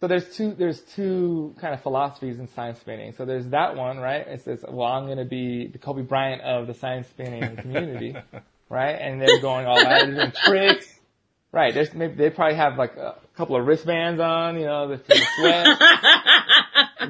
so 0.00 0.08
there's 0.08 0.36
two 0.36 0.52
there's 0.54 0.80
two 0.80 1.54
kind 1.60 1.72
of 1.74 1.82
philosophies 1.82 2.38
in 2.38 2.48
science 2.48 2.80
spinning. 2.80 3.12
So 3.16 3.24
there's 3.24 3.48
that 3.48 3.76
one, 3.76 3.98
right? 3.98 4.26
It 4.26 4.42
says, 4.42 4.64
well, 4.68 4.86
I'm 4.88 5.06
going 5.06 5.18
to 5.18 5.24
be 5.24 5.68
the 5.68 5.78
Kobe 5.78 6.02
Bryant 6.02 6.42
of 6.42 6.66
the 6.66 6.74
science 6.74 7.08
spinning 7.08 7.56
community, 7.62 8.14
right? 8.68 8.92
And 8.92 9.20
they're 9.20 9.40
going 9.40 9.66
all 9.66 9.78
out, 9.78 10.04
they're 10.06 10.14
doing 10.14 10.32
tricks. 10.44 10.92
Right. 11.52 11.72
There's 11.72 11.94
maybe 11.94 12.14
they 12.14 12.28
probably 12.28 12.56
have 12.56 12.76
like 12.76 12.96
a 12.96 13.14
couple 13.36 13.56
of 13.56 13.66
wristbands 13.66 14.20
on, 14.20 14.58
you 14.58 14.66
know, 14.66 14.88
the, 14.88 14.96
the 14.98 15.26
sweat 15.38 15.66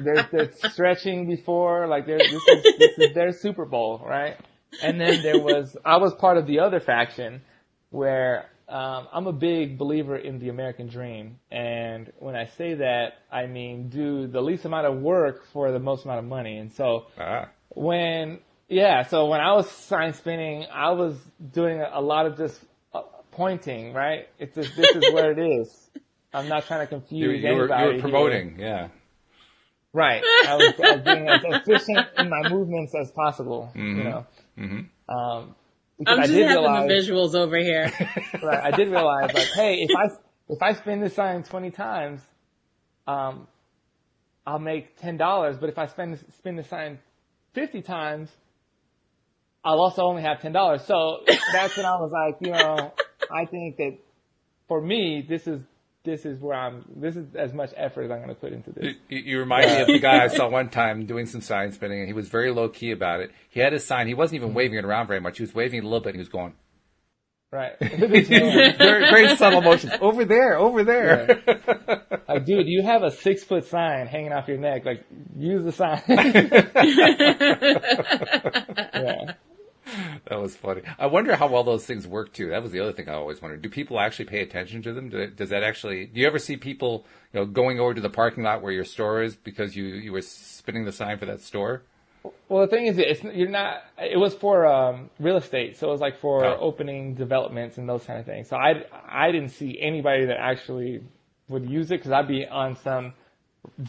they're, 0.03 0.29
they're 0.31 0.71
stretching 0.71 1.27
before, 1.27 1.87
like 1.87 2.05
they're, 2.05 2.17
this 2.17 2.47
is, 2.47 2.63
this 2.77 2.97
is 2.97 3.13
their 3.13 3.31
Super 3.31 3.65
Bowl, 3.65 4.01
right? 4.05 4.37
And 4.81 4.99
then 4.99 5.21
there 5.21 5.39
was, 5.39 5.75
I 5.85 5.97
was 5.97 6.13
part 6.15 6.37
of 6.37 6.47
the 6.47 6.59
other 6.59 6.79
faction 6.79 7.41
where, 7.89 8.49
um, 8.69 9.07
I'm 9.13 9.27
a 9.27 9.33
big 9.33 9.77
believer 9.77 10.17
in 10.17 10.39
the 10.39 10.49
American 10.49 10.87
dream. 10.87 11.39
And 11.49 12.11
when 12.19 12.35
I 12.35 12.47
say 12.57 12.73
that, 12.75 13.13
I 13.31 13.45
mean 13.45 13.87
do 13.87 14.27
the 14.27 14.41
least 14.41 14.65
amount 14.65 14.87
of 14.87 14.97
work 14.99 15.45
for 15.53 15.71
the 15.71 15.79
most 15.79 16.03
amount 16.03 16.19
of 16.19 16.25
money. 16.25 16.57
And 16.57 16.71
so 16.73 17.07
ah, 17.17 17.47
when, 17.69 18.39
yeah, 18.67 19.03
so 19.03 19.27
when 19.27 19.39
I 19.39 19.53
was 19.53 19.71
sign 19.71 20.13
spinning, 20.13 20.65
I 20.71 20.91
was 20.91 21.15
doing 21.53 21.79
a 21.79 22.01
lot 22.01 22.25
of 22.25 22.35
just 22.35 22.59
uh, 22.93 23.03
pointing, 23.31 23.93
right? 23.93 24.27
It's 24.37 24.53
just, 24.53 24.75
this 24.75 24.95
is 24.97 25.13
where 25.13 25.31
it 25.31 25.39
is. 25.39 25.89
I'm 26.33 26.49
not 26.49 26.65
trying 26.65 26.81
to 26.81 26.87
confuse 26.87 27.41
you, 27.41 27.49
you 27.49 27.55
were 27.55 27.67
you 27.67 27.73
anybody 27.73 27.85
were 27.85 27.91
here. 27.93 28.01
promoting, 28.01 28.59
yeah. 28.59 28.89
Right. 29.93 30.23
I 30.47 30.55
was, 30.55 30.73
I 30.83 30.95
was 30.95 31.01
being 31.01 31.27
as 31.27 31.41
efficient 31.43 32.07
in 32.17 32.29
my 32.29 32.49
movements 32.49 32.93
as 32.95 33.11
possible. 33.11 33.71
Mm-hmm. 33.75 33.97
You 33.97 34.03
know. 34.03 34.25
Mm-hmm. 34.57 35.15
Um, 35.15 35.55
I'm 36.05 36.21
just 36.21 36.33
having 36.33 36.47
realize, 36.47 36.87
the 36.87 36.93
visuals 36.93 37.35
over 37.35 37.57
here. 37.57 37.91
right. 38.43 38.63
I 38.65 38.71
did 38.71 38.89
realize, 38.89 39.33
like, 39.33 39.49
hey, 39.55 39.77
if 39.87 39.95
I 39.95 40.05
if 40.49 40.61
I 40.61 40.73
spin 40.73 41.01
this 41.01 41.13
sign 41.15 41.43
20 41.43 41.71
times, 41.71 42.21
um, 43.07 43.47
I'll 44.45 44.59
make 44.59 44.97
ten 44.97 45.17
dollars. 45.17 45.57
But 45.57 45.69
if 45.69 45.77
I 45.77 45.87
spend 45.87 46.23
spin 46.37 46.55
the 46.55 46.63
sign 46.63 46.99
50 47.53 47.81
times, 47.81 48.29
I'll 49.63 49.81
also 49.81 50.03
only 50.03 50.21
have 50.21 50.41
ten 50.41 50.51
dollars. 50.51 50.83
So 50.85 51.23
that's 51.51 51.75
when 51.75 51.85
I 51.85 51.95
was 51.95 52.11
like, 52.11 52.37
you 52.41 52.51
know, 52.51 52.93
I 53.31 53.45
think 53.45 53.77
that 53.77 53.97
for 54.67 54.79
me, 54.79 55.25
this 55.27 55.47
is 55.47 55.61
this 56.07 56.25
is 56.25 56.39
where 56.39 56.55
I'm. 56.55 56.85
This 56.95 57.15
is 57.15 57.35
as 57.35 57.53
much 57.53 57.71
effort 57.75 58.03
as 58.03 58.11
I'm 58.11 58.17
going 58.17 58.29
to 58.29 58.35
put 58.35 58.53
into 58.53 58.71
this. 58.71 58.95
You, 59.09 59.19
you 59.19 59.39
remind 59.39 59.69
me 59.69 59.81
of 59.81 59.87
the 59.87 59.99
guy 59.99 60.23
I 60.23 60.27
saw 60.29 60.49
one 60.49 60.69
time 60.69 61.05
doing 61.05 61.25
some 61.25 61.41
sign 61.41 61.71
spinning, 61.73 61.99
and 61.99 62.07
he 62.07 62.13
was 62.13 62.29
very 62.29 62.51
low 62.51 62.69
key 62.69 62.91
about 62.91 63.19
it. 63.19 63.31
He 63.49 63.59
had 63.59 63.73
his 63.73 63.85
sign. 63.85 64.07
He 64.07 64.13
wasn't 64.13 64.41
even 64.41 64.53
waving 64.53 64.79
it 64.79 64.85
around 64.85 65.07
very 65.07 65.19
much. 65.19 65.37
He 65.37 65.43
was 65.43 65.53
waving 65.53 65.79
it 65.79 65.83
a 65.83 65.87
little 65.87 65.99
bit. 65.99 66.09
and 66.09 66.15
He 66.15 66.19
was 66.19 66.29
going. 66.29 66.53
Right. 67.51 67.73
very, 67.79 68.73
very 68.77 69.35
subtle 69.35 69.61
motions. 69.61 69.93
Over 70.01 70.25
there, 70.25 70.57
over 70.57 70.83
there. 70.83 71.41
Yeah. 71.47 71.99
Like, 72.27 72.45
dude, 72.45 72.67
you 72.67 72.83
have 72.83 73.03
a 73.03 73.11
six 73.11 73.43
foot 73.43 73.65
sign 73.65 74.07
hanging 74.07 74.33
off 74.33 74.47
your 74.47 74.57
neck. 74.57 74.83
Like, 74.85 75.05
use 75.35 75.63
the 75.63 75.71
sign. 75.71 76.01
yeah. 78.93 79.33
That 80.29 80.41
was 80.41 80.55
funny. 80.55 80.81
I 80.99 81.07
wonder 81.07 81.35
how 81.35 81.47
well 81.47 81.63
those 81.63 81.85
things 81.85 82.05
work 82.05 82.33
too. 82.33 82.49
That 82.49 82.61
was 82.61 82.71
the 82.71 82.79
other 82.79 82.91
thing 82.91 83.07
I 83.07 83.13
always 83.13 83.41
wondered. 83.41 83.61
Do 83.61 83.69
people 83.69 83.99
actually 83.99 84.25
pay 84.25 84.41
attention 84.41 84.81
to 84.83 84.93
them? 84.93 85.09
does 85.35 85.49
that 85.49 85.63
actually? 85.63 86.05
Do 86.05 86.19
you 86.19 86.27
ever 86.27 86.39
see 86.39 86.57
people, 86.57 87.05
you 87.33 87.39
know, 87.39 87.45
going 87.45 87.79
over 87.79 87.93
to 87.93 88.01
the 88.01 88.09
parking 88.09 88.43
lot 88.43 88.61
where 88.61 88.71
your 88.71 88.85
store 88.85 89.23
is 89.23 89.35
because 89.35 89.75
you 89.75 89.85
you 89.85 90.11
were 90.11 90.21
spinning 90.21 90.85
the 90.85 90.91
sign 90.91 91.17
for 91.17 91.25
that 91.25 91.41
store? 91.41 91.83
Well, 92.49 92.61
the 92.61 92.67
thing 92.67 92.87
is, 92.87 92.97
it's 92.97 93.23
you're 93.23 93.49
not. 93.49 93.83
It 93.97 94.17
was 94.17 94.33
for 94.33 94.65
um, 94.65 95.09
real 95.19 95.37
estate, 95.37 95.77
so 95.77 95.87
it 95.87 95.91
was 95.91 96.01
like 96.01 96.19
for 96.19 96.43
oh. 96.45 96.57
opening 96.59 97.13
developments 97.15 97.77
and 97.77 97.87
those 97.87 98.03
kind 98.03 98.19
of 98.19 98.25
things. 98.25 98.49
So 98.49 98.57
I 98.57 98.83
I 99.07 99.31
didn't 99.31 99.49
see 99.49 99.79
anybody 99.79 100.25
that 100.25 100.37
actually 100.39 101.03
would 101.47 101.69
use 101.69 101.91
it 101.91 101.99
because 101.99 102.11
I'd 102.11 102.27
be 102.27 102.45
on 102.45 102.75
some 102.77 103.13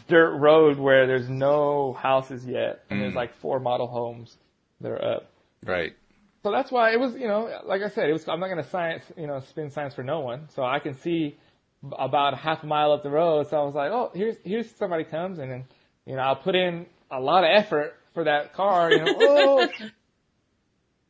dirt 0.07 0.37
road 0.37 0.77
where 0.77 1.07
there's 1.07 1.29
no 1.29 1.93
houses 1.93 2.45
yet, 2.45 2.83
and 2.89 2.99
mm. 2.99 3.03
there's 3.03 3.15
like 3.15 3.35
four 3.35 3.59
model 3.59 3.87
homes 3.87 4.37
that 4.81 4.91
are 4.91 5.03
up. 5.15 5.31
Right. 5.65 5.93
So 6.43 6.51
that's 6.51 6.71
why 6.71 6.91
it 6.91 6.99
was, 6.99 7.13
you 7.15 7.27
know, 7.27 7.61
like 7.65 7.81
I 7.81 7.89
said, 7.89 8.09
it 8.09 8.13
was. 8.13 8.27
I'm 8.27 8.39
not 8.39 8.47
going 8.47 8.63
to 8.63 8.69
science, 8.69 9.03
you 9.17 9.27
know, 9.27 9.41
spin 9.41 9.71
science 9.71 9.93
for 9.93 10.03
no 10.03 10.21
one. 10.21 10.47
So 10.55 10.63
I 10.63 10.79
can 10.79 10.93
see 10.95 11.37
about 11.91 12.37
half 12.37 12.63
a 12.63 12.65
mile 12.65 12.91
up 12.91 13.03
the 13.03 13.09
road. 13.09 13.49
So 13.49 13.57
I 13.57 13.63
was 13.63 13.75
like, 13.75 13.91
oh, 13.91 14.11
here's 14.13 14.37
here's 14.43 14.69
somebody 14.71 15.03
comes, 15.03 15.39
and 15.39 15.51
then, 15.51 15.65
you 16.05 16.15
know, 16.15 16.21
I'll 16.21 16.35
put 16.35 16.55
in 16.55 16.85
a 17.11 17.19
lot 17.19 17.43
of 17.43 17.49
effort 17.53 17.95
for 18.13 18.23
that 18.23 18.53
car. 18.53 18.91
You 18.91 18.99
know, 18.99 19.15
oh. 19.21 19.67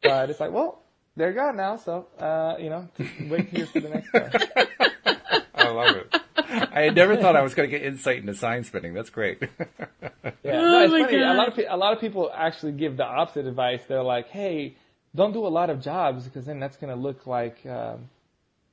but 0.01 0.30
it's 0.30 0.39
like, 0.39 0.51
well, 0.51 0.82
they're 1.15 1.34
gone 1.34 1.57
now. 1.57 1.75
So, 1.77 2.07
uh, 2.17 2.55
you 2.59 2.69
know, 2.69 2.88
wait 3.30 3.49
here 3.49 3.67
for 3.67 3.82
the 3.82 3.89
next 3.89 4.09
car. 4.09 4.32
I 5.53 5.69
love 5.69 5.95
it. 5.95 6.15
I 6.38 6.82
had 6.82 6.95
never 6.95 7.15
thought 7.17 7.36
I 7.36 7.41
was 7.41 7.53
going 7.53 7.69
to 7.69 7.77
get 7.77 7.86
insight 7.86 8.17
into 8.17 8.34
sign 8.34 8.63
spinning. 8.63 8.93
That's 8.93 9.09
great. 9.09 9.39
yeah, 9.61 10.61
no, 10.61 10.84
it's 10.84 10.93
oh 10.93 11.03
funny. 11.03 11.19
God. 11.19 11.36
A 11.36 11.38
lot 11.38 11.47
of 11.49 11.59
a 11.69 11.77
lot 11.77 11.93
of 11.93 11.99
people 11.99 12.32
actually 12.34 12.71
give 12.71 12.97
the 12.97 13.05
opposite 13.05 13.45
advice. 13.45 13.82
They're 13.88 14.01
like, 14.01 14.30
"Hey, 14.30 14.75
don't 15.16 15.34
do 15.34 15.45
a 15.45 15.49
lot 15.49 15.70
of 15.70 15.82
jobs 15.82 16.26
because 16.26 16.45
then 16.45 16.60
that's 16.60 16.78
going 16.78 16.95
to 16.95 17.01
look 17.01 17.28
like." 17.28 17.66
Um, 17.66 18.10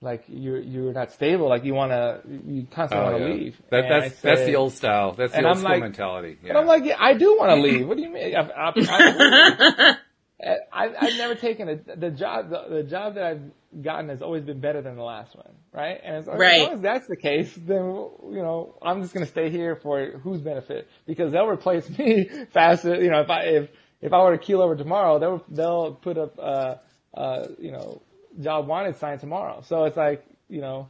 like 0.03 0.25
you're 0.29 0.59
you're 0.61 0.93
not 0.93 1.13
stable. 1.13 1.49
Like 1.49 1.65
you 1.65 1.75
want 1.75 1.93
to, 1.93 2.21
you 2.47 2.67
constantly 2.71 3.07
oh, 3.07 3.11
want 3.11 3.23
to 3.23 3.29
yeah. 3.29 3.35
leave. 3.35 3.57
That, 3.71 3.89
that's 3.89 4.15
say, 4.17 4.29
that's 4.29 4.47
the 4.47 4.57
old 4.57 4.73
style. 4.73 5.13
That's 5.13 5.33
the 5.33 5.39
old 5.39 5.47
I'm 5.47 5.57
school 5.57 5.71
like, 5.71 5.81
mentality. 5.81 6.39
Yeah. 6.43 6.53
But 6.53 6.61
I'm 6.61 6.67
like, 6.67 6.85
yeah, 6.85 6.97
I 6.99 7.15
do 7.15 7.37
want 7.39 7.51
to 7.51 7.57
leave. 7.63 7.89
What 7.89 7.97
do 7.97 8.03
you 8.03 8.11
mean? 8.11 8.37
I, 8.37 8.41
I, 8.41 9.97
I, 10.39 10.57
I, 10.71 10.95
I've 11.01 11.17
never 11.17 11.35
taken 11.35 11.69
a, 11.69 11.97
the 11.97 12.11
job. 12.11 12.51
The, 12.51 12.67
the, 12.69 12.83
job 12.83 13.15
that 13.15 13.25
I've 13.25 13.83
gotten 13.83 14.11
has 14.11 14.21
always 14.21 14.45
been 14.45 14.61
better 14.61 14.83
than 14.83 14.97
the 14.97 15.03
last 15.03 15.35
one, 15.35 15.55
right? 15.73 15.99
And 16.05 16.17
as, 16.17 16.27
right. 16.27 16.61
as 16.61 16.63
long 16.63 16.73
as 16.75 16.81
that's 16.83 17.07
the 17.07 17.17
case, 17.17 17.53
then 17.57 17.85
you 18.31 18.43
know 18.43 18.75
I'm 18.83 19.01
just 19.01 19.15
going 19.15 19.25
to 19.25 19.31
stay 19.31 19.49
here 19.51 19.77
for 19.77 20.19
whose 20.23 20.43
benefit 20.43 20.89
because 21.07 21.33
they'll 21.33 21.49
replace 21.49 21.89
me 21.99 22.29
faster. 22.53 23.03
You 23.03 23.11
know, 23.11 23.23
if 23.23 23.31
I 23.31 23.41
if 23.45 23.71
if 24.01 24.13
I 24.13 24.23
were 24.23 24.37
to 24.37 24.43
keel 24.43 24.61
over 24.61 24.77
tomorrow, 24.77 25.19
they'll 25.19 25.45
they'll 25.49 25.95
put 25.95 26.19
up 26.19 26.39
uh 26.39 26.75
uh 27.15 27.47
you 27.59 27.73
know 27.73 28.03
job 28.41 28.67
wanted 28.67 28.97
sign 28.97 29.19
tomorrow. 29.19 29.63
So 29.67 29.85
it's 29.85 29.97
like 29.97 30.25
you 30.49 30.61
know 30.61 30.89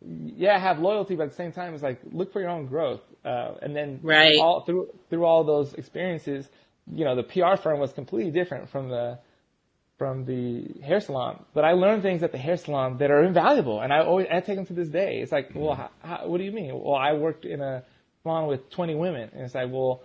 yeah, 0.00 0.58
have 0.58 0.78
loyalty, 0.78 1.16
but 1.16 1.24
at 1.24 1.30
the 1.30 1.36
same 1.36 1.52
time, 1.52 1.74
it's 1.74 1.82
like 1.82 2.00
look 2.10 2.32
for 2.32 2.40
your 2.40 2.50
own 2.50 2.66
growth. 2.66 3.00
Uh, 3.24 3.54
and 3.62 3.74
then 3.74 4.00
right. 4.02 4.36
all 4.38 4.60
through 4.60 4.88
through 5.10 5.24
all 5.24 5.44
those 5.44 5.72
experiences, 5.74 6.48
you 6.92 7.04
know, 7.04 7.16
the 7.16 7.22
PR 7.22 7.60
firm 7.60 7.80
was 7.80 7.92
completely 7.92 8.30
different 8.30 8.68
from 8.70 8.88
the 8.88 9.18
from 9.98 10.26
the 10.26 10.82
hair 10.84 11.00
salon, 11.00 11.42
but 11.54 11.64
I 11.64 11.72
learned 11.72 12.02
things 12.02 12.22
at 12.22 12.30
the 12.30 12.38
hair 12.38 12.58
salon 12.58 12.98
that 12.98 13.10
are 13.10 13.24
invaluable, 13.24 13.80
and 13.80 13.92
I 13.92 14.00
always 14.00 14.26
I 14.30 14.40
take 14.40 14.56
them 14.56 14.66
to 14.66 14.74
this 14.74 14.88
day. 14.88 15.20
It's 15.22 15.32
like, 15.32 15.52
well, 15.54 15.74
how, 15.74 15.90
how, 16.00 16.28
what 16.28 16.36
do 16.36 16.44
you 16.44 16.52
mean? 16.52 16.78
Well, 16.78 16.94
I 16.94 17.14
worked 17.14 17.46
in 17.46 17.62
a 17.62 17.82
salon 18.22 18.46
with 18.46 18.68
20 18.70 18.94
women, 18.94 19.30
and 19.32 19.42
it's 19.42 19.54
like, 19.54 19.70
well, 19.70 20.02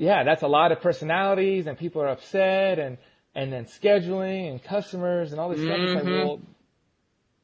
yeah, 0.00 0.24
that's 0.24 0.42
a 0.42 0.48
lot 0.48 0.72
of 0.72 0.80
personalities, 0.80 1.66
and 1.66 1.76
people 1.76 2.00
are 2.00 2.08
upset, 2.08 2.78
and 2.78 2.96
and 3.34 3.52
then 3.52 3.66
scheduling 3.66 4.50
and 4.50 4.62
customers 4.62 5.30
and 5.30 5.38
all 5.38 5.50
this 5.50 5.58
mm-hmm. 5.58 5.68
stuff. 5.68 5.78
It's 5.78 5.94
like, 5.94 6.04
mm-hmm. 6.04 6.26
well, 6.26 6.40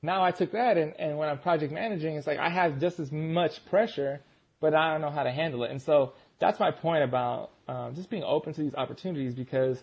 now 0.01 0.25
I 0.25 0.31
took 0.31 0.53
that, 0.53 0.79
and 0.79 0.95
and 0.99 1.19
when 1.19 1.29
I'm 1.29 1.39
project 1.39 1.71
managing, 1.71 2.17
it's 2.17 2.27
like 2.27 2.39
I 2.39 2.49
have 2.49 2.81
just 2.81 2.99
as 2.99 3.13
much 3.13 3.63
pressure, 3.67 4.23
but 4.59 4.75
I 4.75 4.91
don't 4.91 5.03
know 5.03 5.11
how 5.11 5.25
to 5.25 5.31
handle 5.31 5.65
it, 5.65 5.71
and 5.71 5.83
so 5.83 6.15
that's 6.39 6.59
my 6.59 6.71
point 6.71 7.05
about 7.05 7.51
um, 7.69 7.95
just 7.95 8.09
being 8.09 8.25
open 8.25 8.55
to 8.55 8.63
these 8.63 8.75
opportunities 8.75 9.35
because 9.35 9.79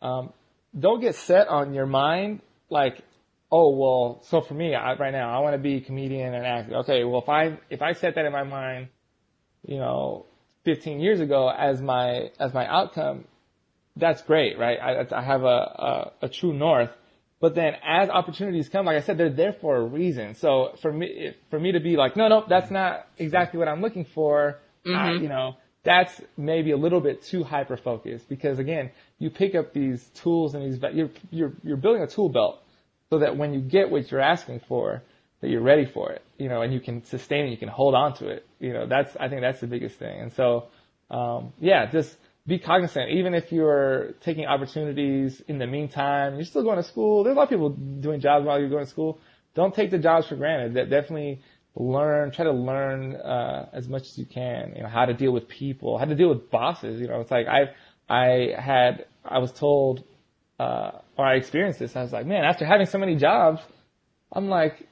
um, 0.00 0.32
don't 0.78 1.00
get 1.00 1.16
set 1.16 1.48
on 1.48 1.74
your 1.74 1.86
mind 1.86 2.42
like, 2.70 3.00
oh 3.50 3.76
well. 3.76 4.22
So 4.22 4.40
for 4.40 4.54
me, 4.54 4.76
I, 4.76 4.94
right 4.94 5.12
now, 5.12 5.36
I 5.36 5.40
want 5.40 5.54
to 5.54 5.58
be 5.58 5.78
a 5.78 5.80
comedian 5.80 6.32
and 6.32 6.46
actor. 6.46 6.76
Okay, 6.76 7.02
well 7.02 7.22
if 7.22 7.28
I 7.28 7.58
if 7.70 7.82
I 7.82 7.94
set 7.94 8.14
that 8.14 8.24
in 8.24 8.30
my 8.30 8.44
mind, 8.44 8.86
you 9.66 9.78
know, 9.78 10.26
15 10.64 11.00
years 11.00 11.20
ago 11.20 11.48
as 11.48 11.80
my 11.80 12.30
as 12.38 12.52
my 12.52 12.66
outcome, 12.66 13.24
that's 13.96 14.22
great, 14.22 14.58
right? 14.58 14.78
I, 14.78 15.16
I 15.16 15.22
have 15.22 15.42
a, 15.42 15.46
a 15.46 16.12
a 16.22 16.28
true 16.28 16.52
north. 16.52 16.90
But 17.40 17.54
then 17.54 17.74
as 17.84 18.08
opportunities 18.08 18.70
come, 18.70 18.86
like 18.86 18.96
I 18.96 19.02
said, 19.02 19.18
they're 19.18 19.28
there 19.28 19.52
for 19.52 19.76
a 19.76 19.84
reason. 19.84 20.34
So 20.34 20.76
for 20.80 20.90
me, 20.90 21.34
for 21.50 21.60
me 21.60 21.72
to 21.72 21.80
be 21.80 21.96
like, 21.96 22.16
no, 22.16 22.28
no, 22.28 22.44
that's 22.48 22.70
not 22.70 23.06
exactly 23.18 23.58
what 23.58 23.68
I'm 23.68 23.82
looking 23.82 24.06
for. 24.06 24.60
Mm-hmm. 24.86 24.96
I, 24.96 25.12
you 25.12 25.28
know, 25.28 25.56
that's 25.82 26.18
maybe 26.38 26.70
a 26.70 26.76
little 26.76 27.00
bit 27.00 27.22
too 27.22 27.44
hyper 27.44 27.76
focused 27.76 28.28
because 28.28 28.58
again, 28.58 28.90
you 29.18 29.28
pick 29.30 29.54
up 29.54 29.74
these 29.74 30.02
tools 30.14 30.54
and 30.54 30.64
these, 30.64 30.80
you're, 30.94 31.10
you're, 31.30 31.52
you're 31.62 31.76
building 31.76 32.02
a 32.02 32.06
tool 32.06 32.30
belt 32.30 32.62
so 33.10 33.18
that 33.18 33.36
when 33.36 33.52
you 33.52 33.60
get 33.60 33.90
what 33.90 34.10
you're 34.10 34.20
asking 34.22 34.60
for, 34.66 35.02
that 35.44 35.50
you're 35.50 35.60
ready 35.60 35.84
for 35.84 36.10
it, 36.10 36.22
you 36.38 36.48
know, 36.48 36.62
and 36.62 36.72
you 36.72 36.80
can 36.80 37.04
sustain 37.04 37.44
it, 37.44 37.50
you 37.50 37.58
can 37.58 37.68
hold 37.68 37.94
on 37.94 38.14
to 38.16 38.28
it. 38.28 38.46
You 38.58 38.72
know, 38.72 38.86
that's, 38.86 39.14
I 39.20 39.28
think 39.28 39.42
that's 39.42 39.60
the 39.60 39.66
biggest 39.66 39.98
thing. 39.98 40.22
And 40.22 40.32
so, 40.32 40.68
um, 41.10 41.52
yeah, 41.60 41.84
just 41.84 42.16
be 42.46 42.58
cognizant, 42.58 43.10
even 43.10 43.34
if 43.34 43.52
you're 43.52 44.12
taking 44.22 44.46
opportunities 44.46 45.42
in 45.46 45.58
the 45.58 45.66
meantime, 45.66 46.36
you're 46.36 46.46
still 46.46 46.62
going 46.62 46.78
to 46.78 46.82
school. 46.82 47.24
There's 47.24 47.34
a 47.34 47.36
lot 47.36 47.42
of 47.42 47.50
people 47.50 47.68
doing 47.68 48.20
jobs 48.20 48.46
while 48.46 48.58
you're 48.58 48.70
going 48.70 48.86
to 48.86 48.90
school. 48.90 49.18
Don't 49.54 49.74
take 49.74 49.90
the 49.90 49.98
jobs 49.98 50.26
for 50.28 50.36
granted. 50.36 50.72
That 50.74 50.88
definitely 50.88 51.42
learn, 51.74 52.30
try 52.30 52.46
to 52.46 52.52
learn 52.52 53.16
uh, 53.16 53.68
as 53.74 53.86
much 53.86 54.04
as 54.04 54.16
you 54.16 54.24
can. 54.24 54.72
You 54.76 54.82
know 54.84 54.88
how 54.88 55.04
to 55.04 55.12
deal 55.12 55.30
with 55.30 55.46
people, 55.46 55.98
how 55.98 56.06
to 56.06 56.14
deal 56.14 56.30
with 56.30 56.50
bosses. 56.50 57.02
You 57.02 57.08
know, 57.08 57.20
it's 57.20 57.30
like 57.30 57.46
I 57.46 57.74
I 58.08 58.54
had 58.58 59.04
I 59.22 59.38
was 59.38 59.52
told 59.52 60.04
uh, 60.58 60.92
or 61.18 61.26
I 61.26 61.34
experienced 61.34 61.80
this. 61.80 61.94
I 61.96 62.02
was 62.02 62.12
like, 62.12 62.24
man, 62.24 62.44
after 62.44 62.64
having 62.64 62.86
so 62.86 62.98
many 62.98 63.16
jobs, 63.16 63.60
I'm 64.32 64.48
like, 64.48 64.86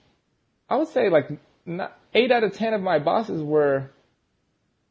I 0.73 0.77
would 0.77 0.89
say 0.89 1.11
like 1.11 1.29
not, 1.66 1.95
eight 2.14 2.33
out 2.33 2.45
of 2.45 2.55
ten 2.55 2.73
of 2.73 2.81
my 2.81 2.99
bosses 2.99 3.43
were 3.43 3.91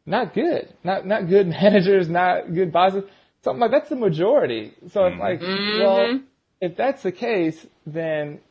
not 0.06 0.36
good, 0.36 0.72
not 0.84 1.08
not 1.08 1.28
good 1.28 1.48
managers, 1.62 2.08
not 2.08 2.54
good 2.54 2.72
bosses. 2.72 3.04
So 3.44 3.50
I'm 3.50 3.58
like, 3.58 3.72
that's 3.72 3.90
the 3.90 3.96
majority. 3.96 4.74
So 4.92 5.04
I'm 5.04 5.18
like, 5.18 5.40
mm-hmm. 5.40 5.84
well, 5.84 6.20
if 6.62 6.78
that's 6.78 7.02
the 7.02 7.12
case, 7.12 7.66
then 7.88 8.42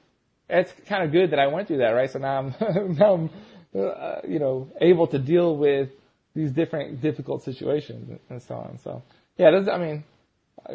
it's 0.49 0.73
kind 0.89 1.05
of 1.05 1.13
good 1.13 1.31
that 1.31 1.39
I 1.39 1.47
went 1.47 1.69
through 1.69 1.79
that, 1.79 1.91
right? 1.91 2.11
So 2.11 2.19
now 2.19 2.39
I'm, 2.39 2.55
now 2.97 3.15
I'm, 3.15 3.31
uh, 3.81 4.17
you 4.27 4.41
know, 4.41 4.67
able 4.81 5.07
to 5.07 5.19
deal 5.21 5.57
with 5.57 5.91
these 6.35 6.51
different 6.51 7.01
difficult 7.01 7.45
situations 7.45 8.19
and 8.29 8.43
so 8.43 8.57
on. 8.57 8.79
So 8.83 9.05
yeah, 9.39 9.53
this, 9.53 9.69
I 9.69 9.79
mean, 9.79 10.03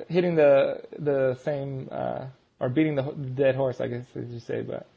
hitting 0.07 0.35
the 0.35 0.83
the 0.97 1.37
same 1.43 1.89
uh, 1.91 2.27
or 2.61 2.69
beating 2.69 2.95
the 2.95 3.03
dead 3.11 3.55
horse, 3.55 3.81
I 3.81 3.87
guess 3.87 4.05
as 4.15 4.29
you 4.29 4.39
say, 4.39 4.61
but. 4.61 4.87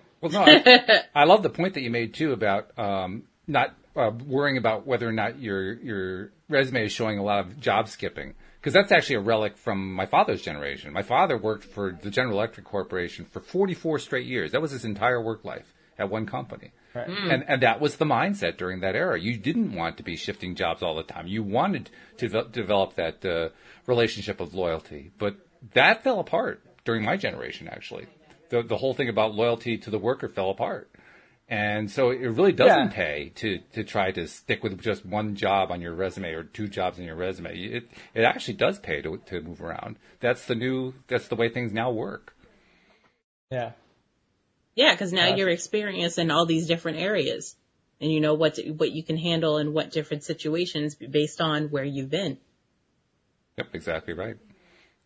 well, 0.28 0.46
no, 0.46 0.62
I, 0.66 1.02
I, 1.14 1.24
love 1.24 1.42
the 1.42 1.50
point 1.50 1.74
that 1.74 1.82
you 1.82 1.90
made 1.90 2.14
too 2.14 2.32
about 2.32 2.76
um, 2.78 3.24
not 3.46 3.74
uh, 3.94 4.10
worrying 4.26 4.56
about 4.56 4.86
whether 4.86 5.08
or 5.08 5.12
not 5.12 5.40
your 5.40 5.74
your 5.74 6.32
resume 6.48 6.84
is 6.84 6.92
showing 6.92 7.18
a 7.18 7.22
lot 7.22 7.44
of 7.44 7.60
job 7.60 7.88
skipping 7.88 8.34
because 8.60 8.72
that's 8.72 8.92
actually 8.92 9.16
a 9.16 9.20
relic 9.20 9.56
from 9.56 9.94
my 9.94 10.06
father's 10.06 10.42
generation. 10.42 10.92
My 10.92 11.02
father 11.02 11.38
worked 11.38 11.64
for 11.64 11.96
the 12.02 12.10
General 12.10 12.38
Electric 12.38 12.66
Corporation 12.66 13.24
for 13.24 13.40
44 13.40 14.00
straight 14.00 14.26
years. 14.26 14.52
That 14.52 14.60
was 14.60 14.72
his 14.72 14.84
entire 14.84 15.22
work 15.22 15.44
life 15.44 15.72
at 15.98 16.10
one 16.10 16.26
company. 16.26 16.72
Right. 16.94 17.08
And 17.08 17.44
and 17.46 17.62
that 17.62 17.80
was 17.80 17.96
the 17.96 18.06
mindset 18.06 18.56
during 18.56 18.80
that 18.80 18.96
era. 18.96 19.20
You 19.20 19.36
didn't 19.36 19.74
want 19.74 19.98
to 19.98 20.02
be 20.02 20.16
shifting 20.16 20.54
jobs 20.54 20.82
all 20.82 20.94
the 20.94 21.02
time. 21.02 21.26
You 21.26 21.42
wanted 21.42 21.90
to 22.18 22.28
de- 22.28 22.48
develop 22.48 22.94
that 22.94 23.24
uh, 23.24 23.50
relationship 23.86 24.40
of 24.40 24.54
loyalty, 24.54 25.10
but 25.18 25.36
that 25.74 26.02
fell 26.02 26.20
apart 26.20 26.62
during 26.84 27.04
my 27.04 27.16
generation. 27.16 27.68
Actually, 27.68 28.06
the 28.50 28.62
the 28.62 28.76
whole 28.76 28.94
thing 28.94 29.08
about 29.08 29.34
loyalty 29.34 29.78
to 29.78 29.90
the 29.90 29.98
worker 29.98 30.28
fell 30.28 30.50
apart. 30.50 30.90
And 31.48 31.88
so 31.88 32.10
it 32.10 32.26
really 32.26 32.50
doesn't 32.52 32.88
Yeah. 32.90 32.96
pay 32.96 33.32
to, 33.36 33.60
to 33.74 33.84
try 33.84 34.10
to 34.10 34.26
stick 34.26 34.64
with 34.64 34.80
just 34.80 35.06
one 35.06 35.36
job 35.36 35.70
on 35.70 35.80
your 35.80 35.94
resume 35.94 36.32
or 36.32 36.42
two 36.42 36.66
jobs 36.66 36.98
on 36.98 37.04
your 37.04 37.14
resume. 37.14 37.56
It 37.56 37.88
it 38.14 38.22
actually 38.22 38.54
does 38.54 38.80
pay 38.80 39.00
to 39.02 39.18
to 39.26 39.40
move 39.40 39.62
around. 39.62 39.96
That's 40.20 40.44
the 40.46 40.56
new 40.56 40.94
that's 41.06 41.28
the 41.28 41.36
way 41.36 41.48
things 41.48 41.72
now 41.72 41.92
work. 41.92 42.34
Yeah. 43.50 43.72
Yeah, 44.74 44.92
because 44.92 45.12
now 45.12 45.26
Gotcha. 45.26 45.38
you're 45.38 45.48
experiencing 45.50 46.30
all 46.30 46.44
these 46.46 46.66
different 46.66 46.98
areas, 46.98 47.54
and 48.00 48.12
you 48.12 48.20
know 48.20 48.34
what 48.34 48.54
to, 48.56 48.70
what 48.72 48.90
you 48.92 49.02
can 49.02 49.16
handle 49.16 49.56
in 49.58 49.72
what 49.72 49.90
different 49.90 50.24
situations 50.24 50.96
based 50.96 51.40
on 51.40 51.68
where 51.70 51.84
you've 51.84 52.10
been. 52.10 52.36
Yep, 53.56 53.68
exactly 53.72 54.12
right. 54.14 54.36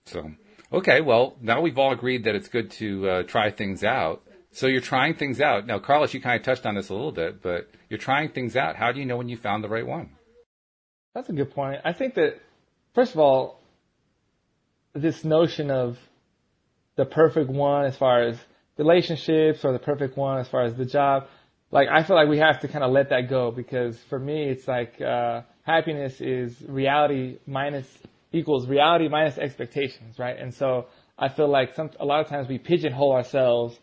So, 0.07 0.33
okay, 0.73 1.01
well, 1.01 1.37
now 1.41 1.61
we've 1.61 1.79
all 1.79 1.93
agreed 1.93 2.25
that 2.25 2.35
it's 2.35 2.49
good 2.49 2.71
to 2.73 3.09
uh, 3.09 3.23
try 3.25 3.51
things 3.51 3.85
out. 3.85 4.23
So 4.53 4.67
you're 4.67 4.81
trying 4.81 5.15
things 5.15 5.41
out. 5.41 5.67
Now, 5.67 5.79
Carlos, 5.79 6.13
you 6.13 6.21
kind 6.21 6.39
of 6.39 6.45
touched 6.45 6.67
on 6.67 6.75
this 6.75 6.89
a 6.89 6.95
little 6.95 7.13
bit, 7.13 7.41
but 7.43 7.71
you're 7.89 7.99
trying 7.99 8.31
things 8.31 8.57
out. 8.57 8.77
How 8.77 8.91
do 8.91 8.99
you 8.99 9.07
know 9.07 9.17
when 9.17 9.29
you 9.29 9.37
found 9.37 9.63
the 9.63 9.69
right 9.69 9.87
one? 9.87 10.11
That's 11.15 11.29
a 11.29 11.33
good 11.33 11.53
point. 11.53 11.81
I 11.85 11.93
think 11.93 12.15
that, 12.15 12.41
first 12.95 13.15
of 13.15 13.21
all, 13.21 13.61
this 14.93 15.25
notion 15.25 15.71
of 15.71 15.99
the 16.97 17.05
perfect 17.05 17.49
one 17.49 17.85
as 17.85 17.97
far 17.97 18.23
as 18.23 18.37
relationships 18.77 19.65
or 19.65 19.73
the 19.73 19.79
perfect 19.79 20.17
one 20.17 20.39
as 20.39 20.49
far 20.49 20.63
as 20.65 20.75
the 20.75 20.85
job, 20.85 21.29
like 21.71 21.89
I 21.89 22.03
feel 22.03 22.17
like 22.17 22.29
we 22.29 22.39
have 22.39 22.61
to 22.61 22.69
kind 22.69 22.83
of 22.83 22.91
let 22.91 23.11
that 23.11 23.29
go 23.29 23.51
because 23.51 23.97
for 24.09 24.19
me 24.19 24.45
it's 24.45 24.67
like 24.67 25.01
uh, 25.01 25.43
happiness 25.63 26.21
is 26.21 26.61
reality 26.67 27.39
minus 27.47 27.87
equals 28.33 28.67
reality 28.67 29.09
minus 29.09 29.39
expectations, 29.39 30.19
right? 30.19 30.39
And 30.39 30.55
so 30.55 30.87
I 31.19 31.29
feel 31.29 31.49
like 31.49 31.75
some 31.75 31.91
a 31.99 32.05
lot 32.05 32.21
of 32.21 32.29
times 32.29 32.49
we 32.49 32.59
pigeonhole 32.59 33.13
ourselves 33.13 33.79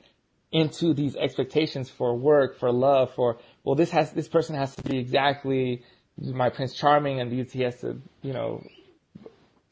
into 0.51 0.93
these 0.93 1.15
expectations 1.15 1.89
for 1.89 2.15
work, 2.15 2.59
for 2.59 2.71
love, 2.71 3.13
for 3.15 3.37
well, 3.63 3.75
this 3.75 3.91
has 3.91 4.11
this 4.11 4.27
person 4.27 4.55
has 4.55 4.75
to 4.75 4.83
be 4.83 4.97
exactly 4.97 5.83
my 6.17 6.49
Prince 6.49 6.73
Charming, 6.75 7.19
and 7.19 7.31
he 7.31 7.61
has 7.61 7.79
to 7.81 8.01
you 8.21 8.33
know 8.33 8.63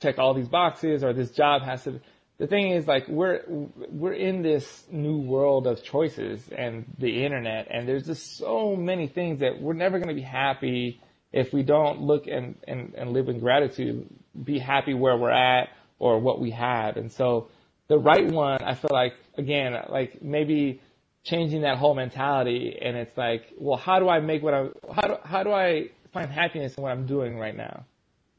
check 0.02 0.20
all 0.20 0.34
these 0.34 0.50
boxes, 0.50 1.04
or 1.04 1.14
this 1.14 1.32
job 1.32 1.64
has 1.64 1.84
to. 1.86 2.02
The 2.38 2.48
thing 2.48 2.72
is, 2.72 2.86
like 2.86 3.08
we're 3.08 3.44
we're 3.48 4.14
in 4.14 4.42
this 4.42 4.86
new 4.92 5.18
world 5.18 5.68
of 5.68 5.82
choices 5.84 6.44
and 6.56 6.86
the 6.98 7.24
internet, 7.24 7.68
and 7.72 7.88
there's 7.88 8.06
just 8.06 8.38
so 8.38 8.76
many 8.76 9.08
things 9.08 9.40
that 9.40 9.62
we're 9.62 9.74
never 9.74 9.98
going 9.98 10.10
to 10.10 10.16
be 10.16 10.22
happy 10.22 11.02
if 11.32 11.54
we 11.54 11.64
don't 11.64 12.02
look 12.02 12.28
and, 12.28 12.56
and 12.68 12.94
and 12.96 13.12
live 13.12 13.30
in 13.30 13.40
gratitude, 13.40 14.10
be 14.44 14.60
happy 14.60 14.94
where 14.94 15.18
we're 15.18 15.32
at 15.32 15.70
or 16.00 16.20
what 16.20 16.40
we 16.40 16.52
have, 16.52 16.98
and 16.98 17.12
so 17.12 17.50
the 17.88 17.98
right 17.98 18.26
one, 18.26 18.64
I 18.64 18.76
feel 18.76 18.92
like 18.92 19.14
again, 19.38 19.76
like 19.90 20.22
maybe 20.22 20.82
changing 21.24 21.62
that 21.62 21.78
whole 21.78 21.96
mentality, 21.96 22.78
and 22.82 22.96
it's 22.96 23.18
like, 23.18 23.54
well, 23.58 23.78
how 23.78 24.00
do 24.00 24.10
I 24.10 24.20
make 24.20 24.44
what 24.44 24.54
I 24.54 24.68
how 24.94 25.08
do 25.08 25.16
how 25.24 25.44
do 25.44 25.52
I 25.52 25.90
find 26.14 26.30
happiness 26.32 26.76
in 26.76 26.84
what 26.84 26.92
I'm 26.92 27.06
doing 27.06 27.38
right 27.38 27.56
now? 27.56 27.86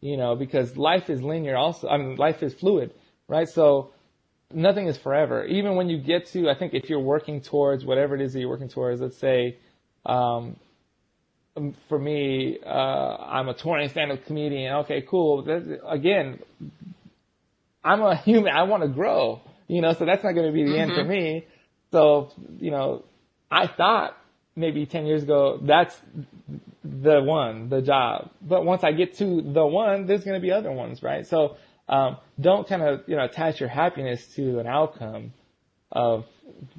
You 0.01 0.17
know, 0.17 0.37
because 0.37 0.77
life 0.77 1.11
is 1.11 1.23
linear. 1.23 1.57
Also, 1.57 1.89
I 1.89 1.97
mean, 1.97 2.17
life 2.17 2.43
is 2.43 2.55
fluid, 2.55 2.93
right? 3.29 3.49
So 3.49 3.91
nothing 4.53 4.87
is 4.87 4.97
forever. 4.97 5.45
Even 5.45 5.77
when 5.77 5.89
you 5.89 5.99
get 5.99 6.27
to, 6.33 6.49
I 6.49 6.55
think 6.55 6.75
if 6.75 6.89
you're 6.89 7.01
working 7.01 7.41
towards 7.41 7.85
whatever 7.85 8.15
it 8.15 8.21
is 8.21 8.33
that 8.33 8.41
you're 8.41 8.49
working 8.49 8.69
towards, 8.69 9.01
let's 9.01 9.19
say, 9.19 9.59
um, 10.05 10.57
for 11.89 11.99
me, 11.99 12.59
uh, 12.65 12.69
I'm 12.69 13.49
a 13.49 13.55
touring 13.55 13.89
stand-up 13.89 14.25
comedian. 14.27 14.73
Okay, 14.79 15.03
cool. 15.03 15.43
That's, 15.43 15.67
again, 15.87 16.41
I'm 17.85 18.03
a 18.03 18.17
human. 18.17 18.53
I 18.53 18.65
want 18.65 18.83
to 18.83 18.89
grow, 18.89 19.41
you 19.69 19.81
know, 19.81 19.93
so 19.93 20.05
that's 20.05 20.25
not 20.25 20.33
going 20.33 20.47
to 20.47 20.53
be 20.53 20.65
the 20.65 20.79
end 20.79 20.93
for 20.93 21.05
me. 21.05 21.47
So, 21.93 22.33
you 22.59 22.71
know, 22.71 23.05
I 23.51 23.67
thought 23.67 24.17
maybe 24.55 24.87
10 24.87 25.07
years 25.07 25.23
ago, 25.23 25.61
that's 25.63 25.97
the 26.85 27.23
one, 27.23 27.69
the 27.69 27.83
job. 27.83 28.31
But 28.43 28.65
once 28.65 28.83
I 28.85 28.93
get 28.93 29.17
to 29.19 29.43
the 29.43 29.65
one, 29.65 30.07
there's 30.07 30.25
going 30.25 30.41
to 30.41 30.45
be 30.45 30.51
other 30.51 30.73
ones, 30.73 31.03
right? 31.03 31.27
So, 31.27 31.57
um, 31.89 32.17
don't 32.41 32.69
kind 32.69 32.83
of, 32.83 33.03
you 33.07 33.17
know, 33.17 33.25
attach 33.25 33.61
your 33.61 33.69
happiness 33.69 34.27
to 34.35 34.59
an 34.59 34.67
outcome 34.67 35.33
of 35.93 36.27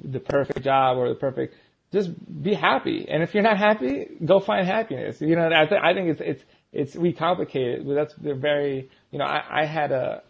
the 0.02 0.20
perfect 0.20 0.62
job 0.62 0.98
or 0.98 1.08
the 1.08 1.14
perfect, 1.14 1.54
just 1.92 2.10
be 2.42 2.54
happy. 2.54 3.06
And 3.08 3.22
if 3.22 3.34
you're 3.34 3.42
not 3.42 3.58
happy, 3.58 4.06
go 4.24 4.40
find 4.40 4.66
happiness. 4.66 5.20
You 5.20 5.36
know, 5.36 5.46
I, 5.46 5.66
th- 5.66 5.80
I 5.82 5.94
think 5.94 6.08
it's, 6.08 6.20
it's, 6.20 6.42
it's, 6.72 6.96
we 6.96 7.12
complicate 7.12 7.80
it, 7.80 7.86
but 7.86 7.94
that's, 7.94 8.14
they're 8.14 8.34
very, 8.34 8.90
you 9.10 9.18
know, 9.18 9.24
I, 9.24 9.62
I 9.62 9.64
had 9.64 9.90
a, 9.92 10.22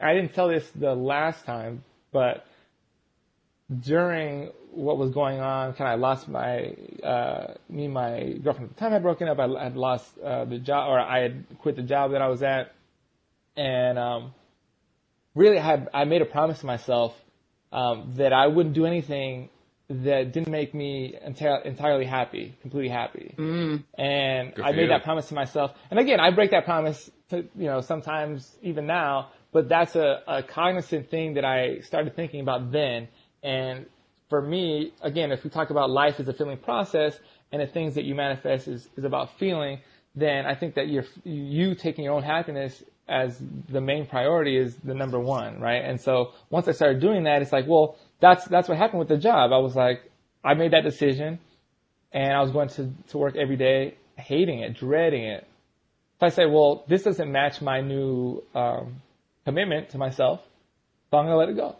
I 0.00 0.14
didn't 0.14 0.34
tell 0.34 0.48
this 0.48 0.68
the 0.76 0.94
last 0.94 1.44
time, 1.44 1.82
but 2.12 2.46
during 3.80 4.50
what 4.70 4.98
was 4.98 5.10
going 5.10 5.40
on, 5.40 5.72
kind 5.72 5.92
of 5.92 5.98
I 5.98 6.00
lost 6.00 6.28
my, 6.28 6.74
uh, 7.02 7.54
me 7.68 7.86
and 7.86 7.94
my 7.94 8.34
girlfriend 8.42 8.70
at 8.70 8.76
the 8.76 8.80
time 8.80 8.92
had 8.92 9.02
broken 9.02 9.26
up. 9.26 9.40
I 9.40 9.64
had 9.64 9.76
lost, 9.76 10.06
uh, 10.24 10.44
the 10.44 10.58
job, 10.58 10.88
or 10.90 11.00
I 11.00 11.22
had 11.22 11.58
quit 11.58 11.74
the 11.76 11.82
job 11.82 12.12
that 12.12 12.22
I 12.22 12.28
was 12.28 12.42
at. 12.42 12.72
And, 13.56 13.98
um, 13.98 14.34
really 15.34 15.58
I 15.58 15.64
had, 15.64 15.88
I 15.92 16.04
made 16.04 16.22
a 16.22 16.26
promise 16.26 16.60
to 16.60 16.66
myself, 16.66 17.14
um, 17.72 18.12
that 18.18 18.32
I 18.32 18.46
wouldn't 18.46 18.74
do 18.74 18.86
anything 18.86 19.48
that 19.88 20.32
didn't 20.32 20.50
make 20.50 20.74
me 20.74 21.14
enti- 21.26 21.64
entirely 21.64 22.04
happy, 22.04 22.56
completely 22.60 22.88
happy. 22.88 23.34
Mm. 23.38 23.84
And 23.96 24.54
Good 24.54 24.64
I 24.64 24.72
made 24.72 24.82
you. 24.82 24.88
that 24.88 25.04
promise 25.04 25.28
to 25.28 25.34
myself. 25.34 25.72
And 25.90 26.00
again, 26.00 26.18
I 26.18 26.30
break 26.32 26.50
that 26.50 26.64
promise 26.64 27.10
to, 27.30 27.38
you 27.54 27.66
know, 27.66 27.80
sometimes 27.80 28.56
even 28.62 28.86
now, 28.86 29.30
but 29.52 29.68
that's 29.68 29.94
a, 29.94 30.22
a 30.26 30.42
cognizant 30.42 31.08
thing 31.10 31.34
that 31.34 31.44
I 31.44 31.80
started 31.80 32.16
thinking 32.16 32.40
about 32.40 32.72
then. 32.72 33.08
And 33.42 33.86
for 34.28 34.42
me, 34.42 34.92
again, 35.02 35.30
if 35.30 35.44
we 35.44 35.50
talk 35.50 35.70
about 35.70 35.88
life 35.88 36.18
as 36.18 36.26
a 36.26 36.32
feeling 36.32 36.58
process 36.58 37.16
and 37.52 37.62
the 37.62 37.66
things 37.66 37.94
that 37.94 38.04
you 38.04 38.14
manifest 38.16 38.66
is, 38.66 38.88
is 38.96 39.04
about 39.04 39.38
feeling, 39.38 39.78
then 40.16 40.46
I 40.46 40.56
think 40.56 40.74
that 40.74 40.88
you're, 40.88 41.04
you 41.24 41.76
taking 41.76 42.04
your 42.04 42.14
own 42.14 42.24
happiness 42.24 42.82
as 43.08 43.40
the 43.68 43.80
main 43.80 44.06
priority 44.06 44.56
is 44.56 44.74
the 44.76 44.94
number 44.94 45.20
one, 45.20 45.60
right? 45.60 45.84
And 45.84 46.00
so 46.00 46.32
once 46.50 46.66
I 46.66 46.72
started 46.72 47.00
doing 47.00 47.24
that, 47.24 47.40
it's 47.40 47.52
like, 47.52 47.66
well, 47.68 47.96
that's, 48.20 48.44
that's 48.46 48.68
what 48.68 48.78
happened 48.78 49.00
with 49.00 49.08
the 49.08 49.18
job. 49.18 49.52
I 49.52 49.58
was 49.58 49.74
like, 49.74 50.10
I 50.44 50.54
made 50.54 50.72
that 50.72 50.84
decision 50.84 51.38
and 52.12 52.32
I 52.32 52.40
was 52.40 52.50
going 52.50 52.68
to, 52.70 52.92
to 53.10 53.18
work 53.18 53.36
every 53.36 53.56
day 53.56 53.94
hating 54.16 54.60
it, 54.60 54.74
dreading 54.74 55.24
it. 55.24 55.46
If 56.16 56.22
I 56.22 56.28
say, 56.30 56.46
well, 56.46 56.84
this 56.88 57.02
doesn't 57.02 57.30
match 57.30 57.60
my 57.60 57.80
new 57.80 58.42
um, 58.54 59.02
commitment 59.44 59.90
to 59.90 59.98
myself, 59.98 60.40
so 61.10 61.18
I'm 61.18 61.26
going 61.26 61.34
to 61.34 61.38
let 61.38 61.48
it 61.50 61.56
go. 61.56 61.76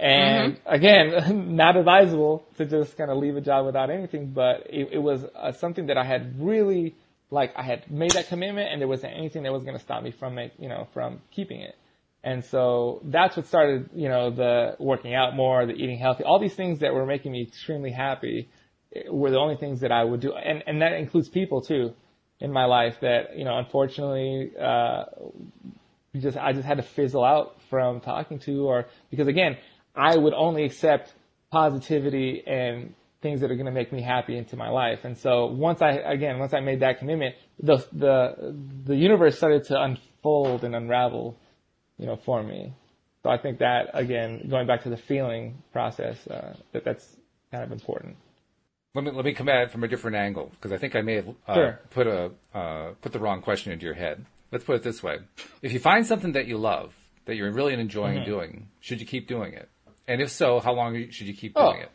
And 0.00 0.58
again, 0.66 1.56
not 1.56 1.76
advisable 1.76 2.44
to 2.56 2.64
just 2.64 2.96
kind 2.96 3.10
of 3.10 3.18
leave 3.18 3.36
a 3.36 3.40
job 3.40 3.66
without 3.66 3.90
anything, 3.90 4.32
but 4.32 4.66
it, 4.68 4.88
it 4.92 4.98
was 4.98 5.24
uh, 5.36 5.52
something 5.52 5.86
that 5.86 5.98
I 5.98 6.04
had 6.04 6.40
really, 6.40 6.96
like, 7.30 7.52
I 7.54 7.62
had 7.62 7.90
made 7.90 8.12
that 8.12 8.28
commitment 8.28 8.72
and 8.72 8.80
there 8.80 8.88
wasn't 8.88 9.14
anything 9.14 9.42
that 9.44 9.52
was 9.52 9.62
going 9.62 9.76
to 9.76 9.82
stop 9.82 10.02
me 10.02 10.10
from 10.10 10.38
it, 10.38 10.54
you 10.58 10.68
know, 10.68 10.88
from 10.92 11.20
keeping 11.30 11.60
it. 11.60 11.76
And 12.22 12.44
so 12.44 13.00
that's 13.04 13.36
what 13.36 13.46
started, 13.46 13.90
you 13.94 14.08
know, 14.08 14.30
the 14.30 14.76
working 14.78 15.14
out 15.14 15.34
more, 15.34 15.64
the 15.64 15.72
eating 15.72 15.98
healthy, 15.98 16.24
all 16.24 16.38
these 16.38 16.54
things 16.54 16.80
that 16.80 16.92
were 16.92 17.06
making 17.06 17.32
me 17.32 17.42
extremely 17.42 17.90
happy 17.90 18.50
eh, 18.94 19.02
were 19.08 19.30
the 19.30 19.38
only 19.38 19.56
things 19.56 19.80
that 19.80 19.90
I 19.90 20.04
would 20.04 20.20
do. 20.20 20.34
And, 20.34 20.62
and 20.66 20.82
that 20.82 20.92
includes 20.92 21.28
people 21.28 21.62
too 21.62 21.94
in 22.38 22.52
my 22.52 22.66
life 22.66 22.96
that, 23.00 23.36
you 23.36 23.44
know, 23.44 23.56
unfortunately, 23.56 24.52
uh, 24.60 25.04
just, 26.16 26.36
I 26.36 26.52
just 26.52 26.66
had 26.66 26.76
to 26.76 26.82
fizzle 26.82 27.24
out 27.24 27.56
from 27.70 28.00
talking 28.00 28.38
to 28.40 28.66
or 28.66 28.86
because 29.10 29.28
again, 29.28 29.56
I 29.94 30.16
would 30.16 30.34
only 30.34 30.64
accept 30.64 31.14
positivity 31.50 32.42
and 32.46 32.94
things 33.22 33.40
that 33.40 33.50
are 33.50 33.54
going 33.54 33.66
to 33.66 33.72
make 33.72 33.92
me 33.92 34.02
happy 34.02 34.36
into 34.36 34.56
my 34.56 34.68
life. 34.68 35.00
And 35.04 35.16
so 35.16 35.46
once 35.46 35.82
I, 35.82 35.92
again, 35.92 36.38
once 36.38 36.52
I 36.54 36.60
made 36.60 36.80
that 36.80 36.98
commitment, 36.98 37.34
the, 37.62 37.78
the, 37.92 38.54
the 38.84 38.96
universe 38.96 39.36
started 39.36 39.64
to 39.64 39.80
unfold 39.80 40.64
and 40.64 40.74
unravel, 40.74 41.36
you 42.00 42.06
know, 42.06 42.16
for 42.24 42.42
me. 42.42 42.72
So 43.22 43.30
I 43.30 43.36
think 43.38 43.58
that, 43.58 43.90
again, 43.92 44.48
going 44.48 44.66
back 44.66 44.82
to 44.84 44.88
the 44.90 44.96
feeling 44.96 45.62
process, 45.72 46.16
uh, 46.26 46.54
that 46.72 46.84
that's 46.84 47.06
kind 47.52 47.62
of 47.62 47.70
important. 47.70 48.16
Let 48.94 49.04
me 49.04 49.10
let 49.12 49.24
me 49.24 49.34
come 49.34 49.48
at 49.48 49.62
it 49.64 49.70
from 49.70 49.84
a 49.84 49.88
different 49.88 50.16
angle 50.16 50.50
because 50.52 50.72
I 50.72 50.78
think 50.78 50.96
I 50.96 51.02
may 51.02 51.16
have 51.16 51.28
uh, 51.46 51.54
Sure. 51.54 51.80
put 51.90 52.06
a 52.08 52.30
uh, 52.54 52.92
put 53.02 53.12
the 53.12 53.20
wrong 53.20 53.40
question 53.42 53.72
into 53.72 53.84
your 53.84 53.94
head. 53.94 54.24
Let's 54.50 54.64
put 54.64 54.74
it 54.76 54.82
this 54.82 55.00
way: 55.02 55.18
If 55.62 55.72
you 55.72 55.78
find 55.78 56.04
something 56.06 56.32
that 56.32 56.46
you 56.46 56.56
love, 56.58 56.92
that 57.26 57.36
you're 57.36 57.52
really 57.52 57.74
enjoying 57.74 58.16
Mm-hmm. 58.20 58.30
doing, 58.30 58.68
should 58.80 58.98
you 59.00 59.06
keep 59.06 59.28
doing 59.28 59.52
it? 59.52 59.68
And 60.08 60.20
if 60.20 60.30
so, 60.30 60.58
how 60.58 60.72
long 60.72 60.90
should 61.10 61.28
you 61.28 61.34
keep 61.34 61.52
Oh. 61.54 61.70
doing 61.70 61.82
it? 61.82 61.90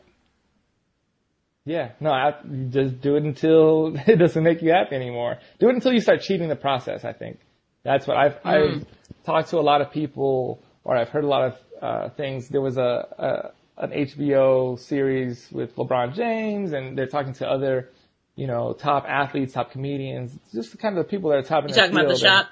Yeah, 1.65 1.93
no, 1.99 2.11
I, 2.11 2.33
just 2.69 3.01
do 3.01 3.15
it 3.15 3.23
until 3.23 3.97
it 4.07 4.17
doesn't 4.17 4.43
make 4.43 4.61
you 4.61 4.71
happy 4.71 4.95
anymore. 4.95 5.39
Do 5.59 5.67
it 5.69 5.73
until 5.75 5.91
you 5.93 5.99
start 5.99 6.21
cheating 6.21 6.47
the 6.47 6.55
process. 6.55 7.03
I 7.03 7.11
think 7.13 7.39
that's 7.85 8.05
what 8.07 8.17
I've 8.17 8.37
I've 8.43 8.85
talked 9.25 9.51
to 9.51 9.57
a 9.59 9.61
lot 9.61 9.79
of 9.81 9.91
people, 9.91 10.61
or 10.83 10.97
I've 10.97 11.09
heard 11.09 11.23
a 11.23 11.27
lot 11.27 11.43
of 11.43 11.57
uh, 11.81 12.09
things. 12.09 12.49
There 12.49 12.59
was 12.61 12.77
a, 12.77 13.53
a, 13.77 13.83
an 13.83 13.91
HBO 13.91 14.77
series 14.79 15.47
with 15.51 15.75
LeBron 15.77 16.15
James, 16.15 16.73
and 16.73 16.97
they're 16.97 17.07
talking 17.07 17.33
to 17.35 17.47
other, 17.47 17.91
you 18.35 18.47
know, 18.47 18.73
top 18.73 19.05
athletes, 19.07 19.53
top 19.53 19.71
comedians, 19.71 20.37
just 20.53 20.71
the 20.71 20.77
kind 20.77 20.97
of 20.97 21.05
the 21.05 21.09
people 21.09 21.29
that 21.29 21.37
are 21.37 21.43
top 21.43 21.63
in 21.63 21.69
You 21.69 21.75
their 21.75 21.83
talking 21.85 21.99
about 21.99 22.07
the 22.09 22.15
field. 22.19 22.25
And- 22.33 22.39
shop? 22.45 22.47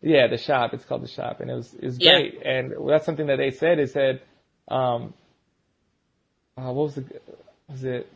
yeah, 0.00 0.26
the 0.26 0.38
shop. 0.38 0.74
It's 0.74 0.84
called 0.84 1.02
the 1.02 1.08
shop, 1.08 1.40
and 1.40 1.50
it 1.50 1.54
was 1.54 1.72
it 1.74 1.84
was 1.84 1.98
Yeah. 2.00 2.12
great. 2.18 2.42
And 2.44 2.72
that's 2.88 3.04
something 3.06 3.26
that 3.26 3.36
they 3.36 3.50
said. 3.50 3.78
They 3.78 3.86
said, 3.86 4.22
um, 4.68 5.12
uh, 6.56 6.72
what 6.72 6.84
was 6.84 6.94
the 6.96 7.04
was 7.68 7.84
it? 7.84 8.10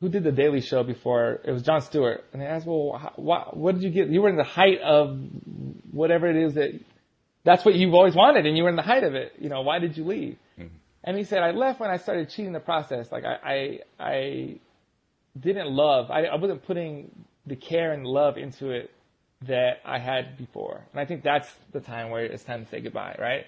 Who 0.00 0.08
did 0.08 0.22
the 0.22 0.32
Daily 0.32 0.60
Show 0.60 0.84
before? 0.84 1.40
It 1.44 1.50
was 1.50 1.62
Jon 1.62 1.80
Stewart, 1.80 2.24
and 2.32 2.40
they 2.40 2.46
asked, 2.46 2.66
"Well, 2.66 2.98
how, 3.00 3.12
what, 3.16 3.56
what 3.56 3.74
did 3.74 3.82
you 3.82 3.90
get? 3.90 4.08
You 4.08 4.22
were 4.22 4.28
in 4.28 4.36
the 4.36 4.44
height 4.44 4.80
of 4.80 5.18
whatever 5.90 6.28
it 6.28 6.36
is 6.36 6.54
that 6.54 6.78
that's 7.44 7.64
what 7.64 7.74
you've 7.74 7.94
always 7.94 8.14
wanted, 8.14 8.46
and 8.46 8.56
you 8.56 8.62
were 8.62 8.68
in 8.68 8.76
the 8.76 8.82
height 8.82 9.02
of 9.02 9.14
it. 9.14 9.32
You 9.38 9.48
know, 9.48 9.62
why 9.62 9.80
did 9.80 9.96
you 9.96 10.04
leave?" 10.04 10.36
Mm-hmm. 10.58 10.74
And 11.02 11.16
he 11.16 11.24
said, 11.24 11.38
"I 11.38 11.50
left 11.50 11.80
when 11.80 11.90
I 11.90 11.96
started 11.96 12.30
cheating 12.30 12.52
the 12.52 12.60
process. 12.60 13.10
Like 13.10 13.24
I, 13.24 13.38
I, 13.44 13.78
I 13.98 14.60
didn't 15.38 15.70
love. 15.70 16.10
I, 16.10 16.26
I 16.26 16.36
wasn't 16.36 16.64
putting 16.64 17.10
the 17.46 17.56
care 17.56 17.92
and 17.92 18.06
love 18.06 18.36
into 18.36 18.70
it 18.70 18.90
that 19.46 19.80
I 19.84 19.98
had 19.98 20.36
before. 20.36 20.84
And 20.92 21.00
I 21.00 21.04
think 21.04 21.22
that's 21.22 21.48
the 21.72 21.80
time 21.80 22.10
where 22.10 22.24
it's 22.24 22.44
time 22.44 22.64
to 22.64 22.70
say 22.70 22.80
goodbye, 22.80 23.16
right? 23.18 23.46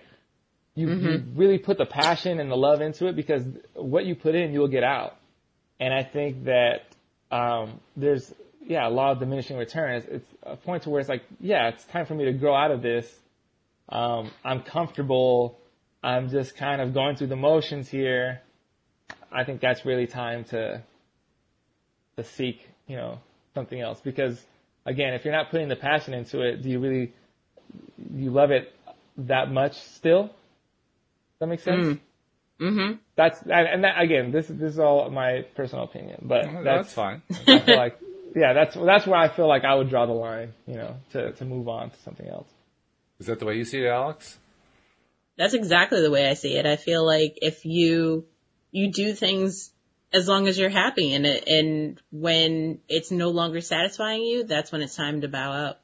You, 0.75 0.89
you 0.89 0.95
mm-hmm. 0.95 1.39
really 1.39 1.59
put 1.59 1.79
the 1.79 1.87
passion 1.87 2.39
and 2.39 2.51
the 2.51 2.57
love 2.57 2.81
into 2.81 3.09
it 3.09 3.17
because 3.17 3.45
what 3.75 4.05
you 4.05 4.15
put 4.15 4.35
in, 4.35 4.53
you'll 4.53 4.69
get 4.69 4.85
out. 4.85 5.17
And 5.81 5.95
I 5.95 6.05
think 6.05 6.45
that 6.45 6.83
um, 7.33 7.81
there's, 7.97 8.33
yeah, 8.63 8.87
a 8.87 8.91
law 8.91 9.13
of 9.13 9.19
diminishing 9.19 9.57
returns. 9.57 10.05
It's 10.07 10.31
a 10.43 10.57
point 10.57 10.83
to 10.85 10.91
where 10.91 11.01
it's 11.01 11.09
like, 11.09 11.25
yeah, 11.41 11.69
it's 11.69 11.85
time 11.85 12.07
for 12.07 12.15
me 12.15 12.27
to 12.27 12.33
grow 12.33 12.55
out 12.55 12.71
of 12.71 12.83
this. 12.83 13.11
Um, 13.89 14.31
I'm 14.45 14.63
comfortable. 14.63 15.59
I'm 16.03 16.29
just 16.29 16.57
kind 16.57 16.81
of 16.81 16.95
going 16.95 17.17
through 17.17 17.29
the 17.29 17.37
motions 17.37 17.89
here. 17.89 18.43
I 19.33 19.45
think 19.45 19.61
that's 19.61 19.85
really 19.85 20.07
time 20.07 20.45
to 20.45 20.83
to 22.17 22.25
seek, 22.25 22.69
you 22.87 22.97
know, 22.97 23.19
something 23.55 23.81
else. 23.81 24.01
Because 24.01 24.41
again, 24.85 25.15
if 25.15 25.25
you're 25.25 25.35
not 25.35 25.51
putting 25.51 25.69
the 25.69 25.77
passion 25.77 26.15
into 26.15 26.41
it, 26.43 26.63
do 26.63 26.69
you 26.69 26.79
really 26.79 27.13
you 28.15 28.31
love 28.31 28.51
it 28.51 28.75
that 29.17 29.51
much 29.51 29.75
still? 29.95 30.25
Does 30.25 30.33
that 31.41 31.47
make 31.47 31.61
sense? 31.61 31.89
Mm-hmm. 32.61 32.97
That's 33.17 33.41
and, 33.43 33.53
and 33.53 33.85
that 33.85 34.01
again, 34.01 34.33
this 34.33 34.47
this 34.49 34.73
is 34.73 34.79
all 34.79 35.11
my 35.11 35.47
personal 35.57 35.85
opinion, 35.85 36.21
but 36.23 36.47
No, 36.47 36.63
that's, 36.63 36.89
that's 36.89 36.93
fine. 36.93 37.23
I 37.31 37.59
feel 37.61 37.77
like 37.77 37.99
yeah, 38.37 38.53
that's 38.53 38.75
that's 38.77 39.07
where 39.07 39.19
I 39.19 39.29
feel 39.29 39.49
like 39.49 39.65
I 39.65 39.75
would 39.75 39.89
draw 39.89 40.07
the 40.07 40.13
line, 40.13 40.53
you 40.67 40.75
know, 40.75 40.97
to 41.13 41.33
to 41.33 41.45
move 41.45 41.69
on 41.69 41.91
to 41.91 41.97
something 42.05 42.29
else. 42.29 42.49
Is 43.19 43.27
that 43.27 43.39
the 43.39 43.47
way 43.47 43.57
you 43.57 43.65
see 43.65 43.79
it, 43.79 43.89
Alyx? 43.89 44.37
That's 45.37 45.55
exactly 45.55 46.03
the 46.03 46.11
way 46.11 46.29
I 46.29 46.35
see 46.35 46.57
it. 46.57 46.67
I 46.67 46.77
feel 46.77 47.05
like 47.05 47.39
if 47.41 47.65
you 47.65 48.27
you 48.71 48.93
do 48.93 49.15
things 49.15 49.73
as 50.13 50.29
long 50.29 50.49
as 50.49 50.59
you're 50.59 50.71
happy 50.71 51.15
and 51.15 51.25
it, 51.25 51.47
and 51.47 52.01
when 52.11 52.81
it's 52.89 53.11
no 53.11 53.31
longer 53.31 53.61
satisfying 53.61 54.23
you, 54.23 54.45
that's 54.45 54.73
when 54.73 54.83
it's 54.83 54.97
time 54.97 55.21
to 55.21 55.29
bow 55.29 55.53
out. 55.53 55.79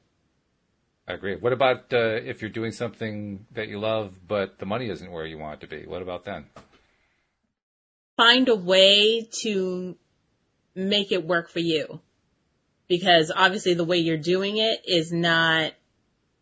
I 1.09 1.13
agree. 1.13 1.37
What 1.37 1.53
about 1.53 1.93
uh, 1.93 1.99
if 1.99 2.43
you're 2.43 2.51
doing 2.51 2.73
something 2.73 3.47
that 3.53 3.69
you 3.69 3.79
love, 3.79 4.17
but 4.27 4.59
the 4.59 4.67
money 4.67 4.91
isn't 4.91 5.11
where 5.11 5.25
you 5.25 5.39
want 5.39 5.63
it 5.63 5.67
to 5.67 5.77
be? 5.77 5.87
What 5.87 6.03
about 6.03 6.25
then? 6.25 6.47
Find 8.17 8.49
a 8.49 8.57
way 8.57 9.29
to 9.43 9.97
make 10.75 11.13
it 11.13 11.27
work 11.27 11.51
for 11.51 11.59
you. 11.59 12.01
Because 12.89 13.33
obviously 13.35 13.75
the 13.75 13.85
way 13.85 13.99
you're 13.99 14.17
doing 14.17 14.59
it 14.59 14.83
is 14.87 15.13
not 15.13 15.73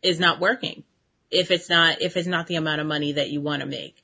is 0.02 0.20
not 0.20 0.40
working. 0.40 0.84
If 1.30 1.50
it's 1.50 1.70
not 1.70 2.02
if 2.02 2.16
it's 2.16 2.28
not 2.28 2.46
the 2.46 2.56
amount 2.56 2.80
of 2.80 2.86
money 2.86 3.12
that 3.12 3.30
you 3.30 3.40
want 3.40 3.60
to 3.60 3.66
make. 3.66 3.96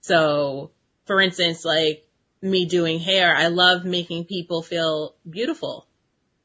So, 0.00 0.70
for 1.06 1.20
instance, 1.20 1.64
like 1.64 2.06
me 2.40 2.66
doing 2.66 2.98
hair, 2.98 3.34
I 3.34 3.48
love 3.48 3.84
making 3.84 4.24
people 4.26 4.62
feel 4.62 5.14
beautiful. 5.28 5.86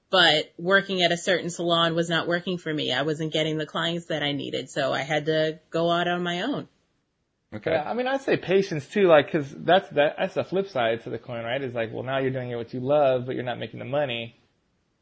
But 0.09 0.53
working 0.57 1.01
at 1.01 1.11
a 1.11 1.17
certain 1.17 1.49
salon 1.49 1.93
was 1.93 2.09
not 2.09 2.27
working 2.27 2.57
for 2.57 2.73
me. 2.73 2.93
I 2.93 3.01
wasn't 3.01 3.33
getting 3.33 3.57
the 3.57 3.65
clients 3.65 4.05
that 4.05 4.23
I 4.23 4.31
needed, 4.31 4.69
so 4.69 4.93
I 4.93 5.01
had 5.01 5.25
to 5.25 5.59
go 5.69 5.91
out 5.91 6.07
on 6.07 6.23
my 6.23 6.43
own. 6.43 6.67
Okay. 7.53 7.71
Yeah, 7.71 7.89
I 7.89 7.93
mean, 7.93 8.07
I'd 8.07 8.21
say 8.21 8.37
patience 8.37 8.85
too, 8.87 9.07
like, 9.07 9.31
cause 9.31 9.53
that's, 9.57 9.89
that, 9.91 10.15
that's 10.17 10.33
the 10.33 10.43
flip 10.43 10.67
side 10.69 11.03
to 11.03 11.09
the 11.09 11.17
coin, 11.17 11.43
right? 11.45 11.61
Is 11.61 11.73
like, 11.73 11.93
well, 11.93 12.03
now 12.03 12.19
you're 12.19 12.31
doing 12.31 12.51
it 12.51 12.55
what 12.55 12.73
you 12.73 12.81
love, 12.81 13.25
but 13.25 13.35
you're 13.35 13.43
not 13.45 13.57
making 13.57 13.79
the 13.79 13.85
money. 13.85 14.35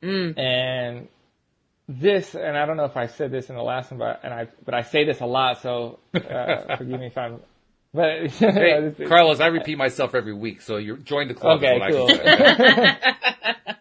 Mm. 0.04 0.38
And 0.38 1.08
this, 1.88 2.36
and 2.36 2.56
I 2.56 2.66
don't 2.66 2.78
know 2.78 2.86
if 2.86 2.98
I 2.98 3.08
said 3.08 3.32
this 3.32 3.50
in 3.50 3.56
the 3.56 3.64
last 3.64 3.89
one, 3.91 4.00
but, 4.00 4.20
and 4.24 4.34
I, 4.34 4.48
but 4.64 4.76
I 4.76 4.84
say 4.84 5.06
this 5.06 5.22
a 5.22 5.26
lot, 5.26 5.62
so, 5.62 6.00
uh, 6.14 6.76
forgive 6.78 7.00
me 7.00 7.08
if 7.08 7.18
I'm, 7.18 7.39
but, 7.93 8.28
Hey, 8.32 8.93
Carlos, 9.08 9.39
I 9.39 9.48
repeat 9.48 9.78
myself 9.78 10.14
every 10.14 10.34
week, 10.34 10.62
so 10.62 10.78
you 10.78 10.98
join 10.98 11.28
the 11.28 11.34
club. 11.34 11.64
Okay, 11.64 11.80
cool. 11.89 12.10
I 12.12 12.16
can 12.16 12.98
say. 12.98 13.76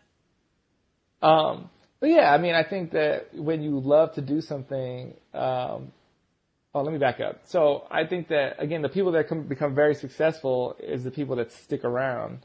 Um, 1.25 1.71
but 2.01 2.11
yeah, 2.11 2.33
I 2.33 2.39
mean, 2.39 2.55
I 2.55 2.63
think 2.63 2.93
that 2.93 3.35
when 3.35 3.63
you 3.63 3.81
love 3.81 4.15
to 4.15 4.21
do 4.21 4.43
something, 4.43 5.15
um, 5.33 5.91
oh, 6.75 6.83
let 6.83 6.93
me 6.93 6.99
back 6.99 7.21
up. 7.21 7.41
So 7.45 7.87
I 7.91 8.05
think 8.05 8.29
that 8.29 8.57
again, 8.59 8.83
the 8.83 8.89
people 8.89 9.13
that 9.13 9.29
come, 9.29 9.43
become 9.43 9.75
very 9.75 9.95
successful 9.95 10.77
is 10.81 11.05
the 11.05 11.11
people 11.11 11.37
that 11.37 11.53
stick 11.53 11.85
around, 11.85 12.45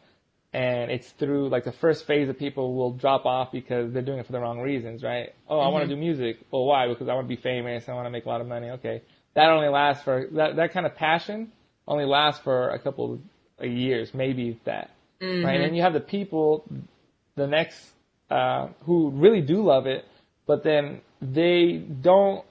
and 0.54 0.92
it's 0.92 1.10
through 1.12 1.50
like 1.50 1.66
the 1.66 1.72
first 1.72 2.06
phase 2.06 2.30
of 2.30 2.38
people 2.38 2.76
will 2.76 2.92
drop 2.92 3.26
off 3.26 3.52
because 3.52 3.92
they're 3.92 4.02
doing 4.02 4.20
it 4.20 4.26
for 4.26 4.32
the 4.32 4.40
wrong 4.40 4.60
reasons, 4.60 5.04
right? 5.04 5.34
Oh, 5.48 5.60
I 5.60 5.70
want 5.70 5.88
to 5.88 5.96
do 5.96 6.00
music. 6.00 6.40
Well, 6.52 6.66
why? 6.66 6.88
Because 6.88 7.08
I 7.10 7.14
want 7.14 7.28
to 7.28 7.36
be 7.36 7.42
famous. 7.42 7.90
I 7.90 7.94
want 7.94 8.06
to 8.06 8.12
make 8.12 8.26
a 8.26 8.30
lot 8.30 8.42
of 8.42 8.48
money. 8.48 8.70
Okay, 8.72 9.02
that 9.34 9.50
only 9.50 9.70
lasts 9.70 10.04
for 10.04 10.28
that 10.34 10.56
that 10.58 10.74
kind 10.74 10.86
of 10.86 10.96
passion 10.96 11.52
only 11.88 12.06
lasts 12.06 12.44
for 12.44 12.70
a 12.70 12.80
couple 12.80 13.20
of 13.58 13.66
years, 13.66 14.14
maybe 14.14 14.60
that, 14.66 14.92
right? 15.44 15.60
And 15.60 15.76
you 15.76 15.82
have 15.82 15.94
the 15.94 16.00
people, 16.00 16.64
the 17.36 17.48
next 17.48 17.78
uh, 18.30 18.68
who 18.86 19.10
really 19.10 19.42
do 19.42 19.64
love 19.64 19.88
it, 19.88 20.06
but 20.46 20.64
then 20.64 21.02
they 21.20 21.78
don't 21.78 22.46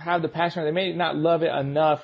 have 0.00 0.22
the 0.22 0.28
passion, 0.28 0.62
or 0.62 0.64
they 0.64 0.70
may 0.70 0.92
not 0.92 1.16
love 1.16 1.42
it 1.42 1.52
enough 1.52 2.00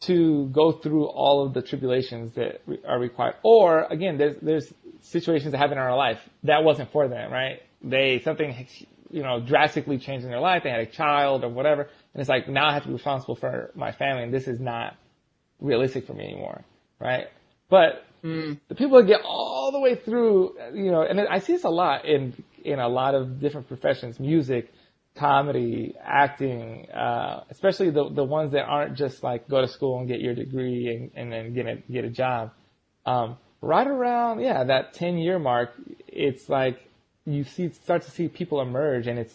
to 0.00 0.46
go 0.46 0.72
through 0.72 1.04
all 1.06 1.44
of 1.44 1.54
the 1.54 1.62
tribulations 1.62 2.34
that 2.34 2.62
are 2.86 2.98
required. 2.98 3.34
Or 3.42 3.84
again, 3.84 4.16
there's 4.16 4.36
there's 4.40 4.72
situations 5.02 5.52
that 5.52 5.58
happen 5.58 5.72
in 5.72 5.78
our 5.78 5.96
life 5.96 6.18
that 6.44 6.64
wasn't 6.64 6.90
for 6.92 7.08
them, 7.08 7.30
right? 7.30 7.60
They 7.82 8.20
something 8.24 8.66
you 9.10 9.22
know 9.22 9.40
drastically 9.40 9.98
changed 9.98 10.24
in 10.24 10.30
their 10.30 10.40
life. 10.40 10.62
They 10.62 10.70
had 10.70 10.80
a 10.80 10.86
child 10.86 11.44
or 11.44 11.50
whatever, 11.50 11.82
and 11.82 12.20
it's 12.20 12.28
like 12.28 12.48
now 12.48 12.68
I 12.68 12.74
have 12.74 12.82
to 12.82 12.88
be 12.88 12.94
responsible 12.94 13.36
for 13.36 13.72
my 13.74 13.92
family, 13.92 14.22
and 14.22 14.32
this 14.32 14.48
is 14.48 14.58
not 14.58 14.96
realistic 15.60 16.06
for 16.06 16.14
me 16.14 16.24
anymore, 16.24 16.64
right? 16.98 17.26
But 17.68 18.04
mm. 18.24 18.58
the 18.68 18.74
people 18.74 18.98
that 18.98 19.06
get 19.06 19.20
all 19.22 19.70
the 19.72 19.80
way 19.80 19.96
through, 19.96 20.54
you 20.72 20.90
know, 20.90 21.02
and 21.02 21.20
I 21.20 21.40
see 21.40 21.52
this 21.52 21.64
a 21.64 21.68
lot 21.68 22.06
in 22.06 22.42
in 22.64 22.78
a 22.78 22.88
lot 22.88 23.14
of 23.14 23.38
different 23.38 23.68
professions, 23.68 24.18
music, 24.18 24.72
comedy, 25.18 25.94
acting, 26.02 26.88
uh, 26.90 27.44
especially 27.50 27.90
the 27.90 28.08
the 28.10 28.24
ones 28.24 28.52
that 28.52 28.64
aren't 28.64 28.96
just 28.96 29.22
like 29.22 29.48
go 29.48 29.60
to 29.60 29.68
school 29.68 29.98
and 29.98 30.08
get 30.08 30.20
your 30.20 30.34
degree 30.34 30.88
and, 30.94 31.10
and 31.14 31.32
then 31.32 31.54
get 31.54 31.66
a 31.66 31.76
get 31.90 32.04
a 32.04 32.10
job. 32.10 32.52
Um, 33.04 33.36
right 33.60 33.86
around 33.86 34.40
yeah 34.40 34.64
that 34.64 34.94
ten 34.94 35.18
year 35.18 35.38
mark, 35.38 35.70
it's 36.06 36.48
like 36.48 36.78
you 37.24 37.44
see 37.44 37.70
start 37.70 38.02
to 38.02 38.10
see 38.10 38.28
people 38.28 38.60
emerge 38.60 39.06
and 39.06 39.18
it's 39.18 39.34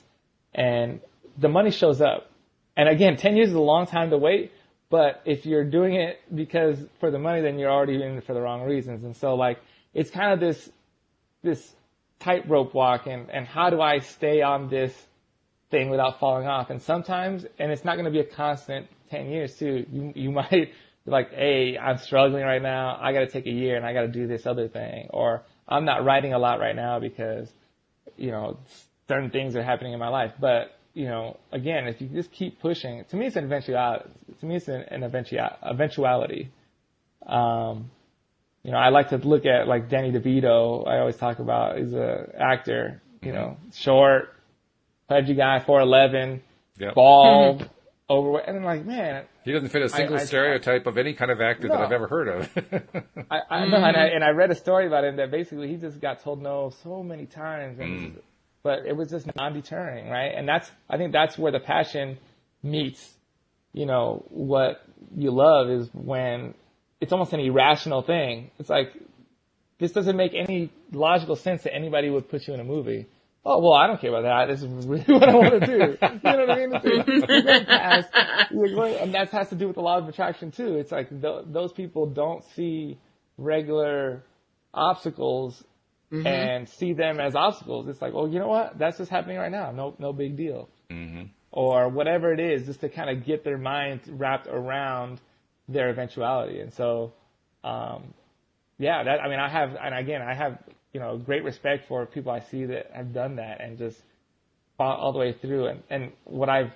and 0.53 0.99
the 1.37 1.49
money 1.49 1.71
shows 1.71 2.01
up. 2.01 2.29
And 2.75 2.89
again, 2.89 3.17
ten 3.17 3.35
years 3.35 3.49
is 3.49 3.55
a 3.55 3.61
long 3.61 3.85
time 3.85 4.09
to 4.09 4.17
wait. 4.17 4.51
But 4.89 5.23
if 5.25 5.47
you're 5.47 5.63
doing 5.63 5.95
it 5.95 6.19
because 6.33 6.77
for 6.99 7.09
the 7.09 7.17
money, 7.17 7.41
then 7.41 7.57
you're 7.57 7.71
already 7.71 7.95
in 7.95 8.17
it 8.17 8.25
for 8.25 8.35
the 8.35 8.41
wrong 8.41 8.61
reasons. 8.61 9.03
And 9.03 9.15
so 9.17 9.33
like, 9.33 9.59
it's 9.91 10.11
kind 10.11 10.33
of 10.33 10.39
this, 10.39 10.69
this 11.41 11.73
tightrope 12.19 12.75
walk 12.75 13.07
and, 13.07 13.27
and 13.31 13.47
how 13.47 13.71
do 13.71 13.81
I 13.81 13.99
stay 13.99 14.43
on 14.43 14.69
this 14.69 14.93
thing 15.73 15.89
without 15.89 16.19
falling 16.19 16.47
off? 16.47 16.69
And 16.69 16.81
sometimes, 16.81 17.45
and 17.59 17.71
it's 17.71 17.83
not 17.83 17.95
going 17.95 18.05
to 18.05 18.11
be 18.11 18.19
a 18.19 18.23
constant 18.23 18.87
10 19.09 19.29
years 19.29 19.57
too. 19.57 19.85
You, 19.91 20.13
you 20.15 20.31
might 20.39 20.49
be 20.49 20.71
like, 21.05 21.33
Hey, 21.33 21.77
I'm 21.77 21.97
struggling 21.97 22.43
right 22.43 22.61
now. 22.61 22.97
I 23.01 23.11
got 23.11 23.19
to 23.19 23.27
take 23.27 23.45
a 23.47 23.51
year 23.51 23.75
and 23.75 23.85
I 23.85 23.93
got 23.93 24.01
to 24.01 24.07
do 24.07 24.27
this 24.27 24.45
other 24.45 24.67
thing. 24.67 25.07
Or 25.09 25.41
I'm 25.67 25.85
not 25.85 26.05
writing 26.05 26.33
a 26.33 26.39
lot 26.39 26.59
right 26.59 26.75
now 26.75 26.99
because, 26.99 27.49
you 28.15 28.31
know, 28.31 28.57
certain 29.07 29.31
things 29.31 29.55
are 29.55 29.63
happening 29.63 29.93
in 29.93 29.99
my 29.99 30.09
life. 30.09 30.33
But 30.39 30.77
you 30.93 31.05
know, 31.05 31.37
again, 31.51 31.87
if 31.87 31.99
you 32.01 32.07
just 32.07 32.31
keep 32.31 32.59
pushing, 32.61 33.03
to 33.05 33.15
me 33.15 33.25
it's 33.25 33.35
an 33.35 33.45
eventuality. 33.45 34.09
To 34.39 34.45
me 34.45 34.57
it's 34.57 34.67
an, 34.67 34.83
an 34.89 35.03
eventuality. 35.03 36.51
Um, 37.25 37.89
you 38.63 38.71
know, 38.71 38.77
I 38.77 38.89
like 38.89 39.09
to 39.09 39.17
look 39.17 39.45
at 39.45 39.67
like 39.67 39.89
Danny 39.89 40.11
DeVito. 40.11 40.87
I 40.87 40.99
always 40.99 41.17
talk 41.17 41.39
about 41.39 41.77
he's 41.77 41.93
a 41.93 42.31
actor. 42.39 43.01
You 43.21 43.33
know, 43.33 43.57
short, 43.73 44.35
pudgy 45.07 45.35
guy, 45.35 45.59
four 45.59 45.79
eleven, 45.81 46.41
Yep. 46.79 46.95
bald, 46.95 47.59
mm-hmm. 47.59 47.67
overweight, 48.09 48.45
and 48.47 48.57
I'm 48.57 48.63
like, 48.63 48.85
man, 48.85 49.25
He 49.43 49.51
doesn't 49.51 49.69
fit 49.69 49.81
a 49.83 49.89
single 49.89 50.17
I- 50.17 50.21
I- 50.21 50.25
stereotype 50.25 50.87
of 50.87 50.97
any 50.97 51.13
kind 51.13 51.31
of 51.31 51.41
actor 51.41 51.67
that 51.67 51.77
I've 51.77 51.91
ever 51.91 52.07
heard 52.07 52.27
of. 52.27 52.49
I, 53.31 53.39
I 53.49 53.67
know, 53.67 53.77
and 53.77 53.97
I, 53.97 54.05
and 54.07 54.23
I 54.23 54.29
read 54.29 54.51
a 54.51 54.55
story 54.55 54.87
about 54.87 55.03
him 55.03 55.17
that 55.17 55.31
basically 55.31 55.67
he 55.67 55.77
just 55.77 55.99
got 55.99 56.21
told 56.23 56.41
no 56.41 56.71
so 56.83 57.03
many 57.03 57.25
times, 57.25 57.79
and, 57.79 58.13
mm. 58.13 58.21
but 58.63 58.85
it 58.85 58.95
was 58.95 59.09
just 59.09 59.27
non-deterring, 59.35 60.09
right? 60.09 60.33
And 60.35 60.47
that's, 60.47 60.69
I 60.89 60.97
think 60.97 61.11
that's 61.11 61.37
where 61.37 61.51
the 61.51 61.59
passion 61.59 62.17
meets, 62.63 63.13
you 63.73 63.85
know, 63.85 64.25
what 64.29 64.81
you 65.15 65.31
love 65.31 65.69
is 65.69 65.89
when 65.93 66.53
it's 67.01 67.11
almost 67.11 67.33
an 67.33 67.41
irrational 67.41 68.01
thing. 68.01 68.49
It's 68.57 68.69
like, 68.69 68.93
this 69.79 69.91
doesn't 69.91 70.15
make 70.15 70.33
any 70.33 70.71
logical 70.91 71.35
sense 71.35 71.63
that 71.63 71.75
anybody 71.75 72.09
would 72.09 72.29
put 72.29 72.47
you 72.47 72.53
in 72.53 72.59
a 72.59 72.63
movie. 72.63 73.07
Oh, 73.45 73.59
well, 73.59 73.73
I 73.73 73.87
don't 73.87 73.99
care 73.99 74.15
about 74.15 74.23
that. 74.23 74.53
This 74.53 74.63
is 74.63 74.85
really 74.85 75.03
what 75.07 75.27
I 75.27 75.35
want 75.35 75.59
to 75.59 75.65
do. 75.65 75.73
You 75.73 75.79
know 75.79 76.45
what 76.45 76.49
I 76.49 76.55
mean? 76.55 76.81
It's 76.83 77.65
past, 77.65 78.09
going, 78.51 78.95
and 78.95 79.13
that 79.13 79.29
has 79.29 79.49
to 79.49 79.55
do 79.55 79.67
with 79.67 79.75
the 79.75 79.81
law 79.81 79.97
of 79.97 80.07
attraction 80.07 80.51
too. 80.51 80.77
It's 80.77 80.91
like 80.91 81.09
th- 81.09 81.45
those 81.47 81.73
people 81.73 82.05
don't 82.05 82.43
see 82.55 82.97
regular 83.37 84.23
obstacles 84.73 85.61
mm-hmm. 86.11 86.25
and 86.25 86.69
see 86.69 86.93
them 86.93 87.19
as 87.19 87.35
obstacles. 87.35 87.87
It's 87.89 88.01
like, 88.01 88.13
oh, 88.15 88.27
you 88.27 88.39
know 88.39 88.47
what? 88.47 88.77
That's 88.77 88.97
just 88.97 89.11
happening 89.11 89.37
right 89.37 89.51
now. 89.51 89.71
No, 89.71 89.95
no 89.99 90.13
big 90.13 90.37
deal. 90.37 90.69
Mm-hmm. 90.89 91.23
Or 91.51 91.89
whatever 91.89 92.33
it 92.33 92.39
is, 92.39 92.65
just 92.65 92.81
to 92.81 92.89
kind 92.89 93.09
of 93.09 93.25
get 93.25 93.43
their 93.43 93.57
mind 93.57 94.01
wrapped 94.07 94.47
around 94.47 95.19
their 95.67 95.89
eventuality. 95.89 96.61
And 96.61 96.73
so, 96.73 97.13
um, 97.63 98.13
yeah, 98.79 99.03
that, 99.03 99.19
I 99.21 99.29
mean, 99.29 99.39
I 99.39 99.49
have, 99.49 99.75
and 99.75 99.93
again, 99.93 100.21
I 100.21 100.33
have, 100.33 100.57
you 100.93 100.99
know, 100.99 101.17
great 101.17 101.43
respect 101.43 101.87
for 101.87 102.05
people 102.05 102.31
I 102.31 102.39
see 102.39 102.65
that 102.65 102.91
have 102.93 103.13
done 103.13 103.37
that 103.37 103.61
and 103.61 103.77
just 103.77 103.99
fought 104.77 104.99
all 104.99 105.11
the 105.11 105.19
way 105.19 105.33
through. 105.33 105.67
And, 105.67 105.83
and 105.89 106.11
what 106.23 106.49
I've 106.49 106.71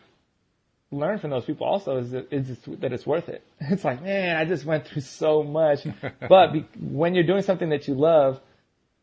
learned 0.91 1.21
from 1.21 1.29
those 1.29 1.45
people 1.45 1.67
also 1.67 1.97
is 1.97 2.11
that 2.11 2.27
it's, 2.31 2.47
just, 2.47 2.81
that 2.81 2.91
it's 2.91 3.05
worth 3.05 3.29
it. 3.29 3.43
It's 3.61 3.83
like, 3.83 4.01
man, 4.01 4.35
I 4.35 4.45
just 4.45 4.65
went 4.65 4.87
through 4.87 5.03
so 5.03 5.43
much. 5.43 5.85
but 6.29 6.53
be, 6.53 6.65
when 6.79 7.13
you're 7.13 7.25
doing 7.25 7.43
something 7.43 7.69
that 7.69 7.87
you 7.87 7.93
love, 7.93 8.39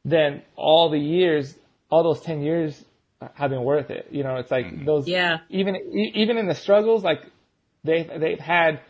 then 0.04 0.42
all 0.56 0.90
the 0.90 0.98
years, 0.98 1.54
all 1.90 2.02
those 2.02 2.20
10 2.20 2.42
years 2.42 2.84
have 3.34 3.50
been 3.50 3.62
worth 3.62 3.90
it. 3.90 4.08
You 4.10 4.24
know, 4.24 4.36
it's 4.36 4.50
like 4.50 4.66
mm-hmm. 4.66 4.84
those, 4.84 5.06
yeah. 5.06 5.38
even, 5.48 5.76
even 6.14 6.38
in 6.38 6.46
the 6.46 6.54
struggles, 6.54 7.04
like 7.04 7.22
they've, 7.84 8.08
they've 8.18 8.38
had 8.38 8.80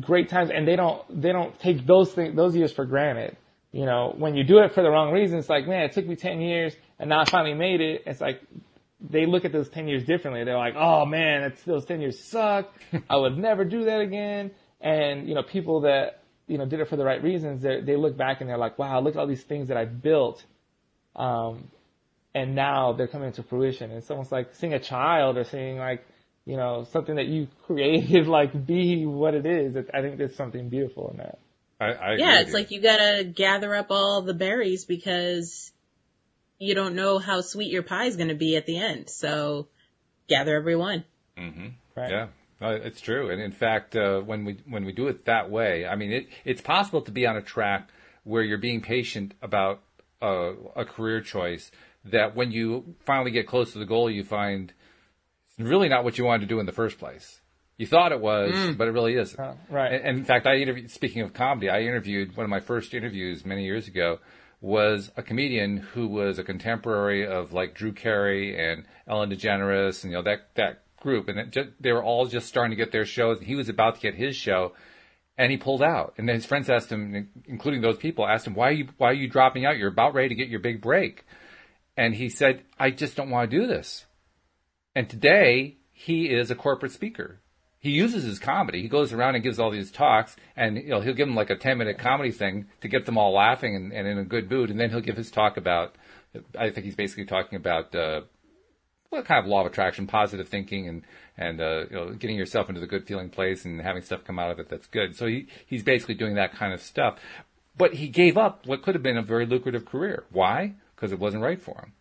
great 0.00 0.30
times 0.30 0.50
and 0.50 0.66
they 0.66 0.76
don't, 0.76 1.22
they 1.22 1.32
don't 1.32 1.58
take 1.60 1.86
those 1.86 2.10
things, 2.12 2.34
those 2.34 2.56
years 2.56 2.72
for 2.72 2.86
granted. 2.86 3.36
You 3.72 3.84
know, 3.84 4.14
when 4.16 4.34
you 4.34 4.44
do 4.44 4.58
it 4.58 4.72
for 4.72 4.82
the 4.82 4.90
wrong 4.90 5.12
reason, 5.12 5.38
it's 5.38 5.48
like, 5.48 5.66
man, 5.66 5.82
it 5.82 5.92
took 5.92 6.06
me 6.06 6.16
10 6.16 6.40
years 6.40 6.74
and 6.98 7.10
now 7.10 7.20
I 7.20 7.26
finally 7.26 7.54
made 7.54 7.80
it. 7.80 8.02
It's 8.06 8.20
like, 8.20 8.40
they 9.00 9.26
look 9.26 9.44
at 9.44 9.52
those 9.52 9.68
10 9.68 9.86
years 9.86 10.04
differently. 10.04 10.44
They're 10.44 10.56
like, 10.56 10.74
oh 10.76 11.04
man, 11.04 11.52
those 11.66 11.84
10 11.84 12.00
years 12.00 12.18
suck. 12.30 12.72
I 13.10 13.16
would 13.16 13.36
never 13.36 13.64
do 13.64 13.84
that 13.84 14.00
again. 14.00 14.50
And, 14.80 15.28
you 15.28 15.34
know, 15.34 15.42
people 15.42 15.82
that, 15.82 16.22
you 16.46 16.56
know, 16.56 16.64
did 16.64 16.80
it 16.80 16.88
for 16.88 16.96
the 16.96 17.04
right 17.04 17.22
reasons, 17.22 17.62
they 17.62 17.96
look 17.96 18.16
back 18.16 18.40
and 18.40 18.48
they're 18.48 18.58
like, 18.58 18.78
wow, 18.78 19.00
look 19.00 19.14
at 19.14 19.20
all 19.20 19.26
these 19.26 19.44
things 19.44 19.68
that 19.68 19.76
I 19.76 19.84
built. 19.84 20.44
Um, 21.14 21.68
and 22.34 22.54
now 22.54 22.92
they're 22.92 23.08
coming 23.08 23.32
to 23.32 23.42
fruition. 23.42 23.90
It's 23.90 24.10
almost 24.10 24.32
like 24.32 24.54
seeing 24.54 24.72
a 24.72 24.78
child 24.78 25.36
or 25.36 25.44
seeing 25.44 25.78
like, 25.78 26.06
you 26.44 26.56
know, 26.56 26.86
something 26.90 27.16
that 27.16 27.26
you 27.26 27.48
created, 27.66 28.26
like 28.26 28.66
be 28.66 29.04
what 29.04 29.34
it 29.34 29.44
is. 29.44 29.76
I 29.92 30.00
think 30.00 30.16
there's 30.18 30.36
something 30.36 30.68
beautiful 30.68 31.10
in 31.10 31.18
that. 31.18 31.38
I, 31.80 31.86
I 31.86 32.14
yeah, 32.16 32.40
it's 32.40 32.52
like 32.52 32.70
you 32.70 32.80
gotta 32.80 33.24
gather 33.24 33.74
up 33.74 33.86
all 33.90 34.22
the 34.22 34.34
berries 34.34 34.84
because 34.84 35.72
you 36.58 36.74
don't 36.74 36.96
know 36.96 37.18
how 37.18 37.40
sweet 37.40 37.70
your 37.70 37.82
pie 37.82 38.06
is 38.06 38.16
gonna 38.16 38.34
be 38.34 38.56
at 38.56 38.66
the 38.66 38.78
end. 38.78 39.08
So 39.08 39.68
gather 40.28 40.56
every 40.56 40.76
one. 40.76 41.04
Mm-hmm. 41.36 41.68
Right. 41.94 42.10
Yeah. 42.10 42.26
Uh, 42.60 42.70
it's 42.70 43.00
true, 43.00 43.30
and 43.30 43.40
in 43.40 43.52
fact, 43.52 43.94
uh, 43.94 44.18
when 44.20 44.44
we 44.44 44.58
when 44.66 44.84
we 44.84 44.90
do 44.90 45.06
it 45.06 45.26
that 45.26 45.48
way, 45.48 45.86
I 45.86 45.94
mean, 45.94 46.10
it, 46.10 46.28
it's 46.44 46.60
possible 46.60 47.00
to 47.02 47.12
be 47.12 47.24
on 47.24 47.36
a 47.36 47.42
track 47.42 47.88
where 48.24 48.42
you're 48.42 48.58
being 48.58 48.80
patient 48.80 49.34
about 49.40 49.80
a, 50.20 50.54
a 50.74 50.84
career 50.84 51.20
choice. 51.20 51.70
That 52.04 52.34
when 52.34 52.50
you 52.50 52.96
finally 53.04 53.30
get 53.30 53.46
close 53.46 53.72
to 53.72 53.78
the 53.78 53.84
goal, 53.84 54.10
you 54.10 54.24
find 54.24 54.72
it's 55.56 55.68
really 55.68 55.88
not 55.88 56.02
what 56.02 56.18
you 56.18 56.24
wanted 56.24 56.40
to 56.40 56.46
do 56.46 56.58
in 56.58 56.66
the 56.66 56.72
first 56.72 56.98
place. 56.98 57.40
You 57.78 57.86
thought 57.86 58.10
it 58.10 58.20
was, 58.20 58.52
mm. 58.52 58.76
but 58.76 58.88
it 58.88 58.90
really 58.90 59.14
isn't. 59.14 59.38
Uh, 59.38 59.54
right. 59.70 59.92
And, 59.92 60.04
and, 60.04 60.18
in 60.18 60.24
fact, 60.24 60.46
I 60.46 60.56
interviewed. 60.56 60.90
Speaking 60.90 61.22
of 61.22 61.32
comedy, 61.32 61.70
I 61.70 61.82
interviewed 61.82 62.36
one 62.36 62.44
of 62.44 62.50
my 62.50 62.60
first 62.60 62.92
interviews 62.92 63.46
many 63.46 63.64
years 63.64 63.86
ago 63.86 64.18
was 64.60 65.12
a 65.16 65.22
comedian 65.22 65.76
who 65.76 66.08
was 66.08 66.40
a 66.40 66.44
contemporary 66.44 67.24
of 67.24 67.52
like 67.52 67.74
Drew 67.74 67.92
Carey 67.92 68.58
and 68.58 68.84
Ellen 69.06 69.30
DeGeneres 69.30 70.02
and 70.02 70.10
you 70.10 70.18
know 70.18 70.24
that 70.24 70.48
that 70.56 70.82
group, 71.00 71.28
and 71.28 71.52
just, 71.52 71.68
they 71.80 71.92
were 71.92 72.02
all 72.02 72.26
just 72.26 72.48
starting 72.48 72.76
to 72.76 72.76
get 72.76 72.90
their 72.90 73.06
shows. 73.06 73.38
And 73.38 73.46
he 73.46 73.54
was 73.54 73.68
about 73.68 73.94
to 73.94 74.00
get 74.00 74.14
his 74.14 74.34
show, 74.34 74.72
and 75.36 75.50
he 75.52 75.56
pulled 75.56 75.82
out. 75.82 76.14
And 76.18 76.28
then 76.28 76.34
his 76.34 76.46
friends 76.46 76.68
asked 76.68 76.90
him, 76.90 77.28
including 77.46 77.80
those 77.80 77.96
people, 77.96 78.26
asked 78.26 78.46
him, 78.46 78.54
"Why 78.54 78.68
are 78.68 78.72
you 78.72 78.88
Why 78.98 79.10
are 79.10 79.14
you 79.14 79.28
dropping 79.28 79.64
out? 79.64 79.78
You're 79.78 79.88
about 79.88 80.14
ready 80.14 80.30
to 80.30 80.34
get 80.34 80.48
your 80.48 80.60
big 80.60 80.80
break." 80.80 81.24
And 81.96 82.14
he 82.14 82.28
said, 82.28 82.64
"I 82.78 82.90
just 82.90 83.16
don't 83.16 83.30
want 83.30 83.50
to 83.50 83.60
do 83.60 83.66
this." 83.66 84.06
And 84.96 85.08
today 85.08 85.76
he 85.92 86.26
is 86.26 86.50
a 86.50 86.56
corporate 86.56 86.92
speaker. 86.92 87.40
He 87.80 87.90
uses 87.90 88.24
his 88.24 88.38
comedy. 88.38 88.82
He 88.82 88.88
goes 88.88 89.12
around 89.12 89.36
and 89.36 89.44
gives 89.44 89.58
all 89.58 89.70
these 89.70 89.92
talks, 89.92 90.36
and 90.56 90.76
you 90.76 90.88
know 90.88 91.00
he'll 91.00 91.14
give 91.14 91.28
them 91.28 91.36
like 91.36 91.50
a 91.50 91.56
ten 91.56 91.78
minute 91.78 91.98
comedy 91.98 92.32
thing 92.32 92.66
to 92.80 92.88
get 92.88 93.06
them 93.06 93.16
all 93.16 93.32
laughing 93.32 93.76
and, 93.76 93.92
and 93.92 94.06
in 94.08 94.18
a 94.18 94.24
good 94.24 94.50
mood. 94.50 94.70
And 94.70 94.80
then 94.80 94.90
he'll 94.90 95.00
give 95.00 95.16
his 95.16 95.30
talk 95.30 95.56
about. 95.56 95.94
I 96.58 96.70
think 96.70 96.84
he's 96.84 96.96
basically 96.96 97.24
talking 97.24 97.56
about 97.56 97.94
uh, 97.94 98.22
what 99.10 99.24
kind 99.24 99.44
of 99.44 99.48
law 99.48 99.60
of 99.60 99.66
attraction, 99.66 100.06
positive 100.06 100.48
thinking, 100.48 100.88
and 100.88 101.02
and 101.36 101.60
uh, 101.60 101.84
you 101.88 101.96
know, 101.96 102.12
getting 102.14 102.36
yourself 102.36 102.68
into 102.68 102.80
the 102.80 102.86
good 102.86 103.06
feeling 103.06 103.30
place 103.30 103.64
and 103.64 103.80
having 103.80 104.02
stuff 104.02 104.24
come 104.24 104.38
out 104.38 104.50
of 104.50 104.58
it 104.58 104.68
that's 104.68 104.86
good. 104.88 105.14
So 105.14 105.26
he 105.26 105.46
he's 105.64 105.84
basically 105.84 106.16
doing 106.16 106.34
that 106.34 106.54
kind 106.54 106.72
of 106.72 106.82
stuff. 106.82 107.18
But 107.76 107.94
he 107.94 108.08
gave 108.08 108.36
up 108.36 108.66
what 108.66 108.82
could 108.82 108.96
have 108.96 109.04
been 109.04 109.16
a 109.16 109.22
very 109.22 109.46
lucrative 109.46 109.84
career. 109.84 110.24
Why? 110.30 110.74
Because 110.96 111.12
it 111.12 111.20
wasn't 111.20 111.44
right 111.44 111.62
for 111.62 111.78
him. 111.80 111.92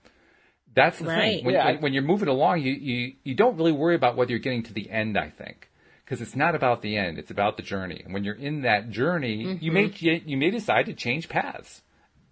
That's 0.77 0.99
the 0.99 1.05
right. 1.05 1.19
thing. 1.37 1.45
When, 1.45 1.55
yeah. 1.55 1.65
when, 1.65 1.81
when, 1.81 1.93
you're 1.93 2.03
moving 2.03 2.27
along, 2.27 2.61
you, 2.61 2.71
you 2.71 3.13
you 3.23 3.33
don't 3.33 3.57
really 3.57 3.71
worry 3.71 3.95
about 3.95 4.15
whether 4.15 4.29
you're 4.29 4.39
getting 4.39 4.61
to 4.61 4.73
the 4.73 4.91
end. 4.91 5.17
I 5.17 5.31
think 5.31 5.69
because 6.05 6.21
it's 6.21 6.35
not 6.35 6.53
about 6.53 6.83
the 6.83 6.95
end; 6.95 7.17
it's 7.17 7.31
about 7.31 7.57
the 7.57 7.63
journey. 7.63 7.99
And 8.05 8.13
when 8.13 8.23
you're 8.23 8.35
in 8.35 8.61
that 8.61 8.91
journey, 8.91 9.43
mm-hmm. 9.43 9.63
you 9.65 9.71
may 9.71 9.91
you 9.97 10.37
may 10.37 10.51
decide 10.51 10.85
to 10.85 10.93
change 10.93 11.29
paths, 11.29 11.81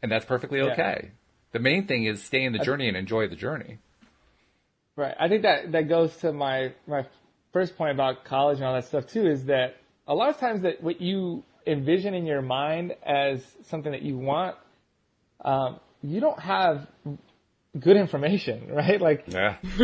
and 0.04 0.12
that's 0.12 0.26
perfectly 0.26 0.62
okay. 0.62 1.00
Yeah. 1.06 1.10
The 1.54 1.60
main 1.60 1.88
thing 1.88 2.06
is 2.06 2.22
stay 2.22 2.44
in 2.44 2.54
the 2.54 2.60
journey 2.60 2.88
and 2.88 2.96
enjoy 2.96 3.28
the 3.28 3.36
journey. 3.36 3.80
Right. 4.96 5.16
I 5.20 5.28
think 5.28 5.42
that 5.42 5.72
that 5.72 5.90
goes 5.90 6.16
to 6.18 6.32
my 6.32 6.74
my 6.86 7.08
first 7.52 7.76
point 7.76 7.94
about 7.94 8.26
college 8.26 8.58
and 8.58 8.66
all 8.66 8.76
that 8.76 8.86
stuff 8.86 9.08
too. 9.08 9.26
Is 9.26 9.46
that 9.46 9.78
a 10.08 10.14
lot 10.14 10.30
of 10.30 10.38
times 10.38 10.62
that 10.62 10.84
what 10.84 11.02
you 11.02 11.44
envision 11.66 12.14
in 12.14 12.28
your 12.28 12.44
mind 12.44 12.94
as 13.04 13.44
something 13.70 13.92
that 13.92 14.04
you 14.04 14.20
want, 14.20 14.56
um, 15.44 15.80
you 16.04 16.20
don't 16.20 16.40
have 16.40 16.86
good 17.80 17.98
information, 17.98 18.68
right? 18.72 19.00
Like, 19.00 19.26
yeah. 19.28 19.58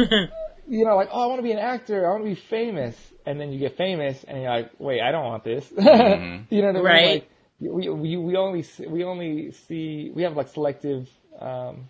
you 0.67 0.85
know, 0.85 0.95
like, 0.95 1.09
oh, 1.11 1.23
I 1.23 1.25
want 1.27 1.39
to 1.39 1.43
be 1.43 1.51
an 1.51 1.59
actor, 1.59 2.05
I 2.05 2.11
want 2.11 2.23
to 2.23 2.29
be 2.29 2.35
famous, 2.35 2.95
and 3.25 3.39
then 3.39 3.51
you 3.51 3.59
get 3.59 3.77
famous, 3.77 4.23
and 4.23 4.41
you're 4.41 4.49
like, 4.49 4.71
wait, 4.79 5.01
I 5.01 5.11
don't 5.11 5.25
want 5.25 5.43
this. 5.43 5.65
Mm-hmm. 5.77 6.53
you 6.53 6.61
know 6.61 6.67
what 6.67 6.75
I 6.75 6.79
mean? 6.79 6.85
Right. 6.85 7.13
Like, 7.13 7.29
we, 7.59 7.89
we 7.89 8.17
we 8.17 8.35
only 8.37 8.65
we 8.87 9.03
only 9.03 9.51
see 9.51 10.11
we 10.15 10.23
have 10.23 10.35
like 10.35 10.47
selective 10.47 11.07
um, 11.39 11.89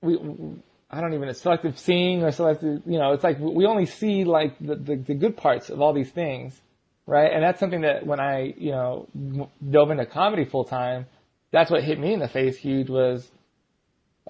we 0.00 0.16
I 0.90 1.00
don't 1.00 1.12
even 1.12 1.32
selective 1.34 1.78
seeing 1.78 2.22
or 2.22 2.32
selective, 2.32 2.82
you 2.86 2.98
know, 2.98 3.12
it's 3.12 3.22
like 3.22 3.38
we 3.38 3.66
only 3.66 3.86
see 3.86 4.24
like 4.24 4.58
the, 4.58 4.74
the, 4.74 4.96
the 4.96 5.14
good 5.14 5.36
parts 5.36 5.68
of 5.68 5.82
all 5.82 5.92
these 5.92 6.10
things, 6.10 6.58
right? 7.06 7.30
And 7.30 7.42
that's 7.42 7.60
something 7.60 7.82
that 7.82 8.06
when 8.06 8.20
I, 8.20 8.54
you 8.56 8.70
know, 8.70 9.06
dove 9.68 9.90
into 9.90 10.06
comedy 10.06 10.46
full 10.46 10.64
time, 10.64 11.06
that's 11.50 11.70
what 11.70 11.84
hit 11.84 11.98
me 11.98 12.14
in 12.14 12.20
the 12.20 12.28
face 12.28 12.56
huge 12.56 12.88
was 12.88 13.28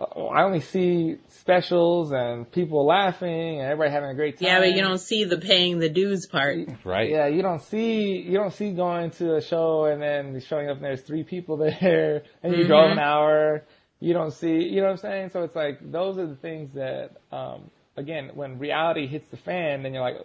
I 0.01 0.45
only 0.45 0.61
see 0.61 1.17
specials 1.29 2.13
and 2.13 2.51
people 2.51 2.87
laughing 2.87 3.61
and 3.61 3.63
everybody 3.63 3.91
having 3.91 4.11
a 4.11 4.15
great 4.15 4.39
time. 4.39 4.47
Yeah, 4.47 4.61
but 4.61 4.73
you 4.73 4.83
don't 4.83 5.01
see 5.01 5.25
the 5.25 5.39
paying 5.39 5.81
the 5.81 5.89
dues 5.89 6.27
part. 6.27 6.57
Right. 6.85 7.11
Yeah, 7.11 7.27
you 7.27 7.43
don't 7.43 7.63
see 7.63 8.21
you 8.21 8.39
don't 8.39 8.53
see 8.53 8.71
going 8.73 9.11
to 9.13 9.37
a 9.37 9.43
show 9.43 9.87
and 9.87 10.01
then 10.01 10.41
showing 10.41 10.69
up 10.69 10.77
and 10.77 10.85
there's 10.85 11.03
three 11.03 11.25
people 11.25 11.57
there 11.81 12.23
and 12.43 12.53
you 12.53 12.61
mm-hmm. 12.61 12.69
drove 12.69 12.93
an 12.93 12.99
hour 12.99 13.65
you 14.01 14.13
don't 14.13 14.33
see, 14.33 14.63
you 14.63 14.77
know 14.81 14.87
what 14.87 14.93
I'm 14.93 14.97
saying? 14.99 15.31
So 15.31 15.43
it's 15.43 15.57
like, 15.57 15.91
those 15.91 16.19
are 16.19 16.27
the 16.27 16.37
things 16.37 16.73
that, 16.75 17.17
um, 17.33 17.71
again, 17.97 18.31
when 18.35 18.59
reality 18.59 19.07
hits 19.07 19.29
the 19.29 19.37
fan, 19.37 19.83
then 19.83 19.93
you're 19.93 20.03
like, 20.03 20.19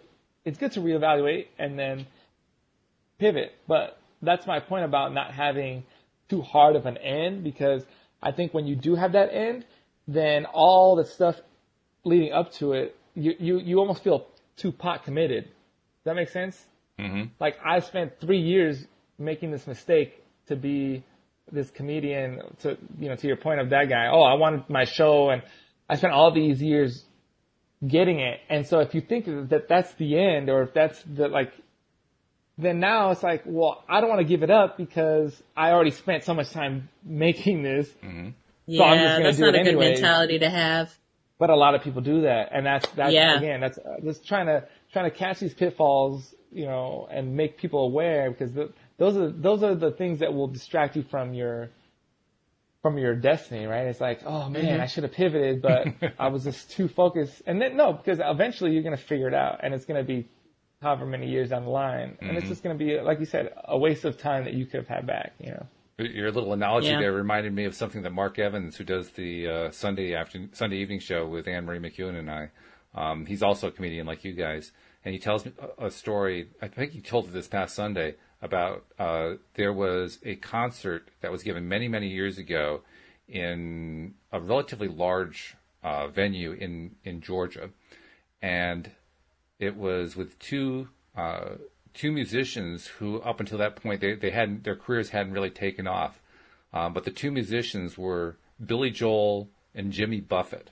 it's 0.45 0.57
good 0.57 0.73
to 0.73 0.79
reevaluate 0.79 1.47
and 1.57 1.77
then 1.77 2.05
pivot. 3.17 3.53
But 3.67 3.97
that's 4.21 4.45
my 4.45 4.59
point 4.59 4.85
about 4.85 5.13
not 5.13 5.33
having 5.33 5.83
too 6.29 6.41
hard 6.41 6.75
of 6.75 6.85
an 6.85 6.97
end 6.97 7.43
because 7.43 7.83
I 8.23 8.31
think 8.31 8.53
when 8.53 8.65
you 8.65 8.75
do 8.75 8.95
have 8.95 9.11
that 9.11 9.33
end, 9.33 9.65
then 10.07 10.45
all 10.45 10.95
the 10.95 11.05
stuff 11.05 11.35
leading 12.03 12.33
up 12.33 12.51
to 12.53 12.73
it, 12.73 12.95
you, 13.13 13.33
you, 13.39 13.59
you 13.59 13.79
almost 13.79 14.03
feel 14.03 14.25
too 14.57 14.71
pot 14.71 15.03
committed. 15.03 15.43
Does 15.45 16.05
that 16.05 16.15
make 16.15 16.29
sense? 16.29 16.57
Mm-hmm. 16.99 17.29
Like 17.39 17.57
I 17.65 17.79
spent 17.79 18.19
three 18.19 18.41
years 18.41 18.83
making 19.19 19.51
this 19.51 19.67
mistake 19.67 20.23
to 20.47 20.55
be 20.55 21.03
this 21.51 21.69
comedian 21.71 22.41
to 22.61 22.77
you 22.99 23.09
know 23.09 23.15
to 23.15 23.27
your 23.27 23.37
point 23.37 23.59
of 23.59 23.69
that 23.69 23.89
guy. 23.89 24.07
Oh, 24.11 24.23
I 24.23 24.35
wanted 24.35 24.69
my 24.69 24.85
show, 24.85 25.29
and 25.29 25.41
I 25.89 25.95
spent 25.95 26.13
all 26.13 26.33
these 26.33 26.61
years 26.61 27.03
getting 27.85 28.19
it. 28.19 28.39
And 28.49 28.65
so 28.67 28.79
if 28.79 28.93
you 28.93 29.01
think 29.01 29.25
that 29.25 29.67
that's 29.67 29.93
the 29.95 30.17
end, 30.17 30.49
or 30.49 30.63
if 30.63 30.73
that's 30.73 31.01
the 31.03 31.27
like, 31.27 31.51
then 32.57 32.79
now 32.79 33.11
it's 33.11 33.23
like, 33.23 33.43
well, 33.45 33.83
I 33.89 33.99
don't 33.99 34.09
want 34.09 34.21
to 34.21 34.27
give 34.27 34.43
it 34.43 34.51
up 34.51 34.77
because 34.77 35.41
I 35.55 35.71
already 35.71 35.91
spent 35.91 36.23
so 36.23 36.33
much 36.33 36.51
time 36.51 36.89
making 37.03 37.63
this. 37.63 37.87
Mm-hmm. 38.03 38.29
So 38.67 38.73
yeah, 38.73 39.19
that's 39.19 39.39
not 39.39 39.55
a 39.55 39.59
anyways. 39.59 39.73
good 39.73 39.79
mentality 39.79 40.39
to 40.39 40.49
have. 40.49 40.93
But 41.37 41.49
a 41.49 41.55
lot 41.55 41.75
of 41.75 41.81
people 41.81 42.01
do 42.01 42.21
that, 42.21 42.49
and 42.53 42.65
that's 42.65 42.87
that's 42.91 43.11
yeah. 43.11 43.37
again 43.37 43.59
that's 43.59 43.77
uh, 43.77 43.97
just 44.01 44.25
trying 44.25 44.45
to 44.45 44.65
trying 44.93 45.11
to 45.11 45.17
catch 45.17 45.39
these 45.39 45.53
pitfalls, 45.53 46.33
you 46.51 46.65
know, 46.65 47.07
and 47.11 47.35
make 47.35 47.57
people 47.57 47.83
aware 47.83 48.31
because 48.31 48.53
the 48.53 48.71
those 48.97 49.17
are 49.17 49.29
those 49.29 49.63
are 49.63 49.75
the 49.75 49.91
things 49.91 50.19
that 50.19 50.33
will 50.33 50.47
distract 50.47 50.95
you 50.95 51.03
from 51.03 51.33
your 51.33 51.71
from 52.81 52.97
your 52.97 53.15
destiny, 53.15 53.65
right? 53.65 53.87
It's 53.87 53.99
like, 53.99 54.21
oh 54.25 54.49
man, 54.49 54.65
mm-hmm. 54.65 54.81
I 54.81 54.85
should 54.85 55.03
have 55.03 55.13
pivoted, 55.13 55.61
but 55.61 55.87
I 56.19 56.27
was 56.27 56.43
just 56.45 56.71
too 56.71 56.87
focused. 56.87 57.41
And 57.45 57.59
then 57.61 57.75
no, 57.75 57.91
because 57.91 58.19
eventually 58.23 58.71
you're 58.71 58.83
gonna 58.83 58.95
figure 58.95 59.27
it 59.27 59.33
out, 59.33 59.61
and 59.63 59.73
it's 59.73 59.85
gonna 59.85 60.03
be 60.03 60.27
however 60.83 61.05
many 61.05 61.27
years 61.27 61.49
down 61.49 61.63
the 61.63 61.69
line, 61.69 62.09
mm-hmm. 62.09 62.27
and 62.27 62.37
it's 62.37 62.43
mm-hmm. 62.43 62.51
just 62.51 62.63
gonna 62.63 62.75
be 62.75 62.99
like 62.99 63.19
you 63.19 63.25
said, 63.25 63.53
a 63.65 63.77
waste 63.77 64.05
of 64.05 64.17
time 64.17 64.43
that 64.45 64.53
you 64.53 64.65
could 64.65 64.81
have 64.81 64.87
had 64.87 65.07
back, 65.07 65.33
you 65.39 65.51
know. 65.51 65.65
Your 65.97 66.31
little 66.31 66.53
analogy 66.53 66.87
yeah. 66.87 66.99
there 66.99 67.13
reminded 67.13 67.53
me 67.53 67.65
of 67.65 67.75
something 67.75 68.01
that 68.01 68.11
Mark 68.11 68.39
Evans, 68.39 68.75
who 68.77 68.83
does 68.83 69.11
the 69.11 69.47
uh, 69.47 69.71
Sunday 69.71 70.15
afternoon, 70.15 70.49
Sunday 70.53 70.77
evening 70.77 70.99
show 70.99 71.27
with 71.27 71.47
Anne 71.47 71.65
Marie 71.65 71.79
McEwen 71.79 72.17
and 72.17 72.31
I, 72.31 72.49
um, 72.95 73.25
he's 73.25 73.43
also 73.43 73.67
a 73.67 73.71
comedian 73.71 74.07
like 74.07 74.23
you 74.23 74.33
guys, 74.33 74.71
and 75.05 75.13
he 75.13 75.19
tells 75.19 75.45
me 75.45 75.53
a, 75.79 75.87
a 75.87 75.91
story. 75.91 76.49
I 76.61 76.67
think 76.67 76.91
he 76.91 77.01
told 77.01 77.25
it 77.25 77.33
this 77.33 77.47
past 77.47 77.75
Sunday 77.75 78.15
about 78.41 78.85
uh, 78.99 79.33
there 79.55 79.71
was 79.71 80.19
a 80.23 80.35
concert 80.35 81.09
that 81.21 81.31
was 81.31 81.43
given 81.43 81.67
many 81.67 81.87
many 81.87 82.09
years 82.09 82.37
ago 82.37 82.81
in 83.27 84.13
a 84.31 84.39
relatively 84.39 84.87
large 84.87 85.55
uh, 85.83 86.07
venue 86.07 86.51
in 86.51 86.95
in 87.03 87.21
Georgia, 87.21 87.69
and 88.41 88.91
it 89.59 89.75
was 89.75 90.15
with 90.15 90.37
two 90.39 90.89
uh, 91.15 91.55
two 91.93 92.11
musicians 92.11 92.87
who 92.87 93.21
up 93.21 93.39
until 93.39 93.57
that 93.59 93.75
point 93.75 94.01
they, 94.01 94.15
they 94.15 94.31
hadn't 94.31 94.63
their 94.63 94.75
careers 94.75 95.09
hadn't 95.09 95.33
really 95.33 95.49
taken 95.49 95.87
off, 95.87 96.21
um, 96.73 96.93
but 96.93 97.03
the 97.03 97.11
two 97.11 97.31
musicians 97.31 97.97
were 97.97 98.37
Billy 98.63 98.89
Joel 98.89 99.49
and 99.75 99.91
Jimmy 99.91 100.19
Buffett, 100.19 100.71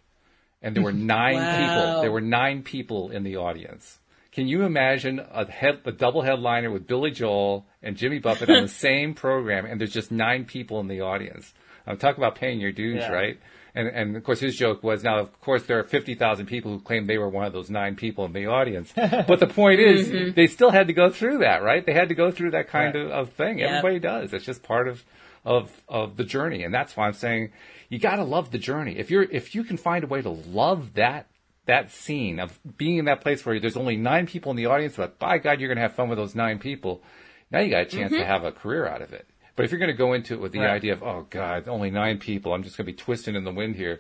and 0.62 0.76
there 0.76 0.84
were 0.84 0.92
nine 0.94 1.36
wow. 1.36 1.58
people. 1.58 2.02
There 2.02 2.12
were 2.12 2.22
nine 2.22 2.64
people 2.64 3.12
in 3.12 3.24
the 3.24 3.38
audience. 3.38 4.00
Can 4.32 4.48
you 4.48 4.64
imagine 4.64 5.20
a 5.20 5.50
head, 5.52 5.82
a 5.84 5.92
double 5.92 6.22
headliner 6.22 6.72
with 6.72 6.88
Billy 6.88 7.12
Joel 7.12 7.66
and 7.84 7.98
Jimmy 7.98 8.20
Buffett 8.20 8.50
on 8.50 8.62
the 8.62 8.68
same 8.70 9.14
program, 9.14 9.66
and 9.66 9.80
there's 9.80 9.94
just 9.94 10.12
nine 10.12 10.46
people 10.46 10.80
in 10.80 10.88
the 10.88 11.02
audience? 11.02 11.54
I'm 11.86 11.98
talking 11.98 12.24
about 12.24 12.36
paying 12.36 12.62
your 12.62 12.72
dues, 12.72 13.02
yeah. 13.02 13.12
right? 13.12 13.40
And 13.74 13.88
and 13.88 14.18
of 14.18 14.24
course 14.24 14.40
his 14.40 14.56
joke 14.56 14.84
was 14.84 15.04
now 15.04 15.20
of 15.20 15.40
course 15.42 15.64
there 15.64 15.80
are 15.80 15.84
50,000 15.84 16.46
people 16.46 16.72
who 16.72 16.80
claim 16.80 17.06
they 17.06 17.18
were 17.18 17.30
one 17.30 17.46
of 17.46 17.54
those 17.54 17.70
nine 17.70 17.96
people 17.96 18.26
in 18.26 18.34
the 18.34 18.48
audience. 18.48 18.92
but 18.96 19.40
the 19.40 19.48
point 19.48 19.80
is 19.80 20.10
mm-hmm. 20.10 20.32
they 20.36 20.48
still 20.48 20.72
had 20.72 20.88
to 20.88 20.94
go 20.94 21.10
through 21.10 21.40
that, 21.40 21.64
right? 21.64 21.86
They 21.86 21.94
had 21.94 22.10
to 22.10 22.16
go 22.16 22.32
through 22.32 22.52
that 22.52 22.68
kind 22.68 22.96
right. 22.96 23.06
of, 23.06 23.12
of 23.12 23.34
thing. 23.34 23.60
Yep. 23.60 23.70
Everybody 23.70 24.00
does. 24.00 24.34
It's 24.34 24.46
just 24.46 24.64
part 24.64 24.88
of 24.88 25.04
of 25.46 25.72
of 25.88 26.18
the 26.18 26.24
journey. 26.24 26.64
And 26.64 26.74
that's 26.74 26.96
why 26.96 27.08
I'm 27.08 27.14
saying 27.14 27.52
you 27.90 28.00
got 28.00 28.18
to 28.18 28.24
love 28.24 28.52
the 28.52 28.58
journey. 28.58 28.98
If 28.98 29.12
you're 29.12 29.24
if 29.24 29.56
you 29.56 29.64
can 29.64 29.78
find 29.78 30.04
a 30.04 30.08
way 30.08 30.22
to 30.22 30.30
love 30.30 30.94
that 30.96 31.28
that 31.66 31.92
scene 31.92 32.40
of 32.40 32.60
being 32.78 32.98
in 32.98 33.06
that 33.06 33.22
place 33.22 33.46
where 33.46 33.60
there's 33.60 33.78
only 33.78 33.96
nine 33.96 34.28
people 34.28 34.52
in 34.52 34.58
the 34.58 34.66
audience, 34.66 34.96
but 34.98 35.20
by 35.20 35.38
God, 35.38 35.60
you're 35.60 35.70
going 35.70 35.78
to 35.78 35.84
have 35.84 35.96
fun 35.96 36.10
with 36.10 36.18
those 36.18 36.36
nine 36.36 36.60
people. 36.60 37.04
Now 37.52 37.60
you 37.60 37.70
got 37.70 37.84
a 37.84 37.86
chance 37.86 38.12
mm-hmm. 38.12 38.22
to 38.22 38.26
have 38.26 38.44
a 38.44 38.52
career 38.52 38.88
out 38.88 39.02
of 39.02 39.14
it. 39.14 39.28
But 39.62 39.66
if 39.66 39.72
you're 39.72 39.80
going 39.80 39.92
to 39.92 39.98
go 39.98 40.14
into 40.14 40.34
it 40.34 40.42
with 40.42 40.54
the 40.54 40.60
right. 40.60 40.72
idea 40.72 40.94
of, 40.94 41.04
oh 41.04 41.28
God, 41.30 41.68
only 41.68 41.92
nine 41.92 42.18
people, 42.18 42.54
I'm 42.54 42.64
just 42.64 42.78
going 42.78 42.88
to 42.88 42.92
be 42.92 42.98
twisting 42.98 43.36
in 43.36 43.44
the 43.44 43.52
wind 43.52 43.76
here. 43.76 44.00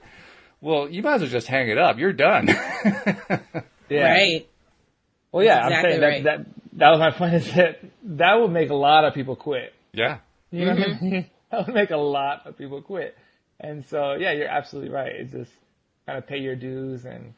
Well, 0.60 0.90
you 0.90 1.04
might 1.04 1.16
as 1.16 1.22
well 1.22 1.30
just 1.30 1.46
hang 1.46 1.70
it 1.70 1.78
up. 1.78 2.00
You're 2.00 2.14
done. 2.14 2.48
yeah. 3.90 4.12
Right. 4.12 4.50
Well, 5.32 5.46
yeah, 5.46 5.68
exactly 5.68 5.94
I'm 5.94 6.00
saying 6.00 6.02
right. 6.02 6.24
that, 6.24 6.38
that, 6.46 6.48
that 6.74 6.90
was 6.90 7.00
my 7.00 7.12
point 7.12 7.34
is 7.36 7.54
that 7.54 7.80
that 8.04 8.36
would 8.36 8.52
make 8.52 8.72
a 8.72 8.76
lot 8.76 9.06
of 9.06 9.14
people 9.14 9.36
quit. 9.36 9.74
Yeah. 9.94 10.18
You 10.50 10.66
know 10.66 10.72
mm-hmm. 10.74 10.82
what 10.82 10.98
I 10.98 11.02
mean? 11.02 11.30
That 11.52 11.68
would 11.68 11.76
make 11.76 11.92
a 11.92 11.98
lot 11.98 12.48
of 12.48 12.58
people 12.58 12.82
quit. 12.82 13.18
And 13.60 13.86
so, 13.88 14.14
yeah, 14.14 14.32
you're 14.32 14.48
absolutely 14.48 14.90
right. 14.90 15.12
It's 15.14 15.34
just 15.34 15.52
kind 16.06 16.18
of 16.18 16.26
pay 16.26 16.38
your 16.38 16.56
dues 16.56 17.04
and, 17.04 17.34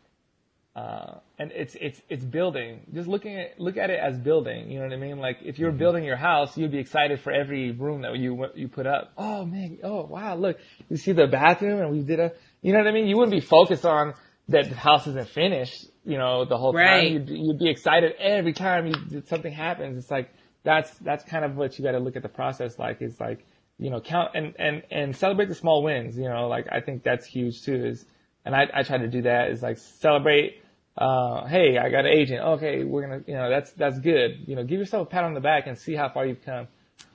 uh, 0.76 1.20
and 1.38 1.52
it's 1.52 1.76
it's 1.80 2.02
it's 2.10 2.24
building. 2.24 2.82
Just 2.94 3.08
looking 3.08 3.38
at 3.38 3.60
look 3.60 3.78
at 3.78 3.92
it 3.92 4.00
as 4.00 4.18
building. 4.18 4.72
You 4.72 4.80
know 4.80 4.86
what 4.86 4.94
I 4.94 4.98
mean? 4.98 5.20
Like 5.20 5.38
if 5.44 5.60
you're 5.60 5.70
mm-hmm. 5.70 5.78
building 5.78 6.04
your 6.04 6.16
house, 6.16 6.58
you'd 6.58 6.72
be 6.72 6.80
excited 6.80 7.20
for 7.20 7.32
every 7.32 7.72
room 7.72 8.02
that 8.02 8.18
you 8.18 8.48
you 8.56 8.68
put 8.68 8.88
up. 8.88 9.12
Oh 9.16 9.46
man, 9.46 9.78
oh 9.84 10.06
wow, 10.06 10.36
look, 10.36 10.58
you 10.90 10.98
see 10.98 11.12
the 11.12 11.28
bathroom, 11.28 11.80
and 11.80 11.92
we 11.92 12.02
did 12.02 12.20
a. 12.20 12.32
You 12.64 12.74
know 12.74 12.80
what 12.80 12.88
I 12.88 12.92
mean? 12.92 13.08
You 13.08 13.18
wouldn't 13.18 13.40
be 13.40 13.46
focused 13.46 13.86
on 13.86 14.16
that 14.50 14.70
the 14.70 14.76
house 14.76 15.06
isn't 15.06 15.30
finished. 15.30 15.86
You 16.06 16.18
know, 16.18 16.46
the 16.46 16.58
whole 16.58 16.74
right. 16.74 17.04
time 17.04 17.14
you'd, 17.14 17.30
you'd 17.30 17.60
be 17.60 17.70
excited 17.70 18.14
every 18.20 18.54
time 18.54 18.88
you, 18.88 19.24
something 19.28 19.54
happens. 19.54 19.98
It's 20.00 20.10
like 20.10 20.34
that's 20.64 20.92
that's 21.00 21.24
kind 21.24 21.46
of 21.46 21.56
what 21.56 21.78
you 21.78 21.86
got 21.86 21.92
to 21.92 22.00
look 22.00 22.16
at 22.16 22.24
the 22.24 22.30
process 22.30 22.80
like. 22.80 23.00
Is 23.04 23.20
like 23.20 23.46
you 23.78 23.92
know 23.92 24.02
count 24.02 24.32
and 24.34 24.56
and 24.58 24.82
and 24.90 25.16
celebrate 25.16 25.50
the 25.50 25.56
small 25.56 25.84
wins. 25.84 26.18
You 26.18 26.30
know, 26.30 26.48
like 26.48 26.66
I 26.72 26.82
think 26.82 27.04
that's 27.04 27.28
huge 27.28 27.62
too. 27.62 27.86
Is 27.86 28.06
and 28.44 28.56
I 28.56 28.66
I 28.74 28.82
try 28.82 28.98
to 28.98 29.08
do 29.08 29.22
that. 29.22 29.52
Is 29.52 29.62
like 29.62 29.78
celebrate 29.78 30.63
uh, 30.98 31.46
hey, 31.48 31.78
I 31.78 31.90
got 31.90 32.06
an 32.06 32.12
agent. 32.14 32.42
Okay, 32.42 32.84
we're 32.84 33.02
gonna, 33.02 33.22
you 33.26 33.34
know, 33.34 33.50
that's 33.50 33.72
that's 33.72 34.00
good. 34.00 34.44
You 34.48 34.56
know, 34.56 34.64
give 34.64 34.80
yourself 34.80 35.08
a 35.08 35.10
pat 35.10 35.24
on 35.24 35.34
the 35.34 35.40
back 35.40 35.68
and 35.68 35.78
see 35.78 35.96
how 35.96 36.10
far 36.10 36.26
you've 36.26 36.44
come. 36.44 36.68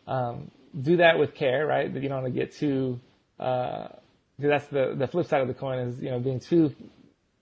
Um, 0.07 0.51
do 0.81 0.97
that 0.99 1.19
with 1.19 1.35
care, 1.35 1.67
right? 1.67 1.93
That 1.93 2.03
you 2.03 2.09
don't 2.09 2.23
want 2.23 2.35
to 2.35 2.39
get 2.41 2.55
too. 2.55 2.99
Uh, 3.39 3.89
that's 4.39 4.67
the 4.67 4.95
the 4.97 5.07
flip 5.07 5.27
side 5.27 5.43
of 5.43 5.49
the 5.49 5.55
coin 5.55 5.79
is 5.79 6.01
you 6.01 6.11
know 6.11 6.19
being 6.19 6.41
too 6.41 6.75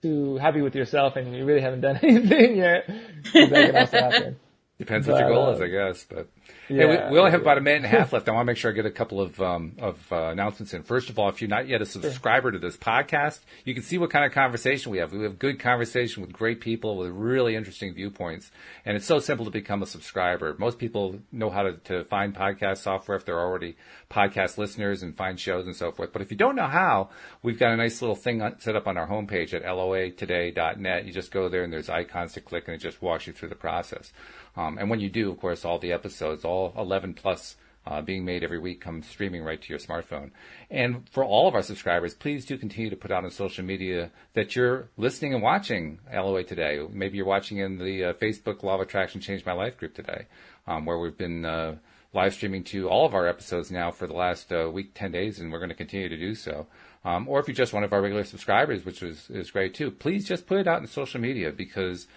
too 0.02 0.36
happy 0.36 0.60
with 0.60 0.74
yourself 0.74 1.16
and 1.16 1.34
you 1.34 1.44
really 1.44 1.60
haven't 1.60 1.80
done 1.80 1.96
anything 2.02 2.56
yet. 2.56 2.86
that 3.32 3.50
can 3.50 3.76
also 3.76 3.98
happen. 3.98 4.36
Depends 4.78 5.06
but, 5.06 5.14
what 5.14 5.20
your 5.20 5.30
goal 5.30 5.50
is, 5.50 5.60
I 5.62 5.68
guess. 5.68 6.04
But 6.04 6.28
yeah, 6.68 6.86
hey, 6.86 7.06
we, 7.06 7.12
we, 7.12 7.18
only 7.18 7.30
have 7.30 7.40
about 7.40 7.56
a 7.56 7.62
minute 7.62 7.84
and 7.84 7.86
a 7.86 7.88
half 7.88 8.12
left. 8.12 8.28
I 8.28 8.32
want 8.32 8.42
to 8.42 8.50
make 8.50 8.58
sure 8.58 8.70
I 8.70 8.74
get 8.74 8.84
a 8.84 8.90
couple 8.90 9.22
of 9.22 9.40
um, 9.40 9.72
of 9.78 10.12
uh, 10.12 10.26
announcements 10.26 10.74
in. 10.74 10.82
First 10.82 11.08
of 11.08 11.18
all, 11.18 11.30
if 11.30 11.40
you're 11.40 11.48
not 11.48 11.66
yet 11.66 11.80
a 11.80 11.86
subscriber 11.86 12.52
to 12.52 12.58
this 12.58 12.76
podcast, 12.76 13.40
you 13.64 13.72
can 13.72 13.82
see 13.82 13.96
what 13.96 14.10
kind 14.10 14.26
of 14.26 14.32
conversation 14.32 14.92
we 14.92 14.98
have. 14.98 15.12
We 15.12 15.22
have 15.22 15.38
good 15.38 15.58
conversation 15.58 16.20
with 16.20 16.32
great 16.32 16.60
people 16.60 16.98
with 16.98 17.10
really 17.10 17.56
interesting 17.56 17.94
viewpoints, 17.94 18.50
and 18.84 18.98
it's 18.98 19.06
so 19.06 19.18
simple 19.18 19.46
to 19.46 19.50
become 19.50 19.82
a 19.82 19.86
subscriber. 19.86 20.54
Most 20.58 20.78
people 20.78 21.20
know 21.32 21.48
how 21.48 21.62
to, 21.62 21.72
to 21.84 22.04
find 22.04 22.34
podcast 22.34 22.78
software 22.78 23.16
if 23.16 23.24
they're 23.24 23.40
already 23.40 23.76
podcast 24.10 24.58
listeners 24.58 25.02
and 25.02 25.16
find 25.16 25.40
shows 25.40 25.66
and 25.66 25.74
so 25.74 25.90
forth. 25.90 26.12
But 26.12 26.20
if 26.20 26.30
you 26.30 26.36
don't 26.36 26.54
know 26.54 26.66
how, 26.66 27.08
we've 27.42 27.58
got 27.58 27.72
a 27.72 27.76
nice 27.76 28.02
little 28.02 28.14
thing 28.14 28.42
set 28.58 28.76
up 28.76 28.86
on 28.86 28.98
our 28.98 29.08
homepage 29.08 29.54
at 29.54 29.62
loatoday.net. 29.62 31.06
You 31.06 31.12
just 31.12 31.30
go 31.30 31.48
there 31.48 31.64
and 31.64 31.72
there's 31.72 31.88
icons 31.88 32.34
to 32.34 32.42
click, 32.42 32.64
and 32.66 32.74
it 32.74 32.78
just 32.78 33.00
walks 33.00 33.26
you 33.26 33.32
through 33.32 33.48
the 33.48 33.54
process. 33.54 34.12
Um, 34.56 34.78
and 34.78 34.88
when 34.88 35.00
you 35.00 35.10
do, 35.10 35.30
of 35.30 35.40
course, 35.40 35.64
all 35.64 35.78
the 35.78 35.92
episodes, 35.92 36.44
all 36.44 36.72
11 36.76 37.14
plus 37.14 37.56
uh, 37.86 38.02
being 38.02 38.24
made 38.24 38.42
every 38.42 38.58
week 38.58 38.80
come 38.80 39.02
streaming 39.02 39.42
right 39.42 39.60
to 39.62 39.68
your 39.68 39.78
smartphone. 39.78 40.30
And 40.70 41.08
for 41.08 41.24
all 41.24 41.46
of 41.46 41.54
our 41.54 41.62
subscribers, 41.62 42.14
please 42.14 42.44
do 42.44 42.58
continue 42.58 42.90
to 42.90 42.96
put 42.96 43.10
out 43.10 43.24
on 43.24 43.30
social 43.30 43.64
media 43.64 44.10
that 44.34 44.56
you're 44.56 44.88
listening 44.96 45.34
and 45.34 45.42
watching 45.42 46.00
LOA 46.12 46.42
today. 46.42 46.84
Maybe 46.90 47.16
you're 47.18 47.26
watching 47.26 47.58
in 47.58 47.78
the 47.78 48.06
uh, 48.06 48.12
Facebook 48.14 48.62
Law 48.62 48.74
of 48.74 48.80
Attraction 48.80 49.20
Changed 49.20 49.46
My 49.46 49.52
Life 49.52 49.78
group 49.78 49.94
today, 49.94 50.26
um, 50.66 50.84
where 50.84 50.98
we've 50.98 51.16
been 51.16 51.44
uh, 51.44 51.76
live 52.12 52.34
streaming 52.34 52.64
to 52.64 52.88
all 52.88 53.06
of 53.06 53.14
our 53.14 53.26
episodes 53.26 53.70
now 53.70 53.92
for 53.92 54.08
the 54.08 54.14
last 54.14 54.52
uh, 54.52 54.68
week, 54.72 54.92
10 54.94 55.12
days, 55.12 55.38
and 55.38 55.52
we're 55.52 55.58
going 55.58 55.68
to 55.68 55.74
continue 55.74 56.08
to 56.08 56.16
do 56.16 56.34
so. 56.34 56.66
Um, 57.04 57.28
or 57.28 57.38
if 57.38 57.46
you're 57.46 57.54
just 57.54 57.72
one 57.72 57.84
of 57.84 57.92
our 57.92 58.02
regular 58.02 58.24
subscribers, 58.24 58.84
which 58.84 59.00
is, 59.00 59.30
is 59.30 59.52
great 59.52 59.74
too, 59.74 59.92
please 59.92 60.26
just 60.26 60.46
put 60.46 60.58
it 60.58 60.66
out 60.66 60.80
in 60.80 60.88
social 60.88 61.20
media 61.20 61.52
because 61.52 62.08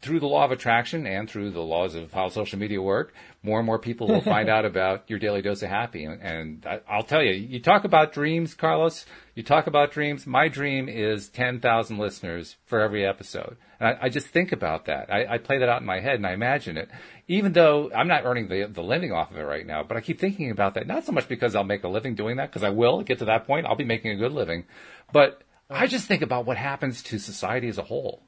through 0.00 0.20
the 0.20 0.26
law 0.26 0.44
of 0.44 0.50
attraction 0.50 1.06
and 1.06 1.28
through 1.28 1.50
the 1.50 1.62
laws 1.62 1.94
of 1.94 2.12
how 2.12 2.28
social 2.28 2.58
media 2.58 2.80
work, 2.80 3.14
more 3.42 3.58
and 3.58 3.66
more 3.66 3.78
people 3.78 4.06
will 4.06 4.20
find 4.20 4.48
out 4.50 4.64
about 4.64 5.08
your 5.08 5.18
daily 5.18 5.40
dose 5.40 5.62
of 5.62 5.70
happy. 5.70 6.04
And 6.04 6.64
I, 6.66 6.96
will 6.96 7.04
tell 7.04 7.22
you, 7.22 7.32
you 7.32 7.60
talk 7.60 7.84
about 7.84 8.12
dreams, 8.12 8.52
Carlos. 8.52 9.06
You 9.34 9.42
talk 9.42 9.66
about 9.66 9.92
dreams. 9.92 10.26
My 10.26 10.48
dream 10.48 10.88
is 10.88 11.28
10,000 11.30 11.96
listeners 11.98 12.56
for 12.66 12.80
every 12.80 13.06
episode. 13.06 13.56
And 13.80 13.88
I, 13.88 14.06
I 14.06 14.08
just 14.10 14.28
think 14.28 14.52
about 14.52 14.84
that. 14.86 15.12
I, 15.12 15.26
I, 15.34 15.38
play 15.38 15.58
that 15.58 15.68
out 15.68 15.80
in 15.80 15.86
my 15.86 16.00
head 16.00 16.16
and 16.16 16.26
I 16.26 16.32
imagine 16.32 16.76
it. 16.76 16.90
Even 17.26 17.52
though 17.54 17.90
I'm 17.94 18.08
not 18.08 18.24
earning 18.24 18.48
the, 18.48 18.68
the 18.70 18.82
living 18.82 19.10
off 19.10 19.30
of 19.30 19.38
it 19.38 19.42
right 19.42 19.66
now, 19.66 19.82
but 19.82 19.96
I 19.96 20.02
keep 20.02 20.20
thinking 20.20 20.50
about 20.50 20.74
that. 20.74 20.86
Not 20.86 21.06
so 21.06 21.12
much 21.12 21.28
because 21.28 21.54
I'll 21.56 21.64
make 21.64 21.84
a 21.84 21.88
living 21.88 22.14
doing 22.14 22.36
that, 22.36 22.50
because 22.50 22.62
I 22.62 22.70
will 22.70 23.02
get 23.02 23.20
to 23.20 23.24
that 23.26 23.46
point. 23.46 23.66
I'll 23.66 23.76
be 23.76 23.84
making 23.84 24.10
a 24.10 24.16
good 24.16 24.32
living. 24.32 24.64
But 25.12 25.42
I 25.70 25.86
just 25.86 26.06
think 26.06 26.20
about 26.20 26.44
what 26.44 26.58
happens 26.58 27.02
to 27.04 27.18
society 27.18 27.68
as 27.68 27.78
a 27.78 27.82
whole 27.82 28.22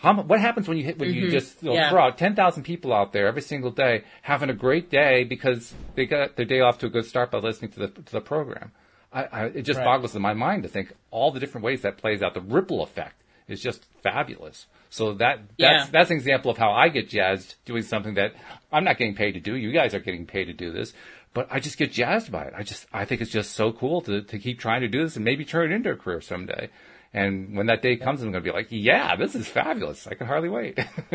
how, 0.00 0.14
what 0.22 0.40
happens 0.40 0.66
when 0.66 0.78
you 0.78 0.84
hit, 0.84 0.98
when 0.98 1.10
mm-hmm. 1.10 1.24
you 1.24 1.30
just 1.30 1.62
you 1.62 1.68
know, 1.68 1.74
yeah. 1.74 1.90
throw 1.90 2.04
out 2.04 2.16
10,000 2.16 2.62
people 2.62 2.92
out 2.92 3.12
there 3.12 3.26
every 3.26 3.42
single 3.42 3.70
day 3.70 4.04
having 4.22 4.48
a 4.48 4.54
great 4.54 4.90
day 4.90 5.24
because 5.24 5.74
they 5.94 6.06
got 6.06 6.36
their 6.36 6.46
day 6.46 6.60
off 6.60 6.78
to 6.78 6.86
a 6.86 6.88
good 6.88 7.04
start 7.04 7.30
by 7.30 7.38
listening 7.38 7.70
to 7.72 7.80
the, 7.80 7.88
to 7.88 8.12
the 8.12 8.20
program? 8.20 8.72
I, 9.12 9.24
I, 9.24 9.44
it 9.46 9.62
just 9.62 9.78
right. 9.78 9.84
boggles 9.84 10.14
in 10.16 10.22
my 10.22 10.34
mind 10.34 10.62
to 10.62 10.68
think 10.68 10.94
all 11.10 11.32
the 11.32 11.40
different 11.40 11.64
ways 11.64 11.82
that 11.82 11.98
plays 11.98 12.22
out. 12.22 12.34
The 12.34 12.40
ripple 12.40 12.82
effect 12.82 13.20
is 13.48 13.60
just 13.60 13.84
fabulous. 14.02 14.66
So 14.88 15.14
that 15.14 15.40
that's 15.58 15.84
yeah. 15.84 15.86
that's 15.90 16.10
an 16.10 16.16
example 16.16 16.50
of 16.50 16.56
how 16.56 16.72
I 16.72 16.88
get 16.88 17.08
jazzed 17.08 17.56
doing 17.64 17.82
something 17.82 18.14
that 18.14 18.34
I'm 18.72 18.84
not 18.84 18.98
getting 18.98 19.14
paid 19.14 19.32
to 19.32 19.40
do. 19.40 19.54
You 19.54 19.72
guys 19.72 19.94
are 19.94 20.00
getting 20.00 20.26
paid 20.26 20.46
to 20.46 20.52
do 20.52 20.72
this, 20.72 20.92
but 21.34 21.48
I 21.50 21.60
just 21.60 21.76
get 21.76 21.92
jazzed 21.92 22.32
by 22.32 22.44
it. 22.44 22.54
I 22.56 22.62
just 22.62 22.86
I 22.92 23.04
think 23.04 23.20
it's 23.20 23.30
just 23.30 23.52
so 23.52 23.72
cool 23.72 24.00
to 24.02 24.22
to 24.22 24.38
keep 24.38 24.58
trying 24.58 24.80
to 24.80 24.88
do 24.88 25.04
this 25.04 25.16
and 25.16 25.24
maybe 25.24 25.44
turn 25.44 25.70
it 25.70 25.74
into 25.74 25.90
a 25.90 25.96
career 25.96 26.20
someday. 26.20 26.70
And 27.12 27.56
when 27.56 27.66
that 27.66 27.82
day 27.82 27.96
comes, 27.96 28.22
I'm 28.22 28.30
going 28.30 28.44
to 28.44 28.50
be 28.50 28.54
like, 28.54 28.68
yeah, 28.70 29.16
this 29.16 29.34
is 29.34 29.48
fabulous. 29.48 30.06
I 30.06 30.14
can 30.14 30.28
hardly 30.28 30.48
wait. 30.48 30.78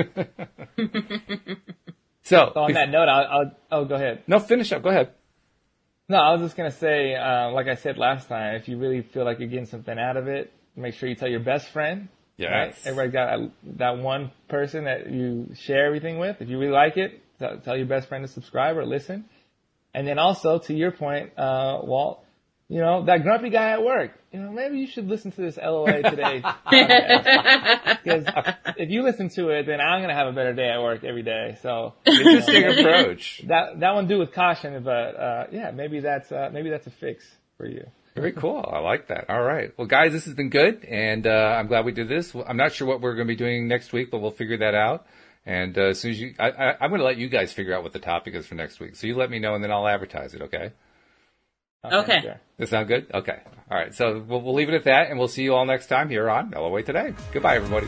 so, 2.23 2.51
so, 2.53 2.59
on 2.59 2.73
that 2.73 2.89
note, 2.89 3.07
I'll, 3.07 3.25
I'll, 3.25 3.51
oh, 3.71 3.85
go 3.85 3.95
ahead. 3.95 4.23
No, 4.27 4.39
finish 4.39 4.73
up. 4.73 4.83
Go 4.83 4.89
ahead. 4.89 5.11
No, 6.09 6.17
I 6.17 6.33
was 6.33 6.41
just 6.41 6.57
going 6.57 6.69
to 6.69 6.77
say, 6.77 7.15
uh, 7.15 7.51
like 7.51 7.67
I 7.67 7.75
said 7.75 7.97
last 7.97 8.27
time, 8.27 8.55
if 8.55 8.67
you 8.67 8.77
really 8.77 9.01
feel 9.01 9.23
like 9.23 9.39
you're 9.39 9.47
getting 9.47 9.67
something 9.67 9.97
out 9.97 10.17
of 10.17 10.27
it, 10.27 10.51
make 10.75 10.95
sure 10.95 11.07
you 11.07 11.15
tell 11.15 11.29
your 11.29 11.39
best 11.39 11.69
friend. 11.69 12.09
Yes. 12.37 12.51
Right? 12.51 12.75
Everybody 12.85 13.11
got 13.11 13.51
that 13.77 13.97
one 13.97 14.31
person 14.49 14.83
that 14.83 15.09
you 15.09 15.51
share 15.55 15.85
everything 15.85 16.19
with. 16.19 16.41
If 16.41 16.49
you 16.49 16.59
really 16.59 16.73
like 16.73 16.97
it, 16.97 17.21
tell 17.39 17.77
your 17.77 17.87
best 17.87 18.09
friend 18.09 18.25
to 18.25 18.31
subscribe 18.31 18.77
or 18.77 18.85
listen. 18.85 19.25
And 19.93 20.05
then 20.05 20.19
also 20.19 20.59
to 20.59 20.73
your 20.73 20.91
point, 20.91 21.31
uh, 21.39 21.79
Walt, 21.81 22.24
you 22.67 22.79
know, 22.79 23.05
that 23.05 23.21
grumpy 23.21 23.49
guy 23.49 23.71
at 23.71 23.83
work, 23.83 24.11
you 24.31 24.39
know, 24.39 24.51
maybe 24.51 24.79
you 24.79 24.87
should 24.87 25.07
listen 25.07 25.31
to 25.31 25.41
this 25.41 25.57
LOA 25.57 26.01
today. 26.01 26.43
Because 28.05 28.25
if 28.77 28.89
you 28.91 29.01
listen 29.01 29.29
to 29.29 29.49
it, 29.49 29.65
then 29.65 29.81
I'm 29.81 29.99
going 29.99 30.09
to 30.09 30.15
have 30.15 30.27
a 30.27 30.31
better 30.31 30.53
day 30.53 30.69
at 30.69 30.79
work 30.79 31.03
every 31.03 31.23
day. 31.23 31.57
So 31.63 31.93
interesting 32.05 32.63
approach. 32.65 33.41
That, 33.47 33.79
that 33.79 33.95
one 33.95 34.07
do 34.07 34.19
with 34.19 34.31
caution, 34.31 34.83
but, 34.83 34.91
uh, 34.91 35.47
yeah, 35.51 35.71
maybe 35.71 36.01
that's, 36.01 36.31
uh, 36.31 36.49
maybe 36.53 36.69
that's 36.69 36.85
a 36.85 36.91
fix 36.91 37.25
for 37.57 37.67
you. 37.67 37.87
Very 38.15 38.31
cool. 38.31 38.63
I 38.71 38.79
like 38.79 39.07
that. 39.07 39.29
All 39.29 39.41
right. 39.41 39.71
Well, 39.77 39.87
guys, 39.87 40.13
this 40.13 40.25
has 40.25 40.35
been 40.35 40.49
good, 40.49 40.85
and 40.85 41.25
uh, 41.25 41.55
I'm 41.57 41.67
glad 41.67 41.83
we 41.83 41.91
did 41.91 42.07
this. 42.07 42.33
I'm 42.47 42.57
not 42.57 42.71
sure 42.73 42.87
what 42.87 43.01
we're 43.01 43.15
going 43.15 43.27
to 43.27 43.31
be 43.31 43.35
doing 43.35 43.67
next 43.67 43.91
week, 43.91 44.09
but 44.11 44.19
we'll 44.19 44.31
figure 44.31 44.57
that 44.59 44.75
out. 44.75 45.05
And 45.45 45.77
uh, 45.77 45.89
as 45.89 45.99
soon 45.99 46.11
as 46.11 46.21
you, 46.21 46.33
I, 46.39 46.49
I, 46.49 46.77
I'm 46.79 46.89
going 46.89 46.99
to 46.99 47.05
let 47.05 47.17
you 47.17 47.27
guys 47.27 47.51
figure 47.53 47.75
out 47.75 47.83
what 47.83 47.91
the 47.91 47.99
topic 47.99 48.33
is 48.35 48.47
for 48.47 48.55
next 48.55 48.79
week. 48.79 48.95
So 48.95 49.07
you 49.07 49.15
let 49.15 49.29
me 49.29 49.39
know, 49.39 49.55
and 49.55 49.63
then 49.63 49.71
I'll 49.71 49.87
advertise 49.87 50.33
it. 50.33 50.41
Okay. 51.85 51.97
Okay. 51.97 52.21
Sure. 52.21 52.39
Does 52.59 52.69
that 52.69 52.69
sound 52.69 52.87
good? 52.87 53.07
Okay. 53.13 53.39
All 53.69 53.77
right. 53.77 53.93
So 53.93 54.23
we'll, 54.27 54.41
we'll 54.41 54.53
leave 54.53 54.69
it 54.69 54.75
at 54.75 54.83
that, 54.85 55.09
and 55.09 55.19
we'll 55.19 55.27
see 55.27 55.43
you 55.43 55.53
all 55.53 55.65
next 55.65 55.87
time 55.87 56.09
here 56.09 56.29
on 56.29 56.51
LOA 56.51 56.83
Today. 56.83 57.13
Goodbye, 57.31 57.55
everybody. 57.55 57.87